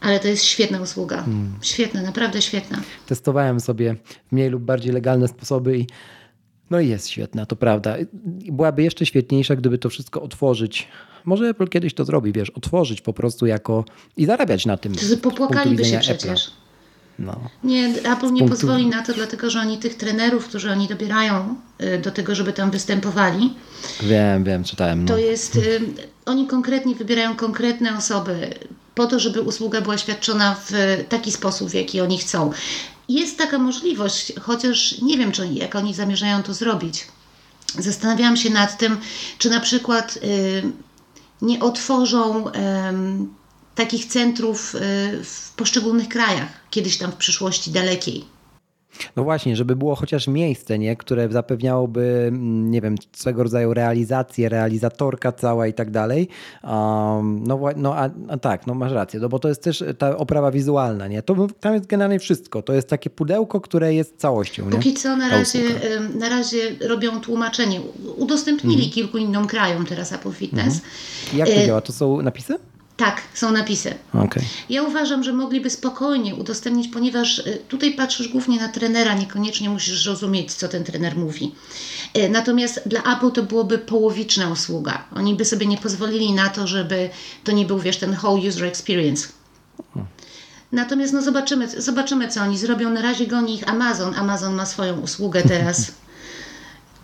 ale 0.00 0.20
to 0.20 0.28
jest 0.28 0.44
świetna 0.44 0.80
usługa. 0.80 1.24
Świetna, 1.62 2.02
naprawdę 2.02 2.42
świetna. 2.42 2.82
Testowałem 3.06 3.60
sobie 3.60 3.96
mniej 4.32 4.50
lub 4.50 4.62
bardziej 4.62 4.92
legalne 4.92 5.28
sposoby 5.28 5.78
i 5.78 5.86
no 6.70 6.80
i 6.80 6.88
jest 6.88 7.08
świetna, 7.08 7.46
to 7.46 7.56
prawda. 7.56 7.96
Byłaby 8.52 8.82
jeszcze 8.82 9.06
świetniejsza, 9.06 9.56
gdyby 9.56 9.78
to 9.78 9.90
wszystko 9.90 10.22
otworzyć. 10.22 10.88
Może 11.24 11.48
Apple 11.48 11.68
kiedyś 11.68 11.94
to 11.94 12.04
zrobi, 12.04 12.32
wiesz, 12.32 12.50
otworzyć 12.50 13.00
po 13.00 13.12
prostu 13.12 13.46
jako 13.46 13.84
i 14.16 14.26
zarabiać 14.26 14.66
na 14.66 14.76
tym. 14.76 14.94
To 14.94 15.16
popłakaliby 15.22 15.84
się 15.84 15.98
przecież. 15.98 16.46
Apple'a. 16.48 16.65
No. 17.18 17.40
Nie, 17.64 17.94
Apple 18.04 18.32
nie 18.32 18.48
pozwoli 18.48 18.86
na 18.86 19.02
to, 19.02 19.12
dlatego 19.14 19.50
że 19.50 19.60
oni 19.60 19.78
tych 19.78 19.94
trenerów, 19.94 20.46
którzy 20.48 20.72
oni 20.72 20.88
dobierają 20.88 21.54
y, 21.82 21.98
do 21.98 22.10
tego, 22.10 22.34
żeby 22.34 22.52
tam 22.52 22.70
występowali, 22.70 23.54
Wiem, 24.02 24.44
wiem, 24.44 24.64
czytałem. 24.64 25.04
No. 25.04 25.08
to 25.08 25.18
jest, 25.18 25.56
y, 25.56 25.80
oni 26.26 26.46
konkretnie 26.46 26.94
wybierają 26.94 27.36
konkretne 27.36 27.96
osoby 27.96 28.50
po 28.94 29.06
to, 29.06 29.18
żeby 29.18 29.40
usługa 29.42 29.80
była 29.80 29.98
świadczona 29.98 30.56
w 30.68 30.72
taki 31.08 31.32
sposób, 31.32 31.70
w 31.70 31.74
jaki 31.74 32.00
oni 32.00 32.18
chcą. 32.18 32.52
Jest 33.08 33.38
taka 33.38 33.58
możliwość, 33.58 34.32
chociaż 34.40 35.00
nie 35.00 35.18
wiem, 35.18 35.32
czy 35.32 35.46
jak 35.46 35.74
oni 35.74 35.94
zamierzają 35.94 36.42
to 36.42 36.54
zrobić. 36.54 37.06
Zastanawiałam 37.78 38.36
się 38.36 38.50
nad 38.50 38.78
tym, 38.78 38.96
czy 39.38 39.50
na 39.50 39.60
przykład 39.60 40.16
y, 40.16 40.62
nie 41.42 41.60
otworzą 41.60 42.44
takich 43.76 44.06
centrów 44.06 44.74
y, 44.74 44.78
w 45.24 45.52
poszczególnych 45.56 46.08
krajach, 46.08 46.48
kiedyś 46.70 46.98
tam 46.98 47.12
w 47.12 47.16
przyszłości 47.16 47.70
dalekiej. 47.70 48.36
No 49.16 49.24
właśnie, 49.24 49.56
żeby 49.56 49.76
było 49.76 49.94
chociaż 49.94 50.28
miejsce, 50.28 50.78
nie? 50.78 50.96
które 50.96 51.28
zapewniałoby, 51.28 52.24
mm, 52.28 52.70
nie 52.70 52.80
wiem, 52.80 52.94
swego 53.12 53.42
rodzaju 53.42 53.74
realizację, 53.74 54.48
realizatorka 54.48 55.32
cała 55.32 55.66
i 55.66 55.74
tak 55.74 55.90
dalej. 55.90 56.28
Um, 56.64 57.44
no 57.46 57.60
no 57.76 57.94
a, 57.96 58.10
a 58.28 58.38
tak, 58.38 58.66
no 58.66 58.74
masz 58.74 58.92
rację, 58.92 59.20
no 59.20 59.28
bo 59.28 59.38
to 59.38 59.48
jest 59.48 59.62
też 59.62 59.84
ta 59.98 60.16
oprawa 60.16 60.50
wizualna, 60.50 61.08
nie? 61.08 61.22
To, 61.22 61.46
tam 61.60 61.74
jest 61.74 61.86
generalnie 61.86 62.18
wszystko. 62.18 62.62
To 62.62 62.72
jest 62.72 62.88
takie 62.88 63.10
pudełko, 63.10 63.60
które 63.60 63.94
jest 63.94 64.16
całością, 64.16 64.64
nie? 64.64 64.70
Póki 64.70 64.94
co 64.94 65.16
na 65.16 65.28
razie, 65.28 65.60
na 66.14 66.28
razie 66.28 66.58
robią 66.88 67.20
tłumaczenie. 67.20 67.80
Udostępnili 68.16 68.90
kilku 68.90 69.18
innym 69.18 69.46
krajom 69.46 69.86
teraz 69.86 70.12
Apple 70.12 70.32
Fitness. 70.32 70.80
Jak 71.34 71.48
to 71.48 71.54
e- 71.54 71.66
działa? 71.66 71.80
To 71.80 71.92
są 71.92 72.22
napisy? 72.22 72.58
Tak, 72.96 73.22
są 73.34 73.52
napisy. 73.52 73.94
Okej. 74.14 74.42
Ja 74.70 74.82
uważam, 74.82 75.24
że 75.24 75.32
mogliby 75.32 75.70
spokojnie 75.70 76.34
udostępnić, 76.34 76.88
ponieważ 76.88 77.38
y, 77.38 77.58
tutaj 77.68 77.94
patrzysz 77.94 78.28
głównie 78.28 78.60
na 78.60 78.68
trenera, 78.68 79.14
niekoniecznie 79.14 79.70
musisz 79.70 80.06
rozumieć, 80.06 80.54
co 80.54 80.68
ten 80.68 80.84
trener 80.84 81.16
mówi. 81.16 81.54
Y, 82.16 82.28
Natomiast 82.28 82.82
dla 82.86 83.16
Apple 83.16 83.30
to 83.32 83.42
byłoby 83.42 83.78
połowiczna 83.78 84.48
usługa. 84.50 85.04
Oni 85.16 85.34
by 85.34 85.44
sobie 85.44 85.66
nie 85.66 85.78
pozwolili 85.78 86.32
na 86.32 86.48
to, 86.48 86.66
żeby 86.66 87.10
to 87.44 87.52
nie 87.52 87.64
był, 87.64 87.78
wiesz, 87.78 87.96
ten 87.96 88.16
whole 88.22 88.48
user 88.48 88.64
experience. 88.64 89.28
Natomiast 90.72 91.12
no 91.12 91.22
zobaczymy, 91.22 91.68
zobaczymy, 91.82 92.28
co 92.28 92.40
oni 92.42 92.58
zrobią. 92.58 92.90
Na 92.90 93.02
razie 93.02 93.26
goni 93.26 93.54
ich 93.54 93.68
Amazon. 93.68 94.14
Amazon 94.14 94.54
ma 94.54 94.66
swoją 94.66 95.00
usługę 95.00 95.42
teraz, 95.52 95.92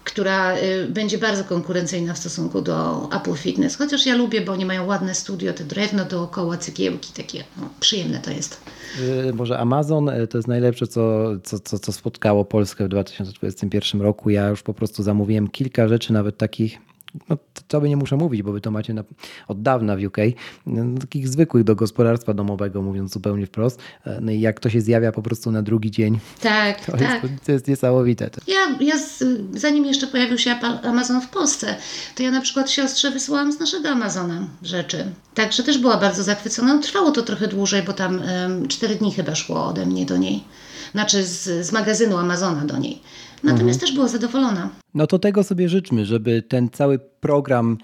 która 0.05 0.57
y, 0.59 0.87
będzie 0.89 1.19
bardzo 1.19 1.45
konkurencyjna 1.45 2.15
w 2.15 2.19
stosunku 2.19 2.61
do 2.61 3.09
Apple 3.17 3.35
Fitness. 3.35 3.77
Chociaż 3.77 4.07
ja 4.07 4.17
lubię, 4.17 4.41
bo 4.41 4.53
oni 4.53 4.65
mają 4.65 4.87
ładne 4.87 5.15
studio, 5.15 5.53
te 5.53 5.65
drewno 5.65 6.05
dookoła, 6.05 6.57
cegiełki, 6.57 7.13
takie 7.13 7.45
no, 7.57 7.69
przyjemne 7.81 8.19
to 8.19 8.31
jest. 8.31 8.61
Y, 9.29 9.33
Może 9.33 9.59
Amazon 9.59 10.09
y, 10.09 10.27
to 10.27 10.39
jest 10.39 10.49
najlepsze, 10.49 10.87
co, 10.87 11.23
co, 11.43 11.59
co, 11.59 11.79
co 11.79 11.93
spotkało 11.93 12.45
Polskę 12.45 12.85
w 12.85 12.89
2021 12.89 14.01
roku. 14.01 14.31
Ja 14.31 14.49
już 14.49 14.63
po 14.63 14.75
prostu 14.75 15.03
zamówiłem 15.03 15.49
kilka 15.49 15.89
rzeczy, 15.89 16.13
nawet 16.13 16.37
takich, 16.37 16.79
no 17.73 17.81
by 17.81 17.89
nie 17.89 17.97
muszę 17.97 18.17
mówić, 18.17 18.43
bo 18.43 18.53
wy 18.53 18.61
to 18.61 18.71
macie 18.71 18.95
na, 18.95 19.05
od 19.49 19.63
dawna 19.63 19.97
w 19.97 20.01
UK, 20.05 20.17
no, 20.67 21.01
takich 21.01 21.29
zwykłych 21.29 21.65
do 21.65 21.75
gospodarstwa 21.75 22.35
domowego, 22.35 22.83
mówiąc 22.83 23.13
zupełnie 23.13 23.47
wprost. 23.47 23.81
E, 24.07 24.21
No 24.21 24.33
i 24.33 24.41
jak 24.41 24.61
to 24.61 24.71
się 24.71 24.81
zjawia 24.81 25.13
po 25.13 25.23
prostu 25.23 25.51
na 25.51 25.63
drugi 25.63 25.91
dzień, 25.91 26.19
Tak, 26.41 26.85
to, 26.85 26.93
tak. 26.93 27.01
jest, 27.23 27.45
to 27.47 27.53
jest 27.53 27.69
niesamowite. 27.69 28.31
Ja, 28.47 28.77
ja 28.81 28.99
z, 28.99 29.25
zanim 29.55 29.85
jeszcze 29.85 30.07
pojawił 30.07 30.39
się 30.39 30.51
Amazon 30.83 31.21
w 31.21 31.29
Polsce, 31.29 31.77
to 32.15 32.23
ja 32.23 32.31
na 32.31 32.41
przykład 32.41 32.71
siostrze 32.71 33.11
wysyłałam 33.11 33.53
z 33.53 33.61
naszego 33.61 33.89
Amazona 33.89 34.47
rzeczy. 34.63 35.05
Także 35.35 35.63
też 35.63 35.79
była 35.79 35.97
bardzo 35.97 36.23
zachwycona. 36.23 36.75
No, 36.75 36.81
Trwało 36.83 37.11
to 37.11 37.23
trochę 37.23 37.49
dłużej, 37.49 37.83
bo 37.83 37.93
tam 37.93 38.23
em, 38.23 38.69
cztery 38.69 38.95
dni 38.95 39.13
chyba 39.13 39.35
szło 39.35 39.67
ode 39.67 39.87
mnie 39.87 40.07
do 40.07 40.17
niej. 40.17 40.45
Znaczy 40.93 41.25
z, 41.25 41.67
z 41.67 41.73
magazynu 41.73 42.17
Amazona 42.19 42.65
do 42.65 42.79
niej. 42.79 43.03
Natomiast 43.45 43.81
też 43.81 43.95
była 43.95 44.09
zadowolona. 44.09 44.71
No 44.95 45.07
to 45.07 45.19
tego 45.19 45.45
sobie 45.45 45.69
życzmy, 45.69 46.07
żeby 46.07 46.43
ten 46.43 46.69
cały 46.71 46.99
program 46.99 47.79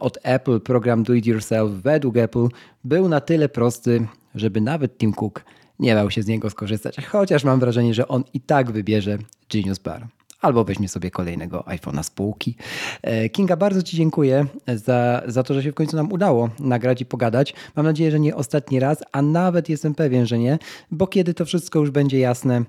od 0.00 0.18
Apple, 0.22 0.60
program 0.60 1.02
Do 1.02 1.14
It 1.14 1.26
Yourself 1.26 1.72
według 1.72 2.16
Apple 2.16 2.48
był 2.84 3.08
na 3.08 3.20
tyle 3.20 3.48
prosty, 3.48 4.06
żeby 4.34 4.60
nawet 4.60 4.98
Tim 4.98 5.12
Cook 5.12 5.44
nie 5.78 5.94
dał 5.94 6.10
się 6.10 6.22
z 6.22 6.26
niego 6.26 6.50
skorzystać. 6.50 6.96
Chociaż 7.06 7.44
mam 7.44 7.60
wrażenie, 7.60 7.94
że 7.94 8.08
on 8.08 8.24
i 8.34 8.40
tak 8.40 8.72
wybierze 8.72 9.18
Genius 9.52 9.78
Bar. 9.78 10.06
Albo 10.40 10.64
weźmie 10.64 10.88
sobie 10.88 11.10
kolejnego 11.10 11.60
iPhone'a 11.60 12.02
z 12.02 12.10
półki. 12.10 12.56
E, 13.02 13.28
Kinga, 13.28 13.56
bardzo 13.56 13.82
Ci 13.82 13.96
dziękuję 13.96 14.46
za, 14.74 15.22
za 15.26 15.42
to, 15.42 15.54
że 15.54 15.62
się 15.62 15.72
w 15.72 15.74
końcu 15.74 15.96
nam 15.96 16.12
udało 16.12 16.50
nagrać 16.58 17.00
i 17.00 17.06
pogadać. 17.06 17.54
Mam 17.76 17.86
nadzieję, 17.86 18.10
że 18.10 18.20
nie 18.20 18.36
ostatni 18.36 18.80
raz, 18.80 18.98
a 19.12 19.22
nawet 19.22 19.68
jestem 19.68 19.94
pewien, 19.94 20.26
że 20.26 20.38
nie, 20.38 20.58
bo 20.90 21.06
kiedy 21.06 21.34
to 21.34 21.44
wszystko 21.44 21.78
już 21.78 21.90
będzie 21.90 22.18
jasne, 22.18 22.62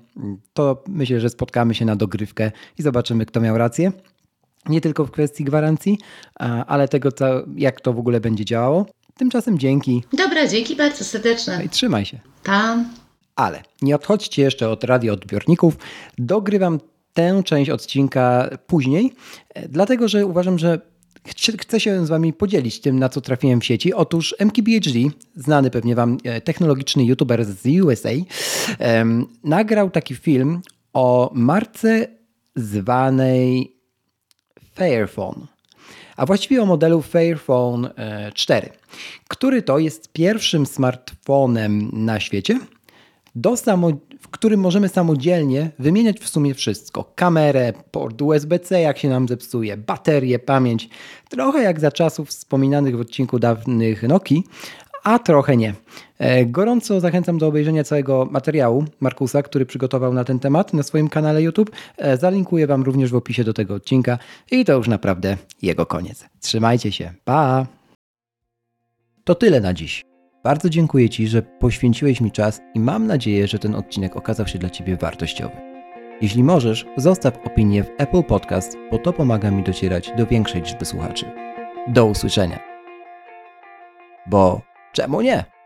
to 0.52 0.84
myślę, 0.88 1.20
że 1.20 1.30
spotkamy 1.30 1.74
się 1.74 1.84
na 1.84 1.96
dogrywkę 1.96 2.52
i 2.78 2.82
zobaczymy, 2.82 3.26
kto 3.26 3.40
miał 3.40 3.58
rację. 3.58 3.92
Nie 4.68 4.80
tylko 4.80 5.06
w 5.06 5.10
kwestii 5.10 5.44
gwarancji, 5.44 5.98
ale 6.66 6.88
tego, 6.88 7.12
co, 7.12 7.26
jak 7.56 7.80
to 7.80 7.92
w 7.92 7.98
ogóle 7.98 8.20
będzie 8.20 8.44
działało. 8.44 8.86
Tymczasem 9.16 9.58
dzięki 9.58 10.04
Dobra, 10.12 10.46
dzięki 10.46 10.76
bardzo 10.76 11.04
serdeczne. 11.04 11.64
i 11.64 11.68
trzymaj 11.68 12.04
się. 12.04 12.18
Pa. 12.44 12.84
Ale 13.36 13.62
nie 13.82 13.94
odchodźcie 13.96 14.42
jeszcze 14.42 14.68
od 14.68 14.84
radioodbiorników. 14.84 15.76
Dogrywam 16.18 16.80
tę 17.18 17.42
część 17.44 17.70
odcinka 17.70 18.50
później, 18.66 19.12
e, 19.54 19.68
dlatego 19.68 20.08
że 20.08 20.26
uważam, 20.26 20.58
że 20.58 20.80
chcę 21.60 21.80
się 21.80 22.06
z 22.06 22.08
Wami 22.08 22.32
podzielić 22.32 22.80
tym, 22.80 22.98
na 22.98 23.08
co 23.08 23.20
trafiłem 23.20 23.60
w 23.60 23.64
sieci. 23.64 23.94
Otóż 23.94 24.34
MKBHD, 24.38 24.98
znany 25.34 25.70
pewnie 25.70 25.94
Wam 25.94 26.18
e, 26.24 26.40
technologiczny 26.40 27.04
youtuber 27.04 27.44
z 27.44 27.66
USA, 27.82 28.08
em, 28.78 29.26
nagrał 29.44 29.90
taki 29.90 30.14
film 30.14 30.60
o 30.92 31.30
marce 31.34 32.06
zwanej 32.56 33.76
Fairphone, 34.74 35.46
a 36.16 36.26
właściwie 36.26 36.62
o 36.62 36.66
modelu 36.66 37.02
Fairphone 37.02 37.88
e, 37.96 38.32
4, 38.34 38.70
który 39.28 39.62
to 39.62 39.78
jest 39.78 40.12
pierwszym 40.12 40.66
smartfonem 40.66 41.90
na 41.92 42.20
świecie, 42.20 42.60
do 43.34 43.56
samo, 43.56 43.90
w 44.28 44.30
którym 44.30 44.60
możemy 44.60 44.88
samodzielnie 44.88 45.70
wymieniać 45.78 46.20
w 46.20 46.28
sumie 46.28 46.54
wszystko. 46.54 47.12
Kamerę, 47.14 47.72
port 47.90 48.22
USB-C, 48.22 48.80
jak 48.80 48.98
się 48.98 49.08
nam 49.08 49.28
zepsuje, 49.28 49.76
baterię, 49.76 50.38
pamięć. 50.38 50.88
Trochę 51.28 51.62
jak 51.62 51.80
za 51.80 51.92
czasów 51.92 52.28
wspominanych 52.28 52.96
w 52.96 53.00
odcinku 53.00 53.38
dawnych 53.38 54.02
Nokii, 54.02 54.44
a 55.04 55.18
trochę 55.18 55.56
nie. 55.56 55.74
E, 56.18 56.46
Gorąco 56.46 57.00
zachęcam 57.00 57.38
do 57.38 57.46
obejrzenia 57.46 57.84
całego 57.84 58.28
materiału 58.30 58.84
Markusa, 59.00 59.42
który 59.42 59.66
przygotował 59.66 60.14
na 60.14 60.24
ten 60.24 60.38
temat 60.38 60.74
na 60.74 60.82
swoim 60.82 61.08
kanale 61.08 61.42
YouTube. 61.42 61.70
E, 61.96 62.16
Zalinkuję 62.16 62.66
Wam 62.66 62.82
również 62.82 63.10
w 63.10 63.16
opisie 63.16 63.44
do 63.44 63.52
tego 63.52 63.74
odcinka 63.74 64.18
i 64.50 64.64
to 64.64 64.72
już 64.72 64.88
naprawdę 64.88 65.36
jego 65.62 65.86
koniec. 65.86 66.24
Trzymajcie 66.40 66.92
się. 66.92 67.12
Pa! 67.24 67.66
To 69.24 69.34
tyle 69.34 69.60
na 69.60 69.74
dziś. 69.74 70.07
Bardzo 70.42 70.70
dziękuję 70.70 71.08
Ci, 71.10 71.28
że 71.28 71.42
poświęciłeś 71.42 72.20
mi 72.20 72.32
czas 72.32 72.60
i 72.74 72.80
mam 72.80 73.06
nadzieję, 73.06 73.46
że 73.46 73.58
ten 73.58 73.74
odcinek 73.74 74.16
okazał 74.16 74.46
się 74.46 74.58
dla 74.58 74.70
Ciebie 74.70 74.96
wartościowy. 74.96 75.56
Jeśli 76.20 76.44
możesz, 76.44 76.86
zostaw 76.96 77.46
opinię 77.46 77.84
w 77.84 77.90
Apple 77.98 78.22
Podcast, 78.22 78.76
bo 78.90 78.98
to 78.98 79.12
pomaga 79.12 79.50
mi 79.50 79.62
docierać 79.62 80.12
do 80.16 80.26
większej 80.26 80.62
liczby 80.62 80.84
słuchaczy. 80.84 81.24
Do 81.88 82.06
usłyszenia. 82.06 82.58
Bo 84.26 84.62
czemu 84.92 85.20
nie? 85.20 85.57